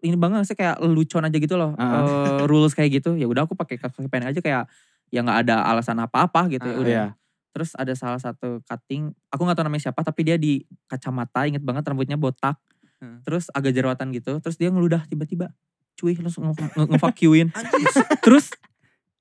ini 0.02 0.18
banget 0.18 0.46
sih 0.46 0.54
kayak 0.54 0.82
lelucon 0.82 1.22
aja 1.22 1.34
gitu 1.34 1.54
loh. 1.54 1.74
Ah. 1.76 2.02
eh, 2.02 2.46
rules 2.46 2.72
kayak 2.72 3.02
gitu. 3.02 3.14
Ya 3.14 3.26
udah 3.26 3.46
aku 3.46 3.54
pakai 3.54 3.78
pendek 4.08 4.34
aja 4.34 4.40
kayak 4.40 4.64
ya 5.08 5.20
nggak 5.20 5.38
ada 5.46 5.62
alasan 5.64 5.98
apa-apa 5.98 6.48
gitu 6.48 6.64
ya 6.64 6.74
Ah, 6.74 6.80
udah. 6.80 6.90
Iya. 6.90 7.06
Terus 7.52 7.70
ada 7.76 7.92
salah 7.92 8.16
satu 8.16 8.64
cutting, 8.64 9.12
aku 9.28 9.40
nggak 9.44 9.56
tahu 9.56 9.66
namanya 9.68 9.84
siapa, 9.86 10.00
tapi 10.00 10.24
dia 10.24 10.40
di 10.40 10.64
kacamata, 10.88 11.44
inget 11.44 11.60
banget 11.60 11.84
rambutnya 11.84 12.16
botak, 12.16 12.56
Hmm. 12.96 13.20
terus 13.22 13.52
agak 13.52 13.76
jerawatan 13.76 14.08
gitu, 14.10 14.40
terus 14.40 14.56
dia 14.56 14.72
ngeludah 14.72 15.04
tiba-tiba, 15.04 15.52
cuy, 15.94 16.16
langsung 16.16 16.48
nge, 16.48 16.56
nge, 16.72 16.84
nge-fuck 16.88 17.12
you-in. 17.20 17.52
Anjis. 17.58 17.92
terus 18.24 18.46
"A- 18.56 18.71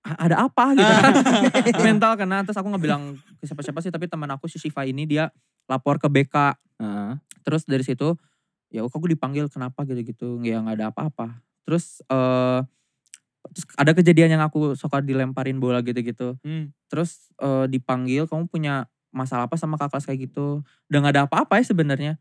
ada 0.03 0.45
apa 0.45 0.73
gitu 0.73 0.91
mental 1.87 2.17
kena, 2.17 2.41
terus 2.41 2.57
aku 2.57 2.67
nggak 2.67 2.83
bilang 2.83 3.03
ke 3.37 3.45
siapa-siapa 3.45 3.79
sih, 3.79 3.93
tapi 3.93 4.09
teman 4.09 4.29
aku 4.29 4.49
si 4.49 4.57
Shiva 4.57 4.81
ini 4.83 5.05
dia 5.05 5.29
lapor 5.69 5.97
ke 5.97 6.09
BK, 6.09 6.57
Heeh. 6.81 7.11
terus 7.41 7.63
dari 7.63 7.85
situ, 7.85 8.17
ya 8.67 8.81
kok 8.81 8.91
aku 8.91 9.07
dipanggil 9.07 9.45
kenapa 9.47 9.85
gitu-gitu, 9.85 10.41
ya 10.41 10.57
nggak 10.59 10.75
ada 10.77 10.87
apa-apa. 10.89 11.41
Terus 11.63 12.01
eh 12.05 12.59
terus 13.51 13.65
ada 13.73 13.91
kejadian 13.91 14.37
yang 14.37 14.43
aku 14.45 14.77
suka 14.77 15.01
dilemparin 15.01 15.57
bola 15.57 15.81
gitu-gitu 15.81 16.37
Hmm. 16.45 16.69
terus 16.87 17.33
eh, 17.37 17.65
dipanggil 17.67 18.29
kamu 18.29 18.45
punya 18.45 18.85
masalah 19.09 19.49
apa 19.49 19.57
sama 19.57 19.75
kakak 19.75 19.97
kelas 19.97 20.05
kayak 20.07 20.19
gitu 20.29 20.61
udah 20.87 20.97
nggak 21.01 21.13
ada 21.17 21.23
apa-apa 21.25 21.57
ya 21.57 21.65
sebenarnya 21.65 22.13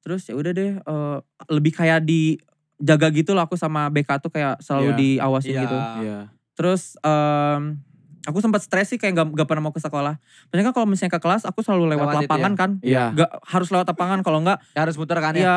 terus 0.00 0.24
ya 0.26 0.34
udah 0.34 0.50
deh 0.50 0.80
eh, 0.80 1.18
lebih 1.52 1.76
kayak 1.76 2.02
dijaga 2.02 3.12
gitu 3.12 3.36
loh 3.36 3.44
aku 3.44 3.54
sama 3.54 3.92
BK 3.92 4.10
tuh 4.18 4.32
kayak 4.32 4.64
selalu 4.64 4.88
Iya. 4.88 4.98
diawasin 4.98 5.52
Iya. 5.52 5.60
gitu 5.60 5.76
Iya. 6.02 6.18
Terus 6.52 6.94
em, 7.00 7.80
aku 8.22 8.38
sempat 8.38 8.60
stres 8.60 8.86
sih 8.86 8.96
kayak 8.96 9.16
gak, 9.16 9.26
gak 9.34 9.48
pernah 9.48 9.64
mau 9.64 9.70
ke 9.70 9.78
sekolah 9.78 10.14
Maksudnya 10.46 10.64
kan 10.64 10.74
kalau 10.74 10.86
misalnya 10.86 11.10
ke 11.10 11.18
kelas 11.18 11.42
aku 11.42 11.58
selalu 11.58 11.90
lewat 11.90 12.06
Lewat 12.06 12.14
itu 12.14 12.22
lapangan 12.24 12.52
ya? 12.52 12.56
kan 12.56 12.70
Iya. 12.78 13.04
Gak 13.16 13.30
harus 13.44 13.68
lewat 13.68 13.86
lapangan 13.88 14.18
kalau 14.20 14.38
enggak 14.38 14.58
Ya 14.70 14.80
harus 14.80 14.94
muter 14.94 15.18
kan 15.18 15.32
ya? 15.32 15.40
Iya 15.40 15.54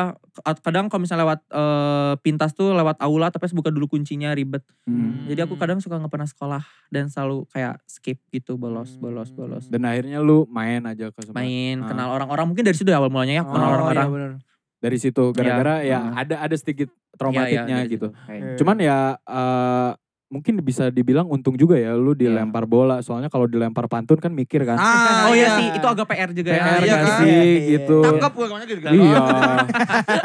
kadang 0.58 0.88
kalau 0.88 1.00
misalnya 1.00 1.22
lewat 1.22 1.40
eh, 1.46 2.14
pintas 2.20 2.52
tuh 2.52 2.72
lewat 2.72 2.98
aula 2.98 3.28
tapi 3.28 3.46
harus 3.46 3.54
buka 3.54 3.70
dulu 3.70 3.86
kuncinya 3.88 4.32
ribet 4.32 4.66
Hmm. 4.82 5.24
jadi 5.24 5.42
aku 5.42 5.54
kadang 5.54 5.78
suka 5.78 5.94
nggak 5.96 6.10
pernah 6.10 6.26
sekolah 6.26 6.62
dan 6.88 7.06
selalu 7.06 7.46
kayak 7.48 7.78
skip 7.84 8.18
gitu 8.28 8.54
bolos 8.54 8.94
bolos 8.96 9.30
bolos 9.30 9.66
Dan 9.66 9.82
akhirnya 9.82 10.18
lu 10.18 10.44
main 10.46 10.82
aja 10.82 11.08
ke 11.08 11.22
semua. 11.22 11.36
main 11.36 11.80
Ah. 11.80 11.86
kenal 11.86 12.08
orang-orang 12.10 12.46
mungkin 12.46 12.62
dari 12.62 12.74
situ 12.74 12.86
ya 12.86 12.96
awal 12.96 13.08
mulanya 13.08 13.34
ya 13.36 13.44
kenal 13.44 13.62
Oh, 13.64 13.74
orang-orang 13.76 13.94
iya 14.00 14.10
bener. 14.12 14.30
Dari 14.76 14.98
situ 14.98 15.24
gara-gara 15.32 15.74
ya 15.82 15.98
Ah. 16.04 16.20
ada 16.20 16.36
ada 16.40 16.54
sedikit 16.54 16.86
Iya, 16.86 16.98
iya, 16.98 17.16
traumatiknya 17.16 17.76
gitu. 17.84 17.88
situ. 17.88 18.08
Kayak- 18.20 18.42
Iya. 18.44 18.56
Cuman 18.56 18.76
ya 18.78 18.98
eh, 19.20 19.90
mungkin 20.26 20.58
bisa 20.58 20.90
dibilang 20.90 21.30
untung 21.30 21.54
juga 21.54 21.78
ya 21.78 21.94
lu 21.94 22.10
dilempar 22.10 22.66
bola. 22.66 22.98
Soalnya 22.98 23.30
kalau 23.30 23.46
dilempar 23.46 23.86
pantun 23.86 24.18
kan 24.18 24.34
mikir 24.34 24.66
kan. 24.66 24.74
Ah, 24.74 25.26
oh 25.30 25.34
iya 25.34 25.46
iya. 25.46 25.50
sih 25.54 25.66
itu 25.78 25.86
agak 25.86 26.06
PR 26.10 26.30
juga 26.34 26.50
ya 26.50 26.62
PR 26.66 26.82
iya 26.82 26.96
kan? 26.98 27.06
sih 27.22 27.30
Iya, 27.30 27.42
gitu. 27.78 27.96
Tangkap 28.02 28.32
gue 28.34 28.46
ke 28.46 28.52
mana 28.52 28.64
gitu. 28.66 28.80
Iya. 28.82 29.22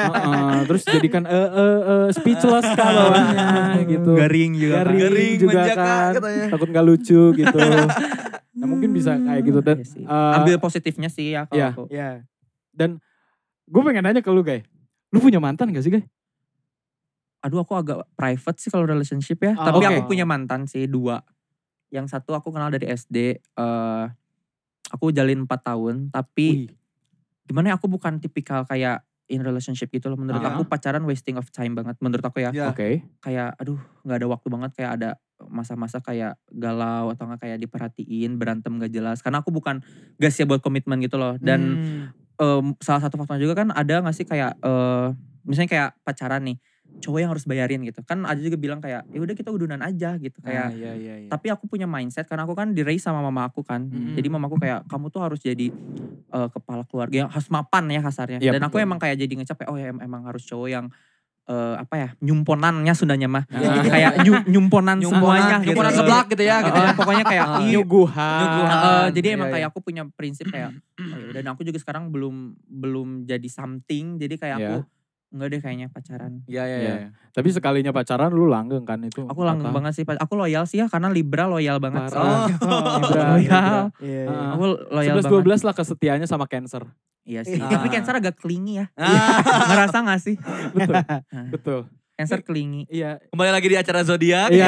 Heeh, 0.02 0.56
terus 0.66 0.82
jadikan 0.86 1.24
eh 1.30 1.50
eh 1.54 1.80
eh, 1.86 2.06
speechless 2.18 2.68
kan 2.74 2.92
bawahnya 2.98 3.48
gitu. 3.86 4.12
garing 4.18 4.52
juga 4.58 4.74
kan. 4.74 4.86
Garing, 4.90 5.02
Garing, 5.02 5.34
juga 5.38 5.60
menjaga 5.62 5.86
kan. 5.86 6.12
katanya. 6.18 6.46
Takut 6.50 6.68
gak 6.74 6.86
lucu 6.86 7.22
gitu. 7.38 7.60
nah 8.62 8.68
mungkin 8.68 8.90
bisa 8.92 9.16
kayak 9.16 9.42
gitu 9.48 9.60
dan 9.64 9.78
Iya 9.80 10.06
eh, 10.06 10.38
ambil 10.38 10.56
positifnya 10.60 11.10
sih 11.10 11.34
ya 11.34 11.48
kalau 11.48 11.58
iya. 11.58 11.70
aku 11.72 11.84
Iya. 11.88 12.10
gue 13.70 13.82
pengen 13.86 14.04
nanya 14.04 14.22
ke 14.22 14.32
lu 14.34 14.42
guys. 14.42 14.66
Lu 15.12 15.22
punya 15.22 15.38
mantan 15.38 15.70
gak 15.70 15.84
sih 15.86 15.94
guys? 15.94 16.06
Aduh 17.42 17.62
aku 17.62 17.74
agak 17.74 18.06
private 18.14 18.58
sih 18.58 18.70
kalau 18.70 18.86
relationship 18.86 19.38
ya 19.38 19.54
Oh. 19.54 19.66
tapi 19.66 19.82
Oke. 19.82 19.90
aku 19.92 20.02
punya 20.08 20.24
mantan 20.24 20.66
sih 20.66 20.86
dua 20.86 21.22
yang 21.90 22.06
satu 22.06 22.32
aku 22.32 22.50
kenal 22.50 22.70
dari 22.70 22.88
SD 22.88 23.18
eh 23.36 24.06
aku 24.88 25.10
jalin 25.10 25.44
4 25.44 25.62
tahun 25.66 25.96
tapi 26.10 26.46
Wih. 26.66 26.70
gimana 27.44 27.72
ya 27.72 27.76
aku 27.76 27.88
bukan 27.88 28.18
tipikal 28.18 28.64
kayak 28.64 29.02
in 29.28 29.40
relationship 29.40 29.88
gitu 29.90 30.08
loh 30.08 30.16
menurut 30.16 30.40
Ah. 30.40 30.54
aku 30.54 30.64
pacaran 30.66 31.04
wasting 31.04 31.36
of 31.36 31.48
time 31.50 31.74
banget 31.74 31.96
menurut 32.00 32.22
aku 32.22 32.40
ya 32.40 32.52
Iya. 32.52 32.70
Oke. 32.70 33.04
kayak 33.20 33.56
aduh 33.58 33.80
nggak 34.04 34.18
ada 34.18 34.28
waktu 34.28 34.48
banget 34.48 34.72
kayak 34.74 34.92
ada 34.96 35.10
masa-masa 35.42 35.98
kayak 35.98 36.38
galau 36.48 37.10
atau 37.10 37.26
nggak 37.26 37.42
kayak 37.42 37.58
diperhatiin 37.60 38.38
berantem 38.38 38.78
gak 38.78 38.92
jelas 38.92 39.20
karena 39.20 39.42
aku 39.42 39.50
bukan 39.50 39.82
gak 40.16 40.30
siap 40.30 40.46
buat 40.48 40.62
komitmen 40.62 41.02
gitu 41.02 41.18
loh 41.18 41.34
dan 41.42 41.82
Hmm. 41.82 42.06
em, 42.38 42.66
salah 42.78 43.02
satu 43.02 43.18
faktornya 43.18 43.42
juga 43.42 43.56
kan 43.56 43.70
ada 43.70 44.02
nggak 44.02 44.14
sih 44.14 44.22
kayak 44.24 44.54
eh 44.56 45.08
misalnya 45.42 45.70
kayak 45.70 45.90
pacaran 46.02 46.42
nih 46.44 46.58
cowok 47.02 47.20
yang 47.20 47.30
harus 47.30 47.44
bayarin 47.44 47.82
gitu. 47.82 48.00
Kan 48.02 48.24
ada 48.24 48.38
juga 48.38 48.56
bilang 48.56 48.78
kayak 48.78 49.04
ya 49.06 49.20
udah 49.20 49.34
kita 49.34 49.50
udunan 49.50 49.80
aja 49.80 50.16
gitu 50.16 50.38
kayak 50.40 50.70
Nah, 50.70 50.72
iya 50.72 50.92
iya 50.94 51.16
iya. 51.18 51.28
tapi 51.28 51.50
aku 51.50 51.66
punya 51.66 51.84
mindset 51.84 52.24
karena 52.24 52.46
aku 52.46 52.54
kan 52.54 52.72
di 52.72 52.82
raise 52.82 53.02
sama 53.02 53.20
mama 53.20 53.44
aku 53.44 53.62
kan. 53.62 53.82
Mm. 53.84 54.14
Jadi 54.14 54.28
mamaku 54.28 54.56
kayak 54.58 54.86
kamu 54.86 55.10
tuh 55.10 55.22
harus 55.22 55.40
jadi 55.40 55.74
eh, 56.30 56.50
kepala 56.50 56.86
keluarga 56.86 57.16
yang 57.18 57.30
harus 57.30 57.48
mapan 57.48 57.84
ya 57.88 58.00
kasarnya. 58.00 58.38
Iya, 58.38 58.52
Dan 58.52 58.62
aku 58.62 58.78
betul. 58.78 58.86
emang 58.86 58.98
kayak 58.98 59.18
jadi 59.18 59.34
ngecap 59.36 59.66
oh 59.66 59.76
ya 59.76 59.90
em- 59.90 60.00
emang 60.00 60.24
harus 60.24 60.44
cowok 60.44 60.70
yang 60.70 60.86
eh, 61.44 61.76
apa 61.76 61.96
ya 61.98 62.10
nyumponannya 62.22 62.94
Sundanya 62.94 63.26
mah 63.28 63.44
Ah. 63.50 63.82
kayak 63.84 64.22
nyu- 64.22 64.46
nyumponan, 64.48 65.02
semuanya 65.04 65.58
gitu. 65.60 65.74
nyumponan 65.74 65.92
seblak 65.92 66.26
gitu 66.30 66.44
ya 66.44 66.62
gitu 66.62 66.78
ya. 66.78 66.94
pokoknya 66.94 67.26
kayak 67.26 67.46
Ah. 67.50 67.60
ih, 67.60 67.74
Nyuguhan. 67.74 68.40
Nyuguhan. 68.40 68.78
eh, 68.78 69.08
jadi 69.12 69.28
Iya, 69.28 69.36
emang 69.36 69.48
iya. 69.50 69.56
kayak 69.58 69.68
aku 69.68 69.80
punya 69.82 70.04
prinsip 70.08 70.48
kayak 70.48 70.70
oh 71.02 71.18
ya 71.20 71.30
dan 71.34 71.46
aku 71.50 71.62
juga 71.62 71.76
sekarang 71.76 72.08
belum 72.08 72.36
belum 72.64 73.08
jadi 73.26 73.48
something 73.48 74.16
jadi 74.18 74.36
kayak 74.38 74.58
aku 74.60 74.78
enggak 75.32 75.48
deh 75.48 75.60
kayaknya 75.60 75.88
pacaran. 75.88 76.44
Iya 76.44 76.64
iya 76.64 76.78
Iya. 76.78 76.94
iya. 77.02 77.10
Tapi 77.32 77.48
sekalinya 77.50 77.90
pacaran 77.90 78.30
lu 78.30 78.46
langgeng 78.46 78.84
kan 78.84 79.00
itu. 79.00 79.24
Aku 79.26 79.42
langgeng 79.42 79.72
Apa? 79.72 79.80
banget 79.80 79.94
sih. 79.96 80.04
Aku 80.04 80.34
loyal 80.36 80.68
sih 80.68 80.78
ya 80.78 80.88
karena 80.88 81.08
Libra 81.08 81.48
loyal 81.48 81.80
banget. 81.80 82.12
Parah. 82.12 82.12
soalnya. 82.12 82.56
Oh, 82.60 83.00
Libra, 83.00 83.24
loyal. 83.32 83.40
Libra. 83.40 83.62
Iya, 83.98 84.22
iya. 84.22 84.24
Ah. 84.28 84.52
Aku 84.54 84.64
loyal 84.92 85.16
11 85.18 85.24
banget. 85.24 85.64
12 85.64 85.68
lah 85.68 85.74
kesetiaannya 85.74 86.28
sama 86.28 86.46
Cancer. 86.46 86.84
Iya 87.24 87.42
sih. 87.42 87.58
Ah. 87.58 87.72
Tapi 87.72 87.88
Cancer 87.88 88.14
agak 88.14 88.36
clingy 88.36 88.74
ya. 88.78 88.86
Ah, 88.94 89.40
Ngerasa 89.72 89.98
gak 90.04 90.20
sih? 90.20 90.36
Betul. 90.72 90.96
Nah, 91.00 91.48
Betul. 91.48 91.80
Cancer 92.14 92.40
clingy. 92.44 92.84
Iya. 92.86 93.18
kembali 93.30 93.52
lagi 93.52 93.68
di 93.68 93.78
acara 93.78 94.04
zodiak. 94.04 94.52
Iya. 94.52 94.68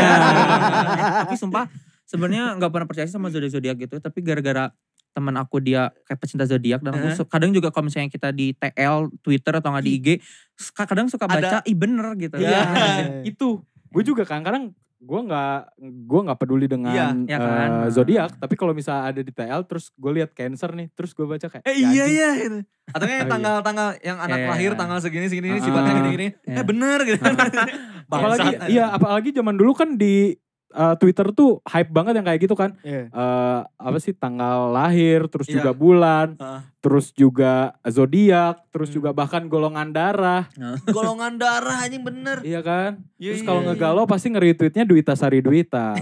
tapi 1.21 1.35
sumpah 1.35 1.67
sebenarnya 2.03 2.55
nggak 2.55 2.71
pernah 2.71 2.87
percaya 2.87 3.05
sih 3.05 3.13
sama 3.13 3.27
zodiak 3.27 3.51
zodiak 3.51 3.77
gitu. 3.77 3.99
Tapi 3.99 4.19
gara-gara 4.21 4.71
teman 5.13 5.35
aku 5.35 5.57
dia 5.57 5.87
kayak 6.03 6.19
pecinta 6.19 6.43
zodiak 6.43 6.81
dan 6.81 6.91
aku 6.91 7.07
su- 7.13 7.25
kadang 7.25 7.49
juga 7.49 7.69
kalau 7.69 7.85
misalnya 7.85 8.09
kita 8.09 8.29
di 8.29 8.51
TL, 8.51 9.13
Twitter 9.19 9.53
atau 9.53 9.69
nggak 9.69 9.83
di 9.83 9.91
IG, 9.93 10.07
kadang 10.75 11.05
suka 11.05 11.25
baca, 11.25 11.61
ih 11.63 11.73
bener 11.73 12.05
gitu. 12.17 12.35
Iya. 12.35 12.49
Iya. 12.49 13.05
itu. 13.23 13.61
Gue 13.87 14.01
juga 14.01 14.23
kadang-kadang 14.23 14.73
gue 14.97 15.19
nggak 15.21 15.55
gue 16.01 16.19
nggak 16.23 16.39
peduli 16.39 16.63
dengan 16.63 16.95
Iya, 16.95 17.07
iya 17.27 17.37
kan? 17.37 17.69
eh, 17.83 17.87
zodiak 17.91 18.39
tapi 18.39 18.55
kalau 18.55 18.71
misalnya 18.71 19.03
ada 19.05 19.19
di 19.19 19.29
TL 19.29 19.61
terus 19.63 19.91
gue 19.93 20.11
lihat 20.13 20.31
cancer 20.31 20.71
nih 20.71 20.87
terus 20.89 21.11
gue 21.11 21.27
baca 21.27 21.43
kayak 21.43 21.59
Eh 21.61 21.75
"Ya 21.75 21.83
iya 21.83 21.91
anjing." 21.91 22.07
iya. 22.09 22.29
gitu. 22.39 22.57
Atau 22.89 23.05
kayak 23.05 23.11
Oh, 23.13 23.19
iya. 23.19 23.31
tanggal-tanggal 23.35 23.87
yang 23.99 24.17
anak 24.17 24.37
Iya. 24.37 24.47
lahir 24.49 24.71
tanggal 24.73 24.97
segini 24.97 25.27
segini 25.27 25.47
Ah. 25.51 25.59
sifatnya 25.59 25.93
gini-gini. 25.93 26.27
Iya. 26.41 26.55
Eh 26.55 26.65
bener 26.65 26.97
gitu. 27.03 27.19
apalagi 28.07 28.49
iya 28.69 28.85
apalagi 28.89 29.29
zaman 29.31 29.55
dulu 29.55 29.71
kan 29.73 29.95
di 29.95 30.39
eh, 30.73 30.95
Twitter 30.97 31.29
tuh 31.29 31.61
hype 31.63 31.87
banget 31.87 32.13
yang 32.15 32.25
kayak 32.25 32.41
gitu 32.41 32.53
kan 32.53 32.73
Iya. 32.81 33.07
eh 33.07 33.59
apa 33.63 33.97
sih 33.97 34.11
tanggal 34.11 34.67
lahir 34.69 35.25
terus 35.27 35.45
Iya. 35.45 35.55
juga 35.55 35.71
bulan 35.71 36.33
Heeh. 36.35 36.61
terus 36.79 37.09
juga 37.11 37.53
zodiak 37.83 38.65
terus 38.69 38.89
Hmm. 38.89 38.95
juga 38.95 39.09
bahkan 39.11 39.45
golongan 39.45 39.89
darah 39.89 40.49
Golongan 40.89 41.37
darah 41.37 41.81
anjing 41.81 42.01
bener. 42.01 42.41
iya 42.41 42.59
kan 42.59 42.99
Iya, 43.15 43.31
terus 43.31 43.39
iya, 43.39 43.47
kalau 43.47 43.61
iya. 43.61 43.67
ngegalau 43.69 44.03
pasti 44.03 44.27
nge-retweetnya 44.27 44.83
Duita 44.83 45.13
Sari 45.13 45.39
Duita 45.39 45.93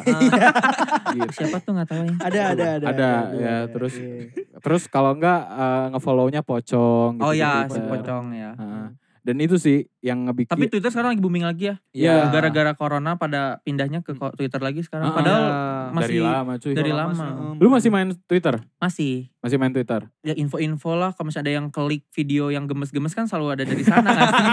gitu. 1.11 1.31
Siapa 1.35 1.59
tuh 1.59 1.71
nggak 1.73 1.87
tahu 1.87 2.01
ya. 2.01 2.13
Ada, 2.19 2.41
ada, 2.47 2.65
ada. 2.73 2.85
Ada, 2.87 3.11
ya, 3.35 3.55
terus- 3.67 3.99
Iya. 3.99 4.31
terus 4.57 4.87
kalau 4.87 5.11
enggak 5.11 5.41
eh, 5.43 5.85
nge-follownya 5.91 6.41
pocong 6.41 7.19
gitu 7.19 7.25
Oh 7.25 7.33
ya, 7.33 7.65
Twitter. 7.65 7.75
si 7.75 7.79
pocong 7.83 8.25
ya. 8.31 8.51
Heeh. 8.55 8.85
Dan 9.21 9.37
itu 9.37 9.53
sih 9.55 9.85
yang 9.99 10.25
ngebikin 10.25 10.49
Tapi 10.49 10.65
Twitter 10.65 10.89
sekarang 10.89 11.13
lagi 11.13 11.21
booming 11.21 11.45
lagi 11.45 11.63
ya. 11.67 11.75
Iya. 11.91 12.29
Gara-gara 12.29 12.73
corona 12.73 13.15
pada 13.15 13.61
pindahnya 13.61 14.01
ke 14.01 14.11
Twitter 14.33 14.57
lagi 14.57 14.81
sekarang. 14.81 15.07
Ah, 15.07 15.15
Padahal 15.15 15.43
Iya. 15.43 15.57
dari 15.91 15.93
masih 15.93 16.19
lama 16.23 16.53
cuy 16.55 16.73
dari 16.73 16.91
lama. 16.91 17.11
masuk, 17.11 17.59
lu 17.59 17.67
masih 17.69 17.89
main 17.89 18.09
Twitter 18.25 18.55
masih 18.75 19.13
masih 19.37 19.57
main 19.57 19.69
Twitter 19.69 20.01
ya 20.21 20.33
info-info 20.33 20.91
lah 20.93 21.11
kalau 21.11 21.27
misalnya 21.27 21.45
ada 21.45 21.53
yang 21.53 21.67
klik 21.67 22.07
video 22.09 22.47
yang 22.47 22.63
gemes-gemes 22.63 23.11
kan 23.11 23.25
selalu 23.25 23.47
ada 23.51 23.63
dari 23.63 23.83
sana 23.83 24.07
gak 24.07 24.29
sih? 24.31 24.45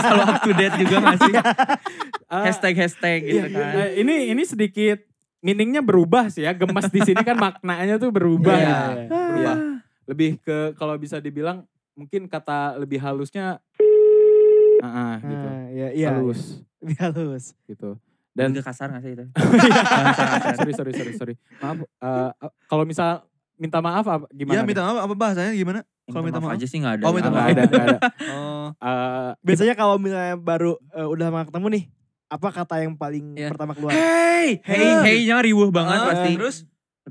selalu 0.00 0.22
up 0.24 0.38
to 0.38 0.50
date 0.52 0.76
juga 0.76 0.96
gak 1.00 1.18
sih? 1.20 1.34
Ah, 2.26 2.44
Hashtag-hashtag 2.46 3.18
gitu 3.22 3.44
iya, 3.44 3.52
kan. 3.52 3.74
eh, 3.78 3.90
ini 3.98 4.30
ini 4.30 4.42
sedikit 4.42 5.04
meaningnya 5.40 5.80
berubah 5.80 6.28
sih 6.28 6.42
ya 6.42 6.52
gemes 6.52 6.88
di 6.88 7.00
sini 7.02 7.20
kan 7.20 7.36
maknanya 7.36 7.96
tuh 7.96 8.08
berubah 8.08 8.52
Iya, 8.52 8.64
ya. 8.64 8.80
iya. 9.04 9.24
Iya. 9.36 9.52
lebih 10.06 10.30
ke 10.38 10.72
kalau 10.74 10.96
bisa 10.96 11.18
dibilang 11.18 11.64
mungkin 11.92 12.24
kata 12.24 12.76
lebih 12.76 12.98
halusnya 12.98 13.60
ah, 14.80 14.88
ah, 14.88 15.14
gitu 15.18 15.46
Ah, 15.46 15.64
Iya, 15.68 15.88
iya. 15.92 16.08
halus 16.12 16.40
Lebih 16.80 16.96
halus. 16.98 17.44
gitu 17.64 17.96
Dan 18.30 18.50
dan 18.50 18.62
kasar 18.62 18.88
gak 18.88 19.02
sih 19.02 19.12
itu? 19.12 19.24
sorry 20.56 20.72
sorry 20.72 20.92
sorry 20.92 21.12
sorry 21.12 21.34
maaf 21.56 21.78
eh, 21.82 22.30
kalau 22.64 22.84
misal 22.84 23.26
minta 23.54 23.78
maaf 23.78 24.02
apa 24.02 24.24
gimana 24.30 24.54
Iya 24.54 24.62
minta 24.64 24.80
maaf 24.82 24.98
apa 25.02 25.14
bahasanya 25.14 25.52
gimana? 25.52 25.80
Kalau 26.06 26.22
minta 26.22 26.38
maaf? 26.38 26.54
aja 26.54 26.64
sih 26.64 26.78
gak 26.78 26.98
ada. 26.98 27.04
Oh, 27.04 27.12
minta 27.12 27.28
maaf. 27.28 27.38
nggak 27.44 27.50
ada 27.52 27.62
nggak 27.66 27.84
ada 27.86 27.98
Oh. 28.32 28.66
Eh, 28.72 29.30
Biasanya 29.40 29.74
kalau 29.74 29.94
misalnya 29.96 30.34
baru 30.34 30.74
eh, 30.90 31.04
udah 31.04 31.26
lama 31.28 31.44
ketemu 31.44 31.66
nih, 31.70 31.84
apa 32.28 32.48
kata 32.50 32.74
yang 32.80 32.94
paling 32.94 33.24
Iya. 33.34 33.48
pertama 33.48 33.72
keluar? 33.72 33.92
Hey, 33.92 34.58
Hey, 34.60 34.90
hey-nya 35.04 35.38
riuh 35.38 35.68
banget 35.68 35.96
Ah, 35.96 36.06
pasti. 36.08 36.30
Terus? 36.34 36.56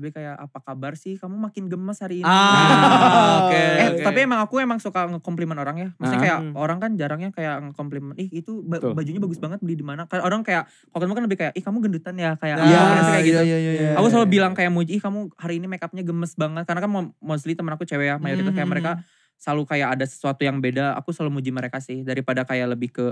Lebih 0.00 0.16
kayak 0.16 0.40
apa 0.40 0.58
kabar 0.58 0.96
sih? 0.96 1.14
Kamu 1.14 1.36
makin 1.36 1.68
gemes 1.68 2.00
hari 2.00 2.24
ini. 2.24 2.26
Ah, 2.26 2.32
oke. 3.44 3.52
Eh, 3.52 3.88
oke. 3.92 4.02
tapi 4.02 4.18
emang 4.24 4.40
aku 4.40 4.56
emang 4.56 4.80
suka 4.80 5.04
ngekomplimen 5.06 5.52
orang 5.54 5.76
ya. 5.76 5.88
Maksudnya 5.94 6.16
Ah. 6.16 6.24
kayak 6.24 6.38
Hmm. 6.40 6.54
orang 6.56 6.78
kan 6.80 6.90
jarangnya 6.96 7.30
kayak 7.30 7.60
ngekomplimen, 7.62 8.16
ih 8.16 8.32
itu 8.32 8.64
ba- 8.64 8.80
Betul. 8.80 8.96
bajunya 8.96 9.20
bagus 9.20 9.36
banget 9.36 9.60
beli 9.60 9.76
di 9.76 9.84
mana. 9.84 10.08
Kayak 10.08 10.24
orang 10.24 10.40
kayak 10.40 10.64
kalau 10.88 10.98
ketemu 10.98 11.12
kan 11.12 11.24
lebih 11.28 11.38
kayak, 11.38 11.52
ih 11.52 11.60
kamu 11.60 11.76
gendutan 11.84 12.14
ya 12.16 12.30
kayak 12.34 12.56
Nah, 12.56 12.64
Iya, 12.64 12.80
kayak 13.06 13.22
gitu. 13.22 13.40
iya, 13.42 13.58
iya, 13.58 13.72
iya. 13.76 13.90
Aku 13.94 14.08
selalu 14.08 14.26
Iya. 14.26 14.32
bilang 14.32 14.52
kayak 14.56 14.72
muji, 14.72 14.90
ih 14.96 15.02
kamu 15.02 15.20
hari 15.36 15.54
ini 15.56 15.66
make 15.68 15.84
upnya 15.84 16.00
gemes 16.00 16.32
banget. 16.34 16.64
Karena 16.64 16.80
kan 16.80 16.90
mo- 16.90 17.12
mostly 17.20 17.52
temen 17.52 17.70
aku 17.70 17.84
cewek 17.84 18.08
ya, 18.08 18.16
mayoritas 18.16 18.50
kayak 18.50 18.64
Hmm. 18.64 18.72
mereka 18.72 18.92
selalu 19.36 19.62
kayak 19.66 19.88
ada 19.94 20.04
sesuatu 20.04 20.40
yang 20.40 20.58
beda. 20.58 20.96
Aku 20.96 21.12
selalu 21.12 21.34
muji 21.34 21.50
mereka 21.50 21.76
sih 21.78 22.00
daripada 22.00 22.42
kayak 22.42 22.70
lebih 22.70 22.88
ke 22.90 23.06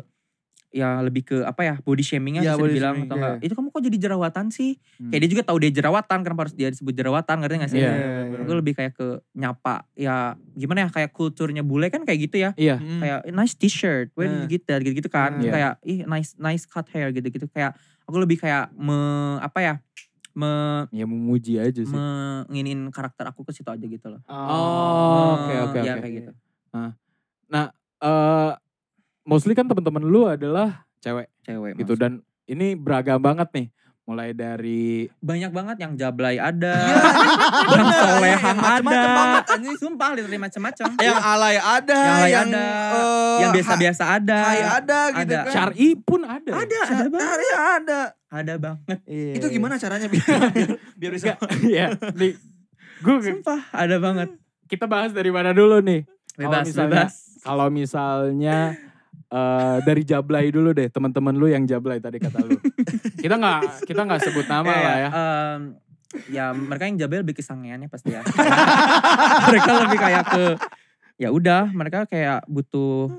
ya 0.68 1.00
lebih 1.00 1.24
ke 1.24 1.36
apa 1.48 1.64
ya 1.64 1.74
body 1.80 2.04
shamingnya 2.04 2.44
Iya, 2.44 2.52
bisa 2.54 2.60
body 2.60 2.70
dibilang 2.76 2.94
shaming, 3.00 3.08
atau 3.08 3.16
enggak. 3.16 3.36
Itu 3.40 3.52
kamu 3.56 3.68
kok 3.72 3.82
jadi 3.88 3.98
jerawatan 3.98 4.46
sih? 4.52 4.70
Hmm. 5.00 5.08
kayak 5.08 5.20
dia 5.24 5.30
juga 5.32 5.42
tahu 5.48 5.58
dia 5.64 5.72
jerawatan 5.72 6.18
kenapa 6.20 6.40
harus 6.44 6.54
dia 6.54 6.68
disebut 6.68 6.92
jerawatan 6.92 7.34
ngerti 7.40 7.54
gak 7.56 7.70
sih? 7.72 7.80
Iya. 7.80 7.92
Aku 8.44 8.52
lebih 8.52 8.72
kayak 8.76 8.92
ke 8.92 9.06
nyapa 9.32 9.88
ya 9.96 10.36
gimana 10.52 10.78
ya 10.84 10.88
kayak 10.92 11.10
kulturnya 11.16 11.64
bule 11.64 11.88
kan 11.88 12.04
kayak 12.04 12.20
gitu 12.28 12.36
ya. 12.44 12.50
Iya. 12.54 12.76
Hmm. 12.76 13.00
kayak 13.00 13.18
"Eh, 13.24 13.32
nice 13.32 13.56
t-shirt 13.56 14.12
you 14.44 14.48
get 14.48 14.62
that? 14.68 14.84
Gitu-gitu 14.84 15.08
kan. 15.08 15.40
Iya. 15.40 15.52
kayak 15.52 15.72
ih 15.88 15.98
nice 16.04 16.36
nice 16.36 16.68
cut 16.68 16.84
hair 16.92 17.16
gitu-gitu. 17.16 17.48
Kayak 17.48 17.72
aku 18.04 18.16
lebih 18.20 18.36
kayak 18.36 18.68
me 18.76 18.98
apa 19.40 19.58
ya 19.64 19.74
me 20.36 20.84
ya 20.92 21.08
memuji 21.08 21.56
aja 21.56 21.80
sih. 21.80 21.96
menginin 22.46 22.92
karakter 22.92 23.24
aku 23.26 23.42
ke 23.42 23.56
situ 23.56 23.66
aja 23.72 23.82
gitu 23.82 24.06
loh. 24.06 24.20
Oh, 24.28 25.34
oke, 25.34 25.54
oke, 25.72 25.78
ya 25.80 25.96
oke. 25.96 26.00
kayak 26.04 26.12
gitu. 26.12 26.32
Eh 26.76 28.67
mostly 29.28 29.52
kan 29.52 29.68
teman-teman 29.68 30.00
lu 30.00 30.24
adalah 30.24 30.88
cewek 30.98 31.28
cewek 31.44 31.76
gitu. 31.76 31.92
maksud. 31.92 32.00
dan 32.00 32.12
ini 32.46 32.72
beragam 32.72 33.20
banget 33.20 33.48
nih. 33.52 33.68
Mulai 34.02 34.32
dari 34.32 35.04
banyak 35.20 35.52
banget 35.52 35.76
yang 35.78 35.92
jablay 35.92 36.40
ada. 36.40 36.72
Iya, 36.80 36.96
yang 37.76 37.88
yang 38.24 38.40
macem-macem 38.40 38.88
ada. 38.88 39.12
banget, 39.12 39.44
anjing. 39.52 39.76
sumpah 39.76 40.08
literally 40.16 40.40
macam-macam 40.40 40.86
Yang 40.96 41.18
alay 41.20 41.56
ada, 41.60 41.98
Yang 42.00 42.16
alay 42.16 42.30
yang, 42.32 42.48
ada, 42.48 42.64
eh, 42.88 43.36
yang 43.36 43.50
biasa-biasa 43.52 44.02
ada. 44.08 44.38
Hai 44.40 44.60
ada 44.64 44.98
gitu 45.12 45.20
Ada. 45.20 45.38
kan. 45.38 45.52
syari 45.52 45.88
pun 46.00 46.20
ada. 46.24 46.48
Ya? 46.48 46.56
ada 46.56 46.78
ada 46.80 47.04
banget. 47.06 47.20
Syari 47.28 47.48
ada. 47.52 48.00
ada 48.30 48.54
banget. 48.56 48.98
Iya. 49.04 49.32
Itu 49.36 49.46
gimana 49.52 49.74
caranya 49.76 50.08
biar 50.08 50.24
biar, 50.56 50.70
biar 50.96 51.12
bisa 51.12 51.36
Iya, 51.60 51.86
nih 52.16 52.32
gue 52.98 53.14
sumpah 53.20 53.60
ada 53.70 53.96
banget. 54.00 54.28
Kita 54.64 54.88
bahas 54.88 55.12
dari 55.12 55.28
mana 55.28 55.52
dulu 55.52 55.84
nih? 55.84 56.08
Kalau 56.32 56.48
bebas 56.48 56.64
misalnya- 56.64 57.04
bebas. 57.04 57.14
kalau 57.38 57.66
misalnya 57.68 58.56
eh 59.28 59.76
dari 59.84 60.02
Jablay 60.08 60.48
dulu 60.48 60.72
deh 60.72 60.88
teman-teman 60.88 61.36
lu 61.36 61.52
yang 61.52 61.68
Jablay 61.68 62.00
tadi 62.00 62.16
kata 62.16 62.40
lu 62.40 62.56
kita 63.22 63.36
nggak 63.36 63.84
kita 63.84 64.00
nggak 64.08 64.20
sebut 64.24 64.46
nama 64.48 64.64
Kayak, 64.64 64.84
lah 64.84 64.96
ya 64.96 65.08
em, 65.12 65.60
ya 66.32 66.44
mereka 66.56 66.88
yang 66.88 66.96
jabel 66.96 67.20
lebih 67.20 67.36
kesangeannya 67.36 67.88
pasti 67.92 68.16
ya. 68.16 68.24
mereka 69.52 69.70
lebih 69.84 69.98
kayak 70.00 70.24
ke 70.32 70.44
ya 71.20 71.28
udah 71.28 71.68
mereka 71.74 72.08
kayak 72.08 72.48
butuh 72.48 73.12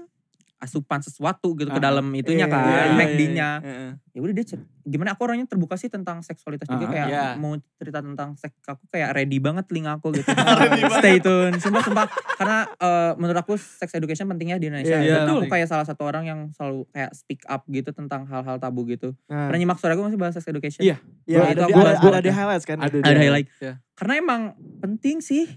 asupan 0.59 0.99
sesuatu 0.99 1.55
gitu 1.55 1.67
ke 1.67 1.79
Ah, 1.79 1.85
dalam 1.87 2.03
itunya 2.11 2.43
iya, 2.43 2.51
kan, 2.51 2.67
iya, 2.67 2.81
iya, 2.83 2.93
McD-nya. 2.93 3.49
Heeh. 3.63 3.91
Ya 4.11 4.19
udah 4.19 4.33
dia 4.35 4.45
gimana 4.83 5.13
aku 5.13 5.21
orangnya 5.23 5.47
terbuka 5.47 5.73
sih 5.73 5.87
tentang 5.87 6.19
seksualitas 6.19 6.67
juga 6.67 6.83
Ah, 6.83 6.91
kayak 6.91 7.07
iya. 7.07 7.25
mau 7.35 7.55
cerita 7.77 8.03
tentang 8.03 8.35
seks 8.35 8.59
aku 8.65 8.83
kayak 8.89 9.15
ready 9.15 9.39
banget 9.39 9.63
telinga 9.65 9.95
aku 9.95 10.11
gitu. 10.11 10.27
Stay 10.99 11.17
tune. 11.17 11.55
Sumpah 11.57 11.79
sumpah 11.79 12.05
karena 12.35 12.67
eh, 12.67 13.11
menurut 13.15 13.39
aku 13.39 13.55
sex 13.55 13.87
education 13.93 14.27
pentingnya 14.27 14.55
di 14.55 14.67
Indonesia. 14.67 14.99
Iya, 14.99 15.23
Dan 15.23 15.23
iya, 15.25 15.31
aku 15.31 15.47
kayak 15.47 15.67
salah 15.67 15.87
satu 15.87 16.03
orang 16.03 16.23
yang 16.25 16.39
selalu 16.51 16.83
kayak 16.89 17.11
speak 17.13 17.41
up 17.45 17.63
gitu 17.65 17.89
tentang 17.89 18.27
hal-hal 18.27 18.59
tabu 18.59 18.83
gitu. 18.83 19.15
Nah, 19.25 19.47
Pernah 19.47 19.59
nyimak 19.59 19.79
suara 19.79 19.95
gue 19.95 20.03
masih 20.03 20.19
bahas 20.19 20.35
sex 20.35 20.43
education? 20.43 20.83
Iya. 20.83 20.97
ya, 21.23 21.37
Gua- 21.37 21.47
ada, 21.47 21.55
itu 21.55 21.63
aku 21.65 21.79
ada, 21.79 21.95
ada 22.11 22.19
di 22.19 22.31
highlights 22.31 22.65
kan? 22.65 22.77
ada 22.77 22.95
ada 22.99 23.15
highlight. 23.15 23.47
Iya. 23.57 23.73
Karena 23.95 24.13
emang 24.17 24.41
penting 24.77 25.23
sih. 25.23 25.47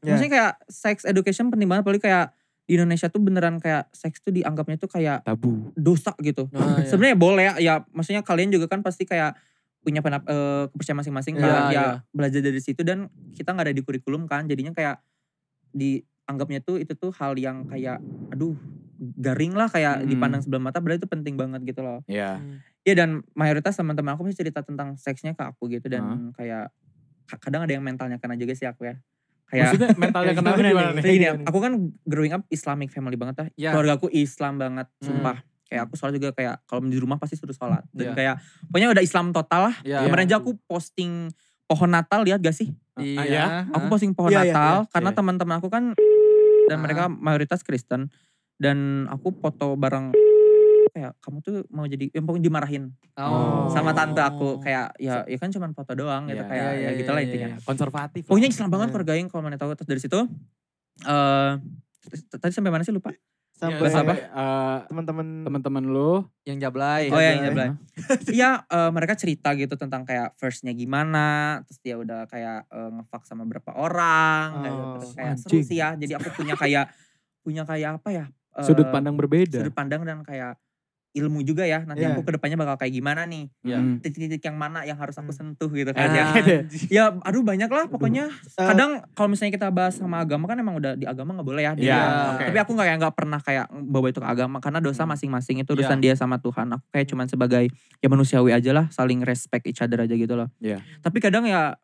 Ya. 0.00 0.14
Maksudnya 0.14 0.32
kayak 0.32 0.52
sex 0.66 0.96
education 1.04 1.50
penting 1.50 1.66
banget. 1.66 1.84
Apalagi 1.84 2.00
kayak 2.02 2.32
di 2.66 2.74
Indonesia 2.74 3.06
tuh 3.06 3.22
beneran 3.22 3.62
kayak 3.62 3.86
seks 3.94 4.18
tuh 4.20 4.34
dianggapnya 4.34 4.74
tuh 4.76 4.90
kayak 4.90 5.22
tabu 5.22 5.70
dosa 5.78 6.10
gitu. 6.18 6.50
Nah, 6.50 6.82
iya. 6.82 6.90
Sebenarnya 6.90 7.16
boleh 7.16 7.44
ya, 7.46 7.54
ya. 7.62 7.74
Maksudnya 7.94 8.26
kalian 8.26 8.50
juga 8.50 8.66
kan 8.66 8.82
pasti 8.82 9.06
kayak 9.06 9.38
punya 9.86 10.02
penap, 10.02 10.26
eh, 10.26 10.66
kepercayaan 10.74 10.98
masing-masing 10.98 11.38
Iya, 11.38 11.46
kan. 11.46 11.62
Ya 11.70 11.70
iya. 11.70 11.86
belajar 12.10 12.42
dari 12.42 12.58
situ 12.58 12.82
dan 12.82 13.06
kita 13.38 13.54
nggak 13.54 13.70
ada 13.70 13.74
di 13.74 13.86
kurikulum 13.86 14.26
kan. 14.26 14.50
Jadinya 14.50 14.74
kayak 14.74 14.98
dianggapnya 15.70 16.60
tuh 16.60 16.82
itu 16.82 16.92
tuh 16.98 17.14
hal 17.14 17.38
yang 17.38 17.66
kayak 17.70 18.02
aduh 18.34 18.58
garing 18.98 19.52
lah 19.54 19.68
kayak 19.68 20.02
Hmm. 20.02 20.08
dipandang 20.08 20.40
sebelah 20.42 20.62
mata 20.62 20.80
berarti 20.80 21.04
itu 21.04 21.08
penting 21.08 21.34
banget 21.38 21.62
gitu 21.62 21.86
loh. 21.86 22.02
Iya. 22.08 22.42
Iya 22.82 22.94
dan 22.96 23.10
mayoritas 23.34 23.78
teman-teman 23.78 24.14
aku 24.14 24.26
pasti 24.26 24.42
cerita 24.42 24.62
tentang 24.62 24.98
seksnya 24.98 25.38
ke 25.38 25.42
aku 25.44 25.70
gitu 25.70 25.86
dan 25.86 26.02
kayak 26.34 26.72
ka- 27.26 27.38
kadang 27.38 27.62
ada 27.62 27.70
yang 27.70 27.84
mentalnya 27.84 28.18
kena 28.18 28.34
juga 28.34 28.54
sih 28.56 28.66
aku 28.66 28.90
ya. 28.90 28.96
Kayak 29.46 29.64
Maksudnya 29.70 29.88
mentalnya 30.02 30.32
kenapa 30.34 30.56
gimana 30.56 30.70
gimana 30.70 30.90
nih? 30.90 31.02
Kayak 31.02 31.14
gini, 31.14 31.26
aku 31.44 31.58
kan 31.58 31.72
growing 32.02 32.34
up 32.34 32.42
Islamic 32.48 32.88
family 32.90 33.14
banget 33.14 33.34
lah. 33.38 33.48
Ya. 33.54 33.70
Keluarga 33.70 33.92
aku 33.94 34.08
Islam 34.10 34.58
banget, 34.58 34.86
Hmm. 34.98 35.06
sumpah. 35.06 35.36
Kayak 35.66 35.82
aku 35.86 35.94
sholat 35.94 36.14
juga 36.14 36.30
kayak 36.30 36.62
kalau 36.62 36.82
di 36.82 36.94
rumah 36.94 37.18
pasti 37.18 37.34
suruh 37.34 37.50
sholat. 37.50 37.82
Dan 37.90 38.10
Iya. 38.10 38.14
kayak 38.14 38.34
pokoknya 38.66 38.88
udah 38.90 39.02
Islam 39.02 39.30
total 39.30 39.60
lah. 39.70 39.76
Iya. 39.82 40.02
Kemarin 40.02 40.24
aja 40.24 40.36
aku 40.38 40.54
posting 40.64 41.30
pohon 41.66 41.90
Natal 41.90 42.22
lihat 42.22 42.38
gak 42.38 42.54
sih? 42.54 42.70
Iya. 42.96 43.18
Ah, 43.18 43.26
ya? 43.26 43.44
Aku 43.70 43.86
posting 43.86 44.14
pohon 44.14 44.30
Iya, 44.30 44.42
iya, 44.42 44.54
Natal 44.54 44.74
iya. 44.78 44.90
karena 44.90 45.10
Iya. 45.10 45.16
teman-teman 45.18 45.54
aku 45.58 45.68
kan 45.68 45.84
dan 46.66 46.78
mereka 46.78 47.06
mayoritas 47.06 47.62
Kristen 47.62 48.10
dan 48.56 48.78
aku 49.06 49.30
foto 49.32 49.74
bareng 49.74 50.10
kayak 50.96 51.12
kamu 51.20 51.38
tuh 51.40 51.56
mau 51.68 51.84
jadi 51.84 52.08
yang 52.08 52.24
pokoknya 52.24 52.44
dimarahin 52.48 52.84
Oh. 53.14 53.68
sama 53.68 53.92
tante 53.92 54.16
aku 54.18 54.56
kayak 54.58 54.96
ya 54.96 55.20
ya 55.24 55.36
kan 55.36 55.52
cuma 55.52 55.68
foto 55.70 55.92
doang 55.92 56.24
gitu 56.24 56.40
Iya, 56.40 56.48
kayak 56.48 56.70
iya, 56.72 56.72
ya 56.72 56.88
iya, 56.88 56.90
gitulah 56.96 57.20
iya, 57.20 57.28
intinya. 57.28 57.48
iya. 57.52 57.58
Konservatif. 57.62 58.22
Pokoknya 58.24 58.48
Islam 58.48 58.68
banget 58.68 58.88
keluarga 58.90 59.12
Aing 59.12 59.28
kalau 59.28 59.42
mana 59.42 59.56
tahu 59.56 59.72
terus 59.72 59.84
dari 59.86 60.00
situ 60.00 60.20
eh 61.04 61.52
t- 62.08 62.38
tadi 62.38 62.48
sampai 62.50 62.72
mana 62.72 62.80
sih 62.80 62.92
lupa? 62.92 63.12
Sampai 63.52 63.88
apa? 63.88 64.12
Eh, 64.12 64.78
teman-teman 64.88 65.44
teman-teman 65.44 65.84
lu 65.84 66.20
Yang 66.44 66.58
jablay. 66.62 67.08
Oh 67.08 67.16
ya, 67.16 67.32
Jablay. 67.32 67.40
ya 67.40 67.50
Blay. 67.52 67.68
Iya, 68.30 68.50
eh, 68.62 68.90
mereka 68.92 69.16
cerita 69.16 69.52
gitu 69.52 69.74
tentang 69.74 70.04
kayak 70.04 70.36
firstnya 70.36 70.72
gimana, 70.72 71.60
terus 71.64 71.80
dia 71.80 71.96
udah 71.96 72.24
kayak 72.26 72.68
eh, 72.68 72.90
ngefuck 72.92 73.24
sama 73.24 73.44
berapa 73.44 73.72
orang, 73.72 74.60
kayak, 74.60 74.74
Oh, 74.74 74.92
terus 74.94 75.10
kayak 75.12 75.34
seru 75.36 75.50
anjing. 75.56 75.64
sih 75.64 75.76
ya. 75.76 75.88
Jadi 75.94 76.12
aku 76.14 76.28
punya 76.32 76.52
kayak 76.54 76.84
punya 77.40 77.62
kayak 77.64 77.90
apa 77.96 78.10
ya? 78.10 78.26
sudut 78.56 78.88
pandang 78.88 79.12
berbeda. 79.14 79.60
sudut 79.60 79.72
pandang 79.72 80.00
dan 80.00 80.20
kayak 80.20 80.56
ilmu 81.16 81.40
juga 81.40 81.64
ya. 81.64 81.80
Nanti 81.80 82.04
Iya. 82.04 82.12
aku 82.12 82.22
ke 82.22 82.36
depannya 82.36 82.54
bakal 82.54 82.76
kayak 82.76 82.92
gimana 82.92 83.24
nih? 83.24 83.48
Iya. 83.64 83.78
Hmm. 83.80 83.96
Titik-titik 83.98 84.44
yang 84.44 84.54
mana 84.54 84.84
yang 84.84 84.94
harus 84.94 85.16
aku 85.16 85.32
Hmm. 85.32 85.56
sentuh 85.56 85.72
gitu 85.72 85.88
kan 85.90 86.12
ya. 86.12 86.24
Ah, 86.28 86.34
Ya, 86.96 87.04
aduh 87.24 87.40
banyak 87.40 87.66
lah 87.66 87.88
pokoknya. 87.88 88.28
Eh, 88.28 88.66
Kadang 88.68 89.00
kalau 89.12 89.28
misalnya 89.28 89.56
kita 89.56 89.72
bahas 89.72 89.96
sama 89.96 90.20
agama 90.20 90.44
kan 90.44 90.54
emang 90.54 90.76
udah 90.76 90.92
di 90.92 91.08
agama 91.08 91.32
nggak 91.32 91.48
boleh 91.48 91.62
ya. 91.62 91.72
Iya, 91.74 91.98
oke. 92.36 92.44
Tapi 92.46 92.58
aku 92.60 92.70
nggak 92.72 92.88
nggak 93.00 93.14
pernah 93.14 93.40
kayak 93.40 93.66
bawa 93.72 94.06
itu 94.06 94.20
ke 94.20 94.28
agama 94.28 94.60
karena 94.60 94.78
dosa 94.78 95.02
Hmm. 95.02 95.16
masing-masing 95.16 95.64
itu 95.64 95.70
urusan 95.72 95.98
dia 95.98 96.12
sama 96.12 96.36
Tuhan. 96.36 96.68
Aku 96.70 96.84
kayak 96.90 97.06
cuman 97.08 97.26
sebagai 97.26 97.64
ya 97.98 98.08
manusiawi 98.08 98.52
aja 98.52 98.70
lah, 98.70 98.86
saling 98.90 99.20
respect 99.20 99.64
each 99.64 99.80
other 99.80 99.96
aja 99.98 100.12
gitu 100.12 100.36
loh. 100.36 100.52
Iya. 100.58 100.84
Tapi 101.00 101.16
kadang 101.18 101.42
ya 101.42 101.80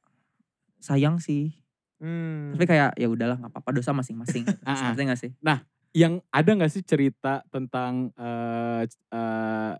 sayang 0.78 1.18
sih. 1.18 1.56
hmm. 1.98 2.58
Tapi 2.58 2.66
kayak 2.66 2.98
ya 2.98 3.06
udahlah 3.06 3.38
nggak 3.38 3.54
apa-apa 3.54 3.70
dosa 3.72 3.94
masing-masing. 3.94 4.42
Ah, 4.66 4.74
ah. 4.74 4.78
Ngerti 4.90 5.02
gak 5.06 5.20
sih? 5.22 5.30
Yang 5.92 6.24
ada 6.32 6.50
nggak 6.56 6.72
sih 6.72 6.84
cerita 6.84 7.44
tentang 7.52 8.08
eh 8.16 8.84
eh, 8.88 9.72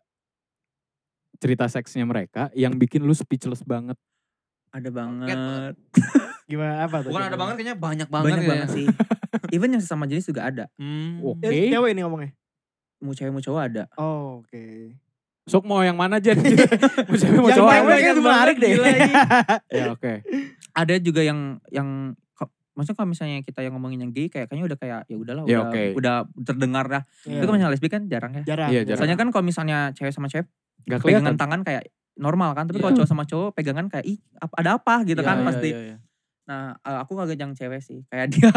cerita 1.43 1.67
seksnya 1.67 2.07
mereka 2.07 2.53
yang 2.55 2.77
bikin 2.77 3.03
lu 3.03 3.17
speechless 3.17 3.65
banget? 3.67 3.99
Ada 4.73 4.89
banget. 4.89 5.75
gimana 6.51 6.85
apa 6.85 7.03
tuh? 7.03 7.11
Bukan 7.11 7.25
ada 7.33 7.37
banget 7.37 7.55
kayaknya 7.61 7.77
banyak 7.77 8.09
banget. 8.09 8.27
Banyak 8.29 8.43
ya. 8.45 8.49
banget 8.49 8.69
sih. 8.71 8.87
Even 9.55 9.73
yang 9.73 9.83
sesama 9.83 10.05
jenis 10.05 10.29
juga 10.29 10.49
ada. 10.49 10.65
Hmm. 10.77 11.21
Oke. 11.25 11.49
Eh, 11.49 11.73
cewek 11.73 11.91
ini 11.97 12.01
ngomongnya. 12.05 12.33
Mau 13.03 13.13
cewek 13.17 13.33
mau 13.33 13.43
cowok 13.43 13.61
ada. 13.61 13.83
Oh, 13.99 14.45
oke. 14.45 14.65
Sok 15.51 15.67
mau 15.67 15.83
yang 15.83 15.99
mana 15.99 16.23
Jen? 16.23 16.39
mau 17.11 17.17
cewek 17.19 17.39
mau 17.43 17.51
Yang 17.51 17.59
cowok? 17.59 17.73
cewek 17.75 17.97
apa? 17.99 18.13
itu 18.15 18.23
menarik 18.23 18.57
deh. 18.63 18.71
Ya 19.75 19.85
oke. 19.91 20.13
ada 20.73 20.95
juga 21.03 21.21
yang 21.21 21.59
yang 21.69 22.15
maksudnya 22.73 22.97
kalau 22.97 23.09
misalnya 23.09 23.37
kita 23.41 23.61
yang 23.61 23.73
ngomongin 23.73 24.01
yang 24.01 24.11
gay 24.11 24.27
kayak 24.27 24.47
kayaknya 24.47 24.67
udah 24.67 24.79
kayak 24.79 25.01
ya 25.05 25.17
udahlah 25.17 25.43
Ya, 25.45 25.59
udah 25.59 25.65
oke. 25.67 25.83
udah 25.95 26.15
terdengar 26.43 26.85
dah. 26.87 27.03
Iya. 27.23 27.37
Itu 27.37 27.45
kan 27.45 27.55
misalnya 27.55 27.73
lesbi 27.73 27.89
kan 27.89 28.03
jarang 28.07 28.33
ya. 28.35 28.43
jarang. 28.45 28.69
Iya, 28.69 28.81
jarang. 28.83 28.99
Soalnya 28.99 29.17
kan 29.17 29.29
kalau 29.29 29.45
misalnya 29.45 29.79
cewek 29.93 30.11
sama 30.11 30.27
cewek 30.27 30.47
Gak 30.83 30.99
pegangan 30.99 31.33
kelihatan. 31.33 31.37
tangan 31.39 31.61
kayak 31.63 31.83
normal 32.15 32.51
kan, 32.53 32.65
tapi 32.65 32.77
Iya. 32.77 32.83
kalau 32.83 32.95
cowok 32.95 33.09
sama 33.09 33.25
cowok 33.25 33.51
pegangan 33.53 33.87
kayak 33.87 34.05
ih 34.05 34.19
ada 34.53 34.71
apa 34.75 34.95
gitu 35.03 35.17
Iya, 35.17 35.27
kan 35.27 35.37
iya, 35.37 35.47
pasti. 35.47 35.71
iya, 35.71 35.81
iya. 35.83 35.97
Nah, 36.43 36.61
eh, 36.77 36.99
aku 36.99 37.13
kaget 37.15 37.39
yang 37.39 37.53
cewek 37.53 37.81
sih. 37.81 38.03
Kayak 38.07 38.27
dia 38.35 38.51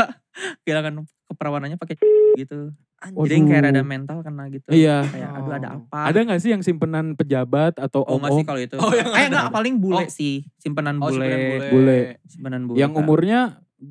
kehilangan 0.61 0.93
keperawanannya 1.27 1.75
pakai 1.75 1.95
gitu. 2.41 2.71
Jadi 3.05 3.33
yang 3.35 3.45
kayak 3.45 3.63
rada 3.69 3.83
mental 3.85 4.17
kena 4.19 4.49
gitu. 4.49 4.65
Iya. 4.67 5.05
Kayak 5.05 5.29
aduh 5.35 5.53
ada 5.53 5.67
Oh. 5.69 5.79
apa? 5.83 5.99
Ada 6.09 6.19
gak 6.25 6.39
sih 6.39 6.49
yang 6.49 6.63
simpenan 6.63 7.13
pejabat 7.13 7.77
atau 7.77 8.01
Oh 8.01 8.17
enggak 8.17 8.31
om-om 8.31 8.39
sih 8.39 8.45
kalau 8.47 8.59
itu. 8.59 8.75
Oh, 8.75 8.89
yang 8.89 9.11
eh 9.13 9.19
ada. 9.21 9.29
enggak 9.29 9.53
paling 9.53 9.75
bule 9.77 10.01
Oh. 10.01 10.09
sih, 10.09 10.47
simpenan 10.57 10.97
Oh, 10.97 11.07
bule. 11.07 11.21
simpenan 11.21 11.39
bule. 11.45 11.67
Bule. 11.69 11.99
Simpenan 12.25 12.61
bule. 12.65 12.77
yang 12.77 12.91
umurnya 12.91 13.39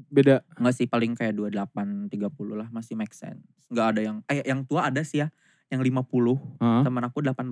beda? 0.06 0.42
Enggak 0.54 0.74
sih 0.74 0.86
paling 0.86 1.12
kayak 1.12 1.32
28 1.32 2.08
30 2.08 2.18
lah 2.54 2.68
masih 2.68 2.94
make 2.94 3.12
sense. 3.12 3.42
Enggak 3.66 3.86
ada 3.92 4.00
yang 4.02 4.16
eh 4.26 4.42
yang 4.42 4.62
tua 4.62 4.88
ada 4.88 5.00
sih 5.00 5.20
ya. 5.20 5.28
Yang 5.66 5.90
50, 5.90 6.38
Hah? 6.58 6.82
teman 6.82 7.02
aku 7.02 7.18
18. 7.18 7.50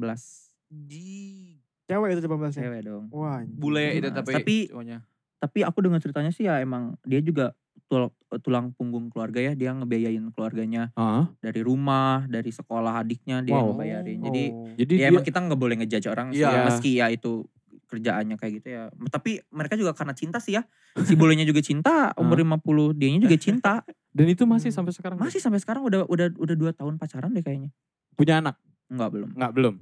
Di 0.69 1.57
Cewek 1.85 2.15
itu 2.15 2.23
18 2.23 2.55
ya? 2.55 2.63
Cewek 2.63 2.81
dong. 2.83 3.05
Wah. 3.11 3.43
bule 3.45 3.93
itu 3.93 4.09
tapi. 4.09 4.33
tapi- 4.33 4.67
cowoknya. 4.69 4.99
Tapi 5.37 5.59
aku 5.61 5.79
dengar 5.81 5.99
ceritanya 5.99 6.31
sih 6.31 6.47
ya 6.47 6.59
emang 6.59 6.95
dia 7.03 7.19
juga 7.19 7.51
tul- 7.85 8.15
tulang 8.39 8.71
punggung 8.71 9.11
keluarga 9.11 9.43
ya, 9.43 9.53
dia 9.53 9.75
ngebiayain 9.75 10.23
keluarganya 10.31 10.95
Hah? 10.95 11.29
dari 11.37 11.61
rumah, 11.61 12.25
dari 12.27 12.49
sekolah 12.49 12.97
adiknya 12.97 13.43
dia 13.43 13.53
yang 13.53 13.67
Wow. 13.67 13.75
ngebayarin. 13.75 14.19
Jadi 14.23 14.43
Oh. 14.47 14.71
Jadi 14.73 14.95
ya 14.95 15.01
dia, 15.01 15.09
emang 15.11 15.27
kita 15.27 15.39
nggak 15.41 15.59
boleh 15.59 15.77
ngejudge 15.77 16.07
orang 16.07 16.29
sih, 16.31 16.41
Iya. 16.41 16.65
meski 16.65 16.91
ya 16.97 17.07
itu 17.09 17.45
kerjaannya 17.93 18.41
kayak 18.41 18.53
gitu 18.65 18.69
ya. 18.73 18.83
Tapi 19.13 19.45
mereka 19.53 19.77
juga 19.77 19.93
karena 19.93 20.17
cinta 20.17 20.41
sih 20.41 20.57
ya. 20.57 20.65
Si 21.05 21.13
bulenya 21.13 21.45
juga 21.45 21.61
cinta, 21.61 22.09
umur 22.21 22.41
50 22.41 22.97
dianya 22.97 23.21
juga 23.21 23.37
cinta. 23.37 23.75
dan 24.17 24.27
itu 24.29 24.49
masih 24.49 24.73
Hmm. 24.73 24.81
sampai 24.81 24.93
sekarang 24.97 25.17
Masih 25.21 25.41
sampai 25.41 25.61
sekarang 25.61 25.85
udah 25.85 26.09
udah 26.09 26.33
udah 26.37 26.57
2 26.57 26.73
tahun 26.73 26.97
pacaran 26.97 27.33
deh 27.33 27.45
kayaknya. 27.45 27.69
punya 28.13 28.41
anak? 28.41 28.57
Enggak 28.89 29.09
belum, 29.13 29.29
Nggak 29.37 29.53
belum. 29.53 29.75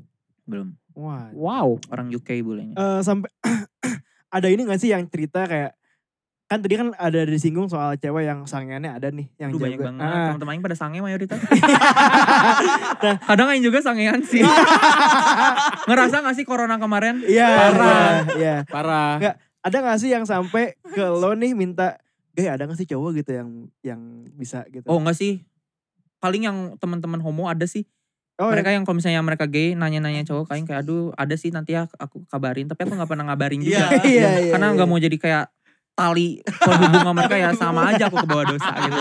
belum. 0.46 0.68
Wah. 0.94 1.30
Wow. 1.30 1.78
Orang 1.88 2.10
UK 2.10 2.42
bulenya. 2.42 2.74
Eh, 2.74 3.00
sampai 3.02 3.30
ada 4.34 4.46
ini 4.46 4.62
gak 4.62 4.78
sih 4.78 4.90
yang 4.90 5.06
cerita 5.06 5.46
kayak 5.46 5.74
kan 6.50 6.58
tadi 6.58 6.74
kan 6.74 6.90
ada 6.98 7.22
disinggung 7.22 7.70
soal 7.70 7.94
cewek 7.94 8.26
yang 8.26 8.42
sangeannya 8.42 8.90
ada 8.90 9.08
nih 9.08 9.30
yang 9.38 9.54
Aduh 9.54 9.62
banyak 9.62 9.78
jago. 9.78 9.86
banget, 9.86 10.02
Ah. 10.04 10.26
teman-teman 10.34 10.58
pada 10.60 10.74
sange 10.74 10.98
mayoritas. 10.98 11.38
Kadang 13.30 13.48
aing 13.48 13.62
juga 13.62 13.78
sangean 13.78 14.18
sih. 14.20 14.42
Ngerasa 15.88 16.20
gak 16.20 16.34
sih 16.34 16.42
corona 16.42 16.76
kemarin? 16.76 17.22
Iya. 17.22 17.48
Parah. 17.70 18.14
Iya. 18.34 18.56
Parah. 18.66 19.12
Nggak, 19.18 19.34
Ada 19.60 19.76
gak 19.78 19.98
sih 20.00 20.10
yang 20.10 20.24
sampai 20.24 20.74
ke 20.82 21.04
lo 21.04 21.36
nih 21.36 21.52
minta 21.52 22.00
Gay 22.30 22.46
ada 22.46 22.64
gak 22.64 22.74
sih 22.74 22.88
cowok 22.88 23.10
gitu 23.16 23.30
yang 23.30 23.48
yang 23.82 24.00
bisa 24.32 24.66
gitu? 24.68 24.86
Oh 24.86 24.98
enggak 24.98 25.14
sih. 25.14 25.46
Paling 26.18 26.46
yang 26.46 26.58
teman-teman 26.76 27.20
homo 27.20 27.46
ada 27.46 27.64
sih. 27.64 27.86
Oh, 28.40 28.48
mereka 28.48 28.72
yang 28.72 28.82
kalau 28.82 28.96
misalnya 28.96 29.20
mereka 29.20 29.44
gay 29.44 29.76
nanya-nanya 29.76 30.24
cowok 30.24 30.48
kayak 30.48 30.64
kayak 30.64 30.80
aduh 30.80 31.12
ada 31.12 31.36
sih 31.36 31.52
nanti 31.52 31.76
ya 31.76 31.84
aku 31.92 32.24
kabarin 32.24 32.64
tapi 32.66 32.88
aku 32.88 32.96
nggak 32.96 33.06
pernah 33.06 33.28
ngabarin 33.28 33.60
juga. 33.60 33.92
Iya, 34.00 34.00
iya, 34.08 34.30
iya. 34.40 34.52
Karena 34.56 34.72
nggak 34.72 34.88
mau 34.88 34.96
jadi 34.96 35.12
kayak 35.12 35.44
tali 36.00 36.28
penghubungan 36.40 37.12
mereka 37.12 37.36
ya 37.36 37.50
sama 37.52 37.92
aja 37.92 38.08
aku 38.08 38.16
ke 38.24 38.28
bawah 38.28 38.46
dosa 38.48 38.72
gitu. 38.80 38.98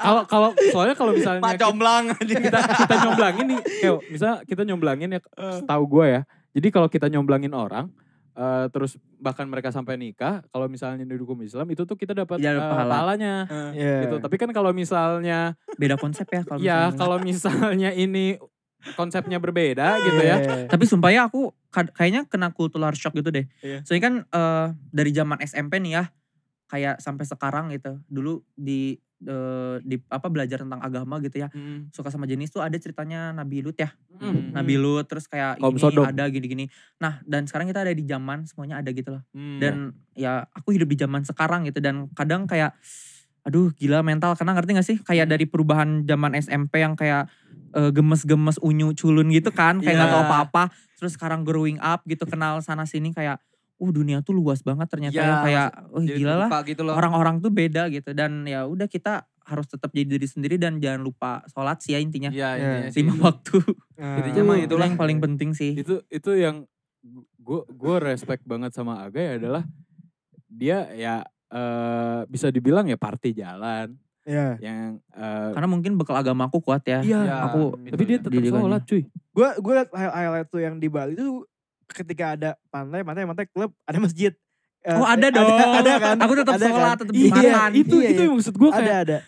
Kalau 0.00 0.22
kalau 0.24 0.48
soalnya 0.72 0.96
kalau 0.96 1.12
misalnya 1.12 1.40
Pak 1.40 1.52
kita, 1.54 1.64
Comblang 1.68 2.04
kita 2.16 2.58
kita 2.64 2.94
nyomblangin 3.04 3.46
nih, 3.52 3.60
kayak 3.60 3.98
misal 4.08 4.32
kita 4.42 4.62
nyomblangin 4.64 5.08
ya 5.12 5.20
setahu 5.60 5.84
gue 5.86 6.06
ya. 6.08 6.20
Jadi 6.52 6.68
kalau 6.68 6.88
kita 6.88 7.06
nyomblangin 7.08 7.52
orang 7.52 7.92
eh, 8.32 8.66
terus 8.72 8.96
bahkan 9.20 9.44
mereka 9.44 9.68
sampai 9.68 10.00
nikah, 10.00 10.40
kalau 10.48 10.64
misalnya 10.64 11.04
di 11.04 11.14
hukum 11.14 11.36
Islam 11.44 11.68
itu 11.68 11.84
tuh 11.84 11.94
kita 11.94 12.16
dapat 12.16 12.40
Iya, 12.40 12.56
eh, 12.56 12.64
pahala. 12.64 12.90
pahalanya 12.96 13.34
Iya. 13.76 14.08
gitu. 14.08 14.16
Tapi 14.18 14.36
kan 14.40 14.48
kalau 14.56 14.72
misalnya 14.72 15.52
Beda 15.76 16.00
konsep 16.00 16.24
ya 16.26 16.40
kalau 16.42 16.60
ya 16.60 16.88
kalau 16.96 17.20
misalnya 17.20 17.92
ini 17.92 18.40
konsepnya 18.98 19.38
berbeda 19.38 19.98
gitu 20.02 20.22
ya. 20.22 20.36
Iya. 20.42 20.68
Tapi 20.68 20.84
sumpah 20.84 21.10
ya 21.12 21.28
aku 21.30 21.54
kayaknya 21.72 22.26
kena 22.28 22.50
cultural 22.52 22.92
shock 22.92 23.16
gitu 23.16 23.30
deh. 23.30 23.46
Iya. 23.62 23.80
Soalnya 23.86 24.04
kan 24.04 24.14
eh, 24.26 24.66
dari 24.90 25.10
zaman 25.14 25.38
SMP 25.42 25.78
nih 25.80 25.92
ya, 26.02 26.04
kayak 26.68 26.98
sampai 26.98 27.24
sekarang 27.24 27.70
gitu. 27.72 27.98
Dulu 28.10 28.42
di 28.54 28.98
eh, 29.22 29.76
di 29.86 29.96
apa 30.10 30.26
belajar 30.28 30.66
tentang 30.66 30.82
agama 30.82 31.22
gitu 31.22 31.42
ya. 31.42 31.48
Suka 31.94 32.10
sama 32.10 32.26
jenis 32.26 32.50
tuh 32.50 32.60
ada 32.60 32.74
ceritanya 32.76 33.30
Nabi 33.32 33.62
Lut 33.62 33.78
ya. 33.78 33.94
Hmm. 34.18 34.52
Nabi 34.52 34.76
Lut 34.76 35.06
terus 35.06 35.30
kayak 35.30 35.62
Kaum 35.62 35.74
ini 35.74 35.82
Sodom. 35.82 36.04
ada 36.06 36.26
gini-gini. 36.28 36.66
Nah, 36.98 37.22
dan 37.24 37.46
sekarang 37.46 37.70
kita 37.70 37.86
ada 37.86 37.94
di 37.94 38.04
zaman 38.04 38.44
semuanya 38.44 38.82
ada 38.82 38.90
gitu 38.90 39.14
loh. 39.14 39.22
Hmm. 39.32 39.58
Dan 39.62 39.74
ya 40.18 40.44
aku 40.52 40.74
hidup 40.74 40.90
di 40.90 40.98
zaman 40.98 41.22
sekarang 41.22 41.64
gitu 41.70 41.78
dan 41.78 42.10
kadang 42.12 42.44
kayak 42.44 42.76
aduh 43.42 43.70
gila 43.72 44.00
mental. 44.00 44.34
Karena 44.34 44.54
ngerti 44.54 44.70
gak 44.72 44.86
sih? 44.86 44.96
Kayak 44.98 45.26
dari 45.28 45.44
perubahan 45.44 46.02
zaman 46.02 46.34
SMP 46.34 46.80
yang 46.80 46.94
kayak 46.94 47.26
eh, 47.72 47.90
gemes-gemes 47.90 48.60
unyu 48.60 48.92
culun 48.92 49.28
gitu 49.28 49.48
kan? 49.48 49.80
Kayak 49.80 49.96
nggak 49.96 50.10
Iya. 50.10 50.16
tahu 50.16 50.24
apa-apa. 50.26 50.62
Terus 50.96 51.12
sekarang 51.14 51.42
growing 51.42 51.78
up 51.78 52.04
gitu 52.04 52.22
kenal 52.24 52.60
sana 52.60 52.84
sini 52.84 53.10
kayak 53.10 53.40
uh 53.76 53.90
dunia 53.90 54.22
tuh 54.22 54.30
luas 54.30 54.62
banget 54.62 54.86
ternyata 54.86 55.16
Iya, 55.16 55.26
ya. 55.26 55.36
Kayak 55.42 55.68
oh 55.90 56.00
gila 56.00 56.34
lah. 56.38 56.48
gitu 56.62 56.80
orang-orang 56.86 57.40
tuh 57.40 57.50
beda 57.50 57.88
gitu. 57.88 58.12
Dan 58.12 58.44
ya 58.44 58.62
udah 58.64 58.86
kita 58.86 59.26
harus 59.42 59.66
tetap 59.66 59.90
jadi 59.90 60.06
diri 60.06 60.22
sendiri 60.22 60.54
dan 60.54 60.78
jangan 60.78 61.02
lupa 61.02 61.42
sholat 61.50 61.82
sih 61.82 61.96
ya 61.96 61.98
intinya. 61.98 62.30
Iya, 62.30 62.50
Iya. 62.54 62.68
intinya 62.78 62.90
sih. 62.92 63.00
Lima 63.02 63.10
itu. 63.10 63.22
waktu. 63.26 63.56
Ah. 63.98 64.16
Intinya 64.22 64.42
mah 64.44 64.56
itu 64.56 64.66
itulah. 64.70 64.86
yang 64.86 64.94
paling 64.94 65.18
penting 65.18 65.50
sih. 65.50 65.72
Itu 65.74 66.06
itu 66.06 66.30
yang 66.36 66.62
gue 67.40 67.60
gue 67.66 67.96
respect 67.98 68.46
banget 68.46 68.70
sama 68.70 69.02
Agai 69.02 69.42
adalah 69.42 69.66
dia 70.46 70.86
ya 70.94 71.26
eh, 71.52 72.20
bisa 72.26 72.48
dibilang 72.48 72.84
ya 72.84 72.96
party 72.96 73.30
jalan 73.34 73.92
Iya. 74.22 74.54
yang 74.56 74.80
eh, 75.10 75.50
Karena 75.50 75.66
mungkin 75.66 75.92
bekal 75.94 76.14
agama 76.14 76.46
aku 76.46 76.58
kuat 76.58 76.80
ya. 76.82 77.02
iya 77.02 77.20
Ya, 77.22 77.36
aku 77.44 77.74
itu 77.80 77.90
tapi 77.90 78.02
dia 78.04 78.16
ya. 78.16 78.20
tetap 78.20 78.42
sholat 78.54 78.82
cuy 78.84 79.02
Gue 79.32 79.48
gue 79.56 79.72
liat 79.74 79.90
high- 79.90 80.14
highlight 80.16 80.48
tuh 80.48 80.60
yang 80.60 80.74
di 80.76 80.86
Bali 80.86 81.12
tuh 81.12 81.42
ketika 81.84 82.24
ada 82.32 82.50
pantai, 82.68 83.02
pantai, 83.02 83.24
pantai 83.24 83.44
klub, 83.46 83.68
ada 83.82 83.98
masjid. 83.98 84.32
Eh, 84.80 84.94
Oh 84.94 85.04
ada 85.04 85.26
dong. 85.28 85.44
Ada, 85.46 85.92
kan? 85.96 86.16
Aku 86.18 86.32
tetap 86.34 86.54
Ada 86.54 86.64
sholat, 86.64 86.86
kan? 86.88 86.96
tetap 86.98 87.14
iya 87.14 87.28
itu 87.70 87.94
Iya, 87.94 88.08
itu 88.08 88.16
iya. 88.16 88.24
yang 88.24 88.34
maksud 88.34 88.54
gue 88.54 88.68
Ada 88.68 88.78
kayak 88.78 88.98
ada. 89.02 89.18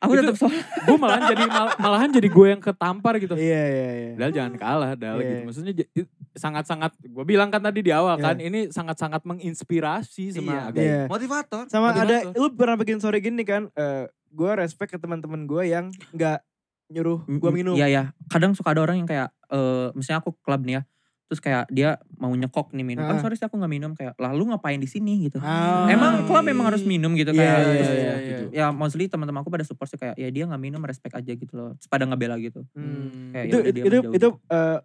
Aku 0.00 0.12
tetap 0.14 0.32
sholat. 0.34 0.64
gue 0.80 0.96
malahan 0.96 1.22
jadi 1.28 1.44
mal- 1.46 1.76
malahan 1.78 2.10
jadi 2.10 2.24
gue 2.26 2.46
yang 2.48 2.58
ketampar 2.58 3.14
gitu 3.16 3.34
Iya 3.34 3.62
iya 3.66 3.88
iya. 3.92 4.10
Dal 4.16 4.30
jangan 4.30 4.54
kalah 4.54 4.92
Dal 4.94 5.16
Iya. 5.16 5.22
gitu. 5.22 5.40
Maksudnya 5.44 5.72
j- 5.74 5.90
i- 5.94 6.08
sangat-sangat 6.32 6.96
gue 6.98 7.24
bilang 7.24 7.48
kan 7.48 7.60
tadi 7.60 7.80
di 7.80 7.90
awal 7.90 8.16
Iya. 8.16 8.24
kan 8.24 8.36
ini 8.38 8.60
sangat-sangat 8.66 9.20
menginspirasi 9.22 10.24
Iya. 10.26 10.34
sama 10.34 10.52
Agai. 10.66 10.82
Iya. 10.82 11.02
Motivator. 11.06 11.62
Sama 11.66 11.92
ada 11.92 12.00
Motivator. 12.00 12.32
lu 12.34 12.46
pernah 12.50 12.76
bikin 12.76 12.96
story 12.96 13.20
gini 13.20 13.42
kan? 13.42 13.68
eh 13.72 14.04
gue 14.30 14.50
respect 14.56 14.88
ke 14.88 14.98
teman-teman 14.98 15.44
gue 15.44 15.62
yang 15.64 15.86
nggak 16.10 16.38
nyuruh 16.88 17.20
gue 17.22 17.50
minum. 17.52 17.74
Iya 17.74 17.86
ya. 17.86 18.04
Kadang 18.26 18.52
suka 18.52 18.72
ada 18.72 18.80
orang 18.80 18.96
yang 18.96 19.06
kayak 19.06 19.28
eh 19.46 19.88
misalnya 19.92 20.20
aku 20.20 20.32
klub 20.38 20.62
nih 20.62 20.74
ya. 20.74 20.82
Terus 21.30 21.38
kayak 21.38 21.62
dia 21.70 21.94
mau 22.16 22.28
nyekok 22.28 22.70
nih 22.70 22.82
minum. 22.82 23.00
Oh 23.00 23.08
Ah. 23.08 23.16
sorry 23.16 23.32
sih 23.32 23.42
aku 23.42 23.54
gak 23.54 23.68
minum 23.68 23.94
kayak 23.94 24.12
lah 24.16 24.30
lu 24.30 24.44
ngapain 24.44 24.76
di 24.76 24.84
sini 24.84 25.16
gitu. 25.22 25.38
Ah. 25.38 25.86
Emang 25.86 26.26
klub 26.26 26.42
memang 26.42 26.66
harus 26.66 26.82
minum 26.82 27.14
gitu 27.14 27.30
kayak. 27.30 27.54
iya, 27.54 27.72
terus 27.72 27.88
iya, 27.88 28.12
gitu. 28.20 28.42
Ya 28.52 28.64
mostly 28.68 29.06
teman-teman 29.06 29.38
aku 29.38 29.48
pada 29.48 29.62
support 29.62 29.86
sih 29.86 29.94
kayak 29.94 30.16
ya 30.16 30.26
dia 30.26 30.42
nggak 30.44 30.58
minum 30.58 30.80
respect 30.80 31.14
aja 31.14 31.30
gitu 31.30 31.48
loh. 31.52 31.70
Terus 31.76 31.86
pada 31.86 32.02
ngebela 32.02 32.34
gitu. 32.36 32.64
Hmm. 32.72 33.30
Kayak 33.30 33.44
itu 33.46 33.56
ya 33.56 33.62
itu 33.62 33.80
dia 33.80 34.00
itu, 34.02 34.08
itu, 34.12 34.28
eh, 34.44 34.76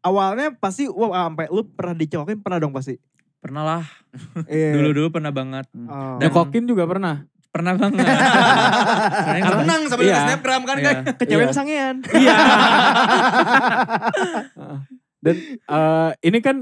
awalnya 0.00 0.46
pasti 0.54 0.86
wah 0.86 1.26
sampai 1.26 1.44
lu 1.48 1.60
pernah 1.66 1.92
dicokokin 1.92 2.38
pernah 2.38 2.56
dong 2.58 2.70
pasti. 2.70 2.94
Pernah 3.36 3.62
lah. 3.66 3.82
Iya. 4.46 4.70
Dulu-dulu 4.72 5.08
pernah 5.10 5.28
banget. 5.30 5.66
Oh. 5.74 6.16
Dan- 6.16 6.18
Nyekokin 6.22 6.64
juga 6.64 6.86
pernah. 6.86 7.16
Pernah 7.50 7.72
banget. 7.74 7.98
Nggak- 8.06 9.52
Renang 9.58 9.80
sambil 9.90 10.06
Iya. 10.06 10.18
snapgram 10.24 10.62
kan 10.62 10.76
Iya. 10.76 10.84
kan. 11.02 11.18
Kecewa 11.18 11.42
Iya. 11.42 11.50
sangean. 11.50 11.96
Iya. 12.06 12.30
Dan 15.20 15.36
eh, 15.54 16.10
ini 16.22 16.38
kan 16.40 16.56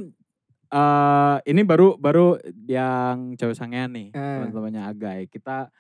eh 0.69 1.37
ini 1.47 1.63
baru 1.63 1.97
baru 1.97 2.37
yang 2.67 3.33
cewek 3.35 3.55
sangean 3.55 3.89
nih, 3.91 4.09
Eh. 4.11 4.21
teman-temannya 4.45 4.83
Agai. 4.85 5.21
Kita 5.27 5.71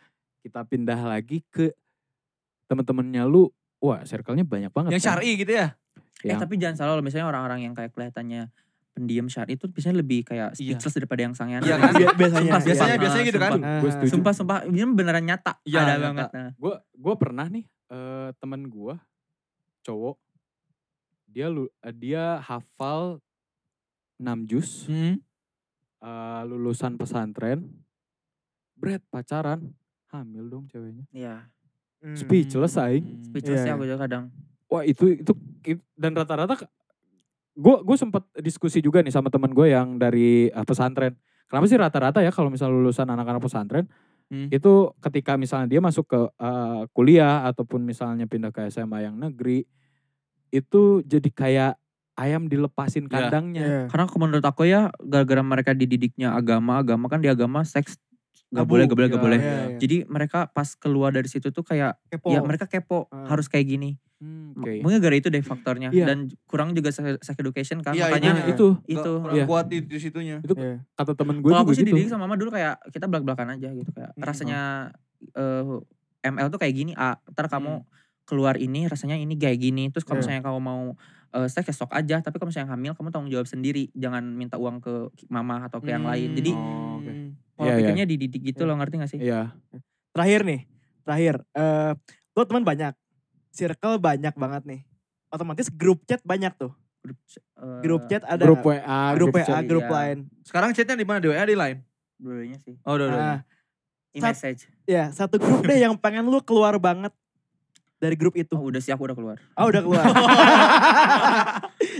kita 0.40 0.64
pindah 0.64 0.96
lagi 1.00 1.44
ke 1.44 1.74
teman-temannya 2.66 3.24
lu. 3.24 3.48
Wah, 3.78 4.02
circle-nya 4.02 4.42
banyak 4.42 4.70
banget. 4.70 4.90
Yang 4.92 5.02
kan? 5.02 5.08
syari 5.14 5.30
gitu 5.36 5.52
ya. 5.52 5.76
Eh 6.18 6.28
Yang- 6.28 6.42
tapi 6.42 6.54
jangan 6.56 6.76
salah 6.76 6.92
loh 6.94 7.04
misalnya 7.04 7.26
orang-orang 7.26 7.62
yang 7.62 7.74
kayak 7.74 7.92
kelihatannya 7.92 8.50
pendiam 8.90 9.30
syari 9.30 9.54
itu 9.54 9.70
biasanya 9.70 9.96
lebih 9.96 10.26
kayak 10.26 10.58
Iya. 10.58 10.74
speechless 10.74 10.94
daripada 10.96 11.20
yang 11.22 11.30
sangean. 11.32 11.62
Iya 11.62 11.76
kan? 11.76 11.92
Bi- 11.94 12.16
biasanya. 12.18 12.50
Sumpah, 12.50 12.58
iya. 12.58 12.66
Biasanya 12.66 12.74
sumpah. 12.88 12.98
biasanya 12.98 13.24
gitu 13.24 13.38
kan. 13.38 13.50
Sumpah. 13.54 14.08
Sumpah 14.10 14.32
sumpah 14.34 14.58
ini 14.66 14.82
beneran 14.88 15.22
nyata. 15.22 15.52
Iya, 15.62 15.78
ada 15.78 15.86
nyata. 15.86 16.02
banget. 16.02 16.28
Nah. 16.32 16.52
gue 16.56 16.74
gue 16.92 17.14
pernah 17.14 17.46
nih 17.46 17.64
eh 17.88 18.28
temen 18.34 18.60
gue 18.66 18.94
cowok 19.80 20.16
dia 21.28 21.46
lu, 21.46 21.68
eh, 21.78 21.92
dia 21.92 22.40
hafal 22.40 23.20
6 24.16 24.44
juz 24.44 24.86
Hmm. 24.86 25.20
eh, 25.98 26.42
lulusan 26.44 26.96
pesantren 26.96 27.68
Brad 28.72 29.02
pacaran 29.08 29.74
hamil 30.08 30.46
dong 30.46 30.64
ceweknya 30.66 31.04
Iya. 31.10 31.46
Hmm. 31.98 32.14
speechless 32.14 32.78
aing 32.78 33.04
Speechless 33.24 33.62
Iya. 33.62 33.68
ya 33.68 33.74
aku 33.74 33.84
juga 33.84 34.00
kadang. 34.00 34.24
wah 34.66 34.82
itu 34.82 35.04
itu 35.14 35.32
it- 35.64 35.84
dan 35.94 36.12
rata-rata 36.12 36.54
gue 37.52 37.76
gue 37.82 37.96
sempat 37.96 38.22
diskusi 38.38 38.78
juga 38.78 39.00
nih 39.00 39.10
sama 39.10 39.28
teman 39.28 39.50
gue 39.50 39.68
yang 39.68 39.96
dari 39.96 40.46
eh, 40.46 40.64
pesantren 40.64 41.16
kenapa 41.44 41.66
sih 41.66 41.76
rata-rata 41.76 42.20
ya 42.20 42.30
kalau 42.30 42.48
misalnya 42.48 42.74
lulusan 42.74 43.06
anak-anak 43.06 43.42
pesantren 43.42 43.86
Hmm. 44.28 44.52
itu 44.52 44.92
ketika 45.00 45.34
misalnya 45.34 45.66
dia 45.66 45.80
masuk 45.80 46.04
ke 46.04 46.20
eh, 46.30 46.82
kuliah 46.92 47.48
ataupun 47.48 47.80
misalnya 47.80 48.28
pindah 48.28 48.52
ke 48.52 48.68
SMA 48.68 49.02
yang 49.02 49.16
negeri 49.16 49.64
itu 50.50 50.82
jadi 51.02 51.28
kayak 51.28 51.72
ayam 52.14 52.46
dilepasin 52.46 53.06
Iya. 53.06 53.12
kandangnya 53.12 53.62
Iya. 53.62 53.80
Karena 53.86 54.04
kalau 54.04 54.20
menurut 54.20 54.42
aku 54.42 54.62
ya 54.64 54.90
gara-gara 54.98 55.40
mereka 55.40 55.70
dididiknya 55.72 56.32
agama, 56.32 56.78
agama 56.78 57.06
kan 57.06 57.18
di 57.18 57.28
agama 57.28 57.62
seks 57.62 57.94
gak 58.48 58.64
Tabu. 58.64 58.70
boleh, 58.74 58.84
gak 58.84 58.96
boleh, 58.96 59.08
gak 59.08 59.14
Iya, 59.14 59.22
boleh. 59.22 59.38
Iya, 59.38 59.52
iya. 59.52 59.78
Jadi 59.78 59.96
mereka 60.06 60.38
pas 60.46 60.68
keluar 60.74 61.10
dari 61.10 61.26
situ 61.26 61.48
tuh 61.48 61.62
kayak 61.62 61.94
Kepo. 62.08 62.32
ya 62.32 62.40
mereka 62.40 62.64
kepo 62.64 63.06
Ah. 63.06 63.28
harus 63.28 63.46
kayak 63.46 63.68
gini. 63.68 64.00
Hmm, 64.18 64.50
oke 64.52 64.82
Mungkin 64.82 64.98
gara 64.98 65.14
itu 65.14 65.28
deh 65.28 65.38
faktornya 65.40 65.94
Iya. 65.94 66.10
dan 66.10 66.18
kurang 66.44 66.74
juga 66.74 66.90
sex 66.90 67.06
education 67.30 67.78
kan. 67.78 67.94
Iya, 67.94 68.10
Makanya 68.10 68.50
itu 68.50 68.74
itu. 68.84 69.12
Kurang 69.22 69.36
Iya. 69.36 69.44
kuat 69.46 69.66
di, 69.68 69.78
di 69.80 69.94
situnya. 69.96 70.42
Iya. 70.42 70.82
kata 70.90 71.14
temen 71.14 71.38
gue 71.38 71.46
Kalau 71.46 71.62
juga 71.62 71.70
aku 71.70 71.72
sih 71.72 71.84
gitu 71.84 71.94
dididik 71.94 72.10
sama 72.10 72.24
mama 72.24 72.34
dulu 72.34 72.50
kayak 72.50 72.82
kita 72.88 73.06
belak-belakan 73.06 73.54
aja 73.54 73.68
gitu 73.70 73.90
kayak 73.92 74.10
Hmm. 74.12 74.24
rasanya 74.24 74.60
eh, 75.30 75.78
ML 76.24 76.46
tuh 76.48 76.58
kayak 76.58 76.74
gini, 76.74 76.92
A. 76.94 77.14
Ntar 77.28 77.46
kamu 77.46 77.72
Hmm. 77.76 77.86
Keluar 78.28 78.54
ini 78.54 78.84
rasanya 78.84 79.16
ini 79.16 79.32
kayak 79.34 79.56
gini. 79.58 79.88
Terus 79.88 80.04
kalau 80.04 80.20
Iya. 80.20 80.36
misalnya 80.36 80.42
kamu 80.44 80.60
mau 80.60 80.82
eh, 81.28 81.44
seks 81.44 81.64
ya 81.66 81.74
sok 81.74 81.92
aja, 81.92 82.20
tapi 82.20 82.36
kalau 82.36 82.48
misalnya 82.48 82.72
hamil 82.72 82.92
kamu 82.92 83.08
tanggung 83.08 83.28
jawab 83.28 83.44
sendiri, 83.44 83.92
jangan 83.92 84.24
minta 84.24 84.56
uang 84.56 84.80
ke 84.80 84.92
mama 85.26 85.60
atau 85.62 85.76
ke 85.78 85.88
yang 85.88 86.00
lain. 86.02 86.32
Jadi 86.32 86.52
Oh, 86.52 86.96
oke. 86.96 87.12
pola 87.52 87.64
Iya, 87.64 87.68
iya. 87.68 87.76
pikirnya 87.82 88.06
dididik 88.06 88.42
gitu 88.46 88.62
Iya. 88.62 88.68
loh, 88.68 88.76
ngerti 88.76 88.94
gak 88.96 89.10
sih? 89.10 89.20
iya 89.22 89.52
Terakhir 90.10 90.40
nih, 90.42 90.60
terakhir. 91.02 91.34
eh 91.52 91.92
lo 92.32 92.42
teman 92.42 92.62
banyak, 92.62 92.96
circle 93.50 93.96
banyak 93.98 94.32
banget 94.32 94.62
nih. 94.64 94.80
Otomatis 95.28 95.68
grup 95.68 96.00
chat 96.04 96.20
banyak 96.22 96.54
tuh. 96.54 96.72
Grup, 96.98 97.18
Grup 97.80 98.02
chat 98.06 98.24
ada. 98.24 98.40
grup? 98.40 98.64
WA 98.64 99.02
grup 99.12 99.30
WA, 99.30 99.44
chat. 99.44 99.62
grup 99.64 99.84
Iya. 99.84 99.92
lain. 99.92 100.18
Sekarang 100.42 100.72
chatnya 100.72 100.94
di 100.94 101.04
mana? 101.04 101.18
Di 101.18 101.28
WA 101.28 101.44
di 101.44 101.54
line. 101.54 101.80
dua-duanya 102.16 102.58
sih. 102.58 102.74
Oh, 102.82 102.96
udah. 102.96 103.08
Nah, 103.08 103.38
E-message. 104.10 104.66
ya 104.84 105.12
satu 105.12 105.36
grup 105.36 105.62
deh 105.62 105.76
yang 105.76 105.94
pengen 105.94 106.24
lu 106.24 106.40
keluar 106.40 106.74
banget 106.76 107.12
dari 107.98 108.14
grup 108.14 108.34
itu. 108.34 108.54
Oh, 108.54 108.66
udah 108.66 108.78
sih 108.78 108.90
aku 108.90 109.02
udah 109.04 109.16
keluar. 109.18 109.36
Oh 109.54 109.66
udah 109.66 109.82
keluar. 109.82 110.04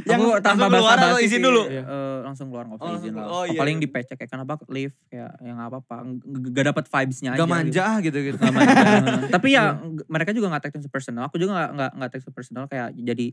yang 0.09 0.19
aku 0.19 0.29
tanpa 0.41 0.67
keluar 0.71 0.97
atau 0.97 1.19
izin 1.19 1.39
sih, 1.39 1.43
dulu? 1.43 1.63
eh, 1.67 1.85
langsung 2.23 2.47
keluar 2.51 2.65
nggak 2.67 2.79
usah 2.79 2.87
Oh, 2.87 2.97
izin 2.97 3.13
lah. 3.15 3.27
Oh, 3.27 3.45
iya, 3.45 3.59
Paling 3.59 3.77
iya. 3.79 3.85
dipecek 3.85 4.17
kayak 4.17 4.31
kenapa 4.31 4.53
live 4.71 4.95
kayak 5.11 5.31
yang 5.43 5.57
nggak 5.59 5.71
apa-apa, 5.75 5.97
G- 6.19 6.51
gak 6.55 6.67
dapet 6.71 6.85
vibes-nya 6.87 7.31
aja. 7.35 7.41
Gak 7.43 7.51
manja 7.51 7.83
ah 7.85 7.97
gitu 7.99 8.19
gitu. 8.19 8.39
Gak 8.39 8.55
manja. 8.55 8.85
Tapi 9.35 9.47
ya 9.53 9.65
g- 9.77 10.07
mereka 10.07 10.31
juga 10.31 10.47
gak 10.55 10.71
take 10.71 10.79
personal. 10.89 11.27
Aku 11.27 11.37
juga 11.37 11.53
gak, 11.59 11.71
gak, 11.75 11.91
gak 11.99 12.11
take 12.15 12.31
personal 12.31 12.65
kayak 12.67 12.95
jadi 12.95 13.27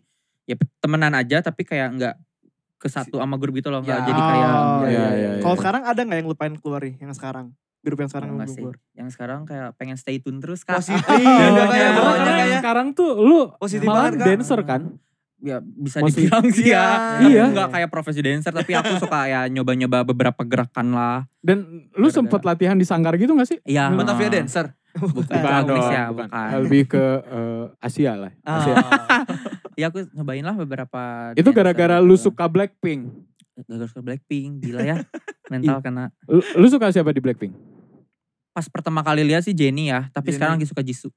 ya 0.46 0.56
temenan 0.78 1.14
aja 1.14 1.42
tapi 1.42 1.66
kayak 1.66 1.90
gak 1.98 2.16
ke 2.76 2.88
satu 2.92 3.18
sama 3.18 3.38
grup 3.38 3.58
gitu 3.58 3.70
loh. 3.74 3.82
Ya. 3.82 4.02
jadi 4.04 4.20
kayak 4.20 4.52
Oh, 4.52 4.84
iya, 4.86 4.90
iya, 4.90 5.10
iya, 5.16 5.30
Kalau 5.42 5.56
iya. 5.58 5.62
sekarang 5.62 5.82
ada 5.86 6.02
nggak 6.02 6.18
yang 6.22 6.30
lupain 6.30 6.54
keluar 6.58 6.82
nih 6.82 6.98
yang 7.02 7.14
sekarang? 7.14 7.54
Grup 7.86 7.98
yang 7.98 8.10
sekarang 8.10 8.30
enggak 8.34 8.50
sih. 8.50 8.66
Yang 8.92 9.10
sekarang 9.14 9.40
kayak 9.44 9.78
pengen 9.78 9.94
stay 9.96 10.18
tune 10.18 10.42
terus 10.42 10.62
kak. 10.62 10.82
Positif. 10.82 11.06
Iya, 11.16 11.30
kayak 11.30 11.70
iya, 11.70 11.86
Karena 11.86 11.94
bawahnya 11.96 12.26
kan 12.26 12.36
kayak. 12.42 12.60
sekarang 12.60 12.88
tuh 12.92 13.12
lu 13.16 13.40
Positif 13.56 13.86
malah 13.86 14.10
banget, 14.10 14.26
dancer 14.26 14.60
kan 14.64 14.82
ya 15.38 15.58
bisa 15.62 16.02
Masih- 16.02 16.26
dibilang 16.26 16.46
sih 16.50 16.66
ya. 16.66 16.86
Iya. 17.22 17.28
Iya. 17.30 17.44
Enggak 17.48 17.68
kayak 17.70 17.90
profesi 17.90 18.20
dancer 18.20 18.50
tapi 18.50 18.72
aku 18.74 18.98
suka 18.98 19.20
ya 19.26 19.46
nyoba-nyoba 19.46 20.02
beberapa 20.04 20.42
gerakan 20.42 20.88
lah. 20.90 21.30
dan 21.40 21.62
lu 21.94 22.02
Gara-gara. 22.04 22.18
sempet 22.18 22.42
latihan 22.44 22.74
di 22.74 22.84
sanggar 22.84 23.14
gitu 23.14 23.32
gak 23.32 23.46
sih 23.46 23.62
Iya. 23.64 23.94
Batavia 23.94 24.26
eh, 24.26 24.34
dancer. 24.34 24.66
Bukan, 24.96 25.28
Bukan 25.28 25.62
dong, 25.68 25.86
ya, 25.86 26.08
bukan. 26.08 26.26
bukan. 26.26 26.50
lebih 26.62 26.84
ke 26.88 27.04
eh, 27.22 27.66
Asia 27.80 28.16
lah 28.18 28.32
Asia. 28.42 28.76
Ya 29.76 29.92
aku 29.92 30.08
nyobain 30.10 30.40
lah 30.40 30.56
beberapa. 30.56 31.02
itu 31.34 31.52
gara-gara 31.52 32.00
gitu. 32.00 32.08
lu 32.08 32.16
suka 32.16 32.48
Blackpink 32.48 33.12
Gara-gara 33.54 33.86
suka 33.86 34.02
Blackpink, 34.02 34.60
gila 34.62 34.82
ya. 34.82 34.98
Mental 35.46 35.78
kena. 35.80 36.16
lu, 36.26 36.40
lu 36.40 36.66
suka 36.66 36.90
siapa 36.90 37.12
di 37.12 37.20
Blackpink 37.20 37.52
Pas 38.56 38.66
pertama 38.66 39.04
kali 39.04 39.22
lihat 39.22 39.44
sih 39.44 39.52
Jennie 39.52 39.92
ya, 39.92 40.08
tapi 40.10 40.32
Jennie. 40.32 40.36
sekarang 40.40 40.56
lagi 40.56 40.66
suka 40.66 40.80
Jisoo. 40.82 41.12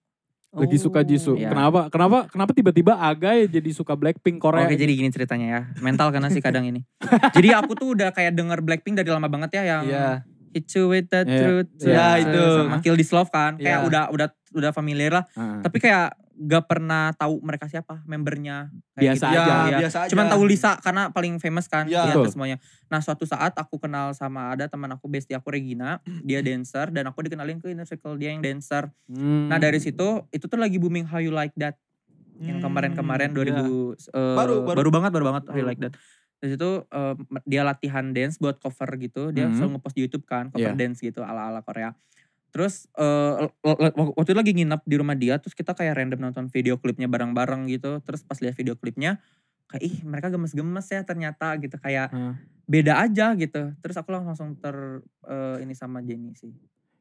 lagi 0.49 0.75
suka 0.75 1.05
Jisoo 1.05 1.37
Iya. 1.37 1.53
kenapa 1.53 1.87
kenapa 1.87 2.25
kenapa 2.27 2.51
tiba-tiba 2.51 2.97
Agai 2.97 3.47
jadi 3.47 3.69
suka 3.69 3.93
Blackpink 3.93 4.41
Korea 4.41 4.65
Oke 4.65 4.75
jadi 4.75 4.91
gini 4.91 5.07
ceritanya 5.09 5.47
ya, 5.47 5.61
mental 5.79 6.09
karena 6.09 6.27
sih 6.29 6.41
kadang 6.41 6.65
ini. 6.65 6.83
jadi 7.31 7.53
aku 7.55 7.77
tuh 7.77 7.93
udah 7.93 8.11
kayak 8.11 8.33
denger 8.33 8.59
Blackpink 8.59 8.97
dari 8.97 9.07
lama 9.07 9.29
banget 9.29 9.55
ya 9.55 9.63
yang 9.69 9.83
Iya. 9.85 10.09
Hit 10.49 10.65
You 10.73 10.89
With 10.89 11.13
That 11.13 11.29
Iya. 11.29 11.39
Truth. 11.39 11.71
Iya, 11.79 12.01
Truth, 12.17 12.25
itu. 12.25 12.45
Sama 12.65 12.77
Kill 12.81 12.97
This 12.97 13.13
Love 13.13 13.29
kan. 13.29 13.53
Kayak 13.55 13.79
Iya. 13.79 13.87
udah 13.87 14.03
udah 14.09 14.29
udah 14.57 14.71
familiar 14.73 15.13
lah. 15.13 15.25
Ah. 15.37 15.61
Tapi 15.61 15.77
kayak 15.79 16.17
gak 16.41 16.65
pernah 16.65 17.11
tahu 17.13 17.43
mereka 17.43 17.67
siapa, 17.67 17.99
membernya. 18.05 18.71
Kayak 18.93 19.03
Biasa 19.13 19.25
gitu. 19.25 19.35
Ya, 19.35 19.43
aja. 19.43 19.55
Iya. 19.67 19.79
biasa 19.81 19.97
aja. 20.01 20.11
Cuman 20.11 20.27
tahu 20.29 20.43
Lisa 20.45 20.71
karena 20.79 21.03
paling 21.09 21.35
famous 21.37 21.67
kan 21.67 21.85
Iya. 21.85 22.01
di 22.01 22.09
Betul. 22.09 22.23
atas 22.23 22.33
semuanya. 22.33 22.57
Nah 22.87 23.01
suatu 23.01 23.25
saat 23.25 23.53
aku 23.53 23.77
kenal 23.77 24.13
sama 24.13 24.51
ada 24.51 24.65
teman 24.65 24.87
aku 24.89 25.07
bestie 25.07 25.33
aku 25.33 25.51
Regina, 25.51 25.99
dia 26.23 26.39
dancer 26.39 26.89
dan 26.89 27.05
aku 27.05 27.21
dikenalin 27.21 27.59
ke 27.59 27.69
inner 27.69 27.85
circle 27.85 28.15
dia 28.15 28.31
yang 28.31 28.39
dancer. 28.39 28.87
Hmm. 29.07 29.47
Nah 29.47 29.57
dari 29.57 29.77
situ 29.77 30.07
itu 30.29 30.45
tuh 30.45 30.57
lagi 30.57 30.77
booming 30.77 31.05
How 31.05 31.19
You 31.19 31.31
Like 31.31 31.53
That 31.55 31.75
yang 32.39 32.63
kemarin-kemarin 32.63 33.35
2000 33.35 33.51
iya. 33.51 33.59
eh, 34.15 34.35
Baru, 34.35 34.63
baru. 34.63 34.79
baru 34.79 34.91
banget 34.93 35.11
baru 35.11 35.25
banget 35.27 35.43
How 35.45 35.57
You. 35.57 35.67
Like 35.67 35.81
That. 35.81 35.95
Dari 36.39 36.55
situ 36.55 36.71
eh, 36.85 37.15
dia 37.45 37.63
latihan 37.63 38.05
dance 38.09 38.39
buat 38.39 38.57
cover 38.57 38.87
gitu. 38.97 39.31
Dia 39.31 39.47
Mhm. 39.47 39.59
selalu 39.59 39.71
ngepost 39.75 39.95
di 39.95 40.03
YouTube 40.03 40.23
kan 40.23 40.49
cover 40.49 40.71
Iya. 40.71 40.79
dance 40.79 40.99
gitu 40.99 41.19
ala-ala 41.21 41.61
Korea. 41.61 41.91
Terus 42.49 42.89
l- 42.97 43.53
waktu 44.17 44.31
itu 44.33 44.39
lagi 44.39 44.53
nginep 44.57 44.81
di 44.85 44.97
rumah 44.97 45.15
dia 45.15 45.37
terus 45.37 45.53
kita 45.53 45.77
kayak 45.77 46.01
random 46.01 46.31
nonton 46.31 46.47
video 46.49 46.81
klipnya 46.81 47.07
bareng-bareng 47.07 47.69
gitu. 47.69 48.01
Terus 48.03 48.25
pas 48.25 48.39
lihat 48.41 48.57
video 48.57 48.75
klipnya 48.75 49.21
kayak 49.69 49.83
ih 49.85 49.97
mereka 50.01 50.33
gemes-gemes 50.33 50.87
ya 50.89 51.05
ternyata 51.05 51.53
gitu 51.61 51.77
kayak 51.77 52.09
Hmm. 52.09 52.35
beda 52.65 53.05
aja 53.05 53.37
gitu. 53.37 53.73
Terus 53.81 53.97
aku 53.97 54.13
langsung 54.13 54.57
ter 54.57 55.05
eh, 55.29 55.57
ini 55.61 55.77
sama 55.77 56.01
Jenny 56.01 56.33
sih. 56.33 56.53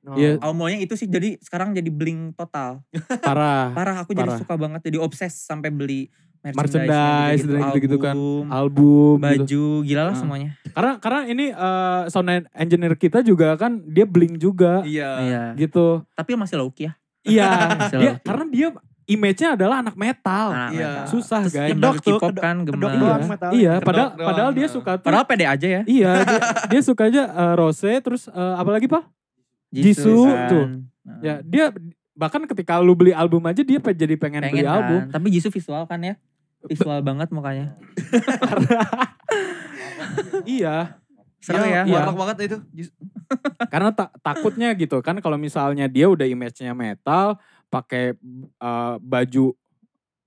Oh. 0.08 0.16
Iya. 0.16 0.40
Aumonya 0.40 0.80
itu 0.80 0.96
sih 0.96 1.08
jadi 1.08 1.36
sekarang 1.40 1.76
jadi 1.76 1.88
bling 1.92 2.32
total. 2.32 2.80
parah. 3.20 3.72
Parah 3.76 3.98
aku 4.04 4.16
jadi 4.16 4.32
Parah. 4.32 4.40
suka 4.40 4.56
banget 4.56 4.82
jadi 4.88 5.00
obses 5.00 5.36
sampai 5.36 5.68
beli 5.68 6.08
Merchandise 6.54 7.42
merchandise-nya 7.42 7.50
dan 7.50 7.68
gitu-gitu 7.70 7.98
kan. 7.98 8.16
album, 8.48 9.16
gitu. 9.16 9.24
baju, 9.24 9.64
gila 9.84 10.02
lah 10.04 10.10
Ah. 10.10 10.18
semuanya. 10.18 10.50
Karena 10.70 10.92
karena 10.98 11.22
ini 11.26 11.46
eh, 11.50 12.02
sound 12.08 12.28
engineer 12.52 12.94
kita 12.94 13.20
juga 13.22 13.56
kan 13.56 13.82
dia 13.82 14.04
bling 14.04 14.36
juga 14.36 14.82
Iya. 14.82 15.10
Iya. 15.20 15.44
gitu. 15.58 16.06
Tapi 16.12 16.32
masih 16.34 16.56
low 16.56 16.70
key 16.70 16.86
ya. 16.86 16.94
Iya, 17.24 17.50
dia 17.98 18.12
karena 18.22 18.46
dia 18.48 18.68
image-nya 19.06 19.50
adalah 19.54 19.80
anak 19.82 19.96
metal. 19.96 20.48
Anak 20.50 20.72
Iya. 20.74 20.88
metal. 20.94 21.06
Susah 21.10 21.42
Terus 21.42 21.54
guys. 21.54 21.72
Kedok 21.74 21.96
tuh, 21.98 22.12
K-pop 22.14 22.30
kedok- 22.30 22.42
kan 22.42 22.56
kedok 22.62 22.92
doang 22.94 23.00
Iya, 23.18 23.28
metalnya. 23.28 23.54
iya, 23.54 23.74
Kedok 23.74 23.86
padahal 23.86 24.10
doang, 24.10 24.28
padahal 24.28 24.52
dia 24.54 24.62
nah. 24.62 24.74
suka 24.74 24.92
tuh. 24.94 25.06
Padahal 25.06 25.26
pede 25.26 25.46
aja 25.46 25.68
ya. 25.70 25.82
Iya, 25.86 26.12
dia, 26.22 26.40
dia 26.70 26.82
suka 26.82 27.04
aja 27.06 27.22
eh, 27.26 27.54
Rose 27.54 27.92
terus 27.98 28.28
eh, 28.28 28.54
apa 28.54 28.70
lagi, 28.70 28.86
Pak? 28.86 29.04
Jisoo 29.70 29.84
Jisoo 29.84 30.24
kan. 30.26 30.48
tuh. 30.48 30.66
Nah, 31.04 31.20
Ya, 31.20 31.36
dia 31.42 31.72
bahkan 32.14 32.44
ketika 32.46 32.80
lu 32.80 32.94
beli 32.94 33.12
album 33.12 33.40
aja 33.44 33.60
dia 33.60 33.80
jadi 33.80 34.16
pengen, 34.16 34.42
pengen 34.42 34.52
beli 34.52 34.64
kan. 34.64 34.74
album. 34.74 35.00
Tapi 35.10 35.28
Jisoo 35.30 35.48
visual 35.50 35.84
kan 35.84 36.00
ya. 36.02 36.16
Visual 36.68 37.00
banget 37.02 37.30
mukanya. 37.32 37.80
iya, 40.48 41.00
Seru 41.40 41.64
ya. 41.64 41.88
Iya. 41.88 42.04
Warlock 42.04 42.18
banget 42.18 42.38
itu. 42.52 42.58
Karena 43.74 43.90
ta- 43.94 44.12
takutnya 44.20 44.74
gitu 44.76 45.00
kan 45.00 45.16
kalau 45.20 45.40
misalnya 45.40 45.88
dia 45.88 46.12
udah 46.12 46.28
image-nya 46.28 46.76
metal, 46.76 47.40
pakai 47.68 48.16
eh, 48.60 48.96
baju 49.00 49.56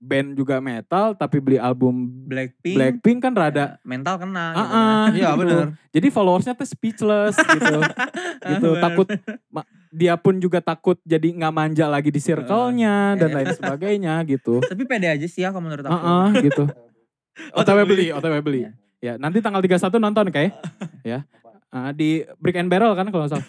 band 0.01 0.33
juga 0.33 0.57
metal 0.57 1.13
tapi 1.13 1.37
beli 1.37 1.61
album 1.61 2.09
Blackpink. 2.25 2.73
Blackpink 2.73 3.21
kan 3.21 3.37
rada 3.37 3.77
ya, 3.77 3.85
mental 3.85 4.17
kena. 4.17 4.45
kan. 4.49 4.65
ah, 4.65 5.05
Iya 5.13 5.29
gitu. 5.37 5.39
bener. 5.45 5.65
Jadi 5.93 6.07
followersnya 6.09 6.53
tuh 6.57 6.65
speechless 6.65 7.37
gitu. 7.37 7.75
gitu. 8.57 8.69
Bener. 8.73 8.81
Takut 8.81 9.07
ma- 9.53 9.69
dia 9.91 10.15
pun 10.15 10.39
juga 10.39 10.63
takut 10.63 10.95
jadi 11.03 11.35
nggak 11.35 11.53
manja 11.53 11.85
lagi 11.91 12.07
di 12.09 12.23
circle-nya 12.23 13.19
dan 13.19 13.29
lain 13.35 13.51
sebagainya 13.51 14.23
gitu. 14.23 14.63
Tapi 14.71 14.83
pede 14.87 15.11
aja 15.11 15.27
sih 15.27 15.43
ya 15.43 15.51
kalau 15.51 15.67
menurut 15.67 15.83
aku. 15.83 15.91
Heeh, 15.93 16.27
gitu. 16.47 16.63
OTW 17.59 17.79
beli, 17.83 18.07
OTW 18.15 18.35
beli. 18.39 18.61
Iya. 18.63 18.71
Ya, 19.01 19.13
nanti 19.19 19.43
tanggal 19.43 19.59
31 19.59 19.99
nonton 19.99 20.25
kayak 20.31 20.55
ya. 21.11 21.27
Ah, 21.71 21.95
di 21.95 22.23
Brick 22.39 22.59
and 22.59 22.67
Barrel 22.67 22.91
kan 22.95 23.07
kalau 23.07 23.27
salah. 23.31 23.43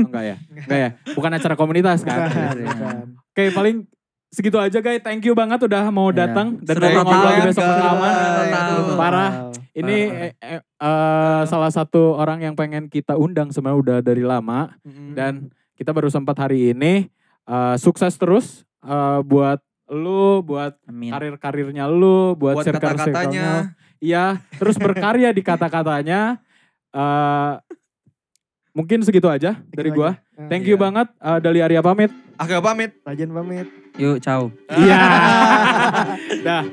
Oh, 0.00 0.08
enggak 0.08 0.24
ya? 0.24 0.36
Enggak 0.48 0.78
ya? 0.80 0.90
Bukan 1.12 1.30
acara 1.36 1.54
komunitas 1.56 2.00
kan? 2.04 2.28
Iya. 2.56 3.04
Oke, 3.32 3.52
paling 3.52 3.84
segitu 4.32 4.56
aja 4.56 4.80
guys. 4.80 5.04
Thank 5.04 5.28
you 5.28 5.36
banget 5.36 5.60
udah 5.68 5.92
mau 5.92 6.08
Iya. 6.08 6.24
datang 6.24 6.56
dan 6.64 6.74
ngobrol-ngobrol 6.80 7.20
banget, 7.20 7.36
di 7.36 7.48
besok. 7.52 7.64
Total. 7.64 7.94
Parah. 8.96 9.30
Ini 9.70 9.98
eh, 10.10 10.32
eh, 10.40 10.60
eh, 10.64 11.42
salah 11.46 11.70
satu 11.70 12.16
orang 12.18 12.42
yang 12.42 12.54
pengen 12.58 12.90
kita 12.90 13.14
undang 13.14 13.54
sebenarnya 13.54 13.78
udah 13.78 13.98
dari 14.02 14.24
lama 14.26 14.74
dan 15.14 15.52
kita 15.80 15.96
baru 15.96 16.12
sempat 16.12 16.36
hari 16.36 16.76
ini. 16.76 17.08
Eh, 17.42 17.76
sukses 17.80 18.12
terus 18.14 18.68
eh, 18.84 19.20
buat 19.24 19.64
lu, 19.88 20.44
buat 20.44 20.76
karir-karirnya 20.84 21.88
lu, 21.88 22.36
buat, 22.36 22.60
buat 22.60 22.64
circle-circle-nya. 22.68 23.16
kata-katanya. 23.16 23.48
Iya, 23.98 24.24
terus 24.54 24.76
berkarya 24.76 25.32
di 25.32 25.40
kata-katanya. 25.40 26.36
Eh, 26.92 27.52
mungkin 28.70 29.00
segitu 29.00 29.26
aja 29.26 29.56
dari 29.72 29.88
gua. 29.88 30.14
aja. 30.14 30.46
Thank 30.46 30.68
Iya. 30.68 30.70
you 30.72 30.76
banget 30.76 31.08
eh, 31.16 31.38
Dali 31.40 31.64
Arya 31.64 31.80
pamit. 31.80 32.12
Agak 32.36 32.60
pamit. 32.60 32.90
Rajan 33.00 33.32
pamit. 33.32 33.66
Iya. 33.96 34.04
Yuk, 34.04 34.16
ciao. 34.20 34.52
Iya. 34.68 35.00
Dah. 36.46 36.64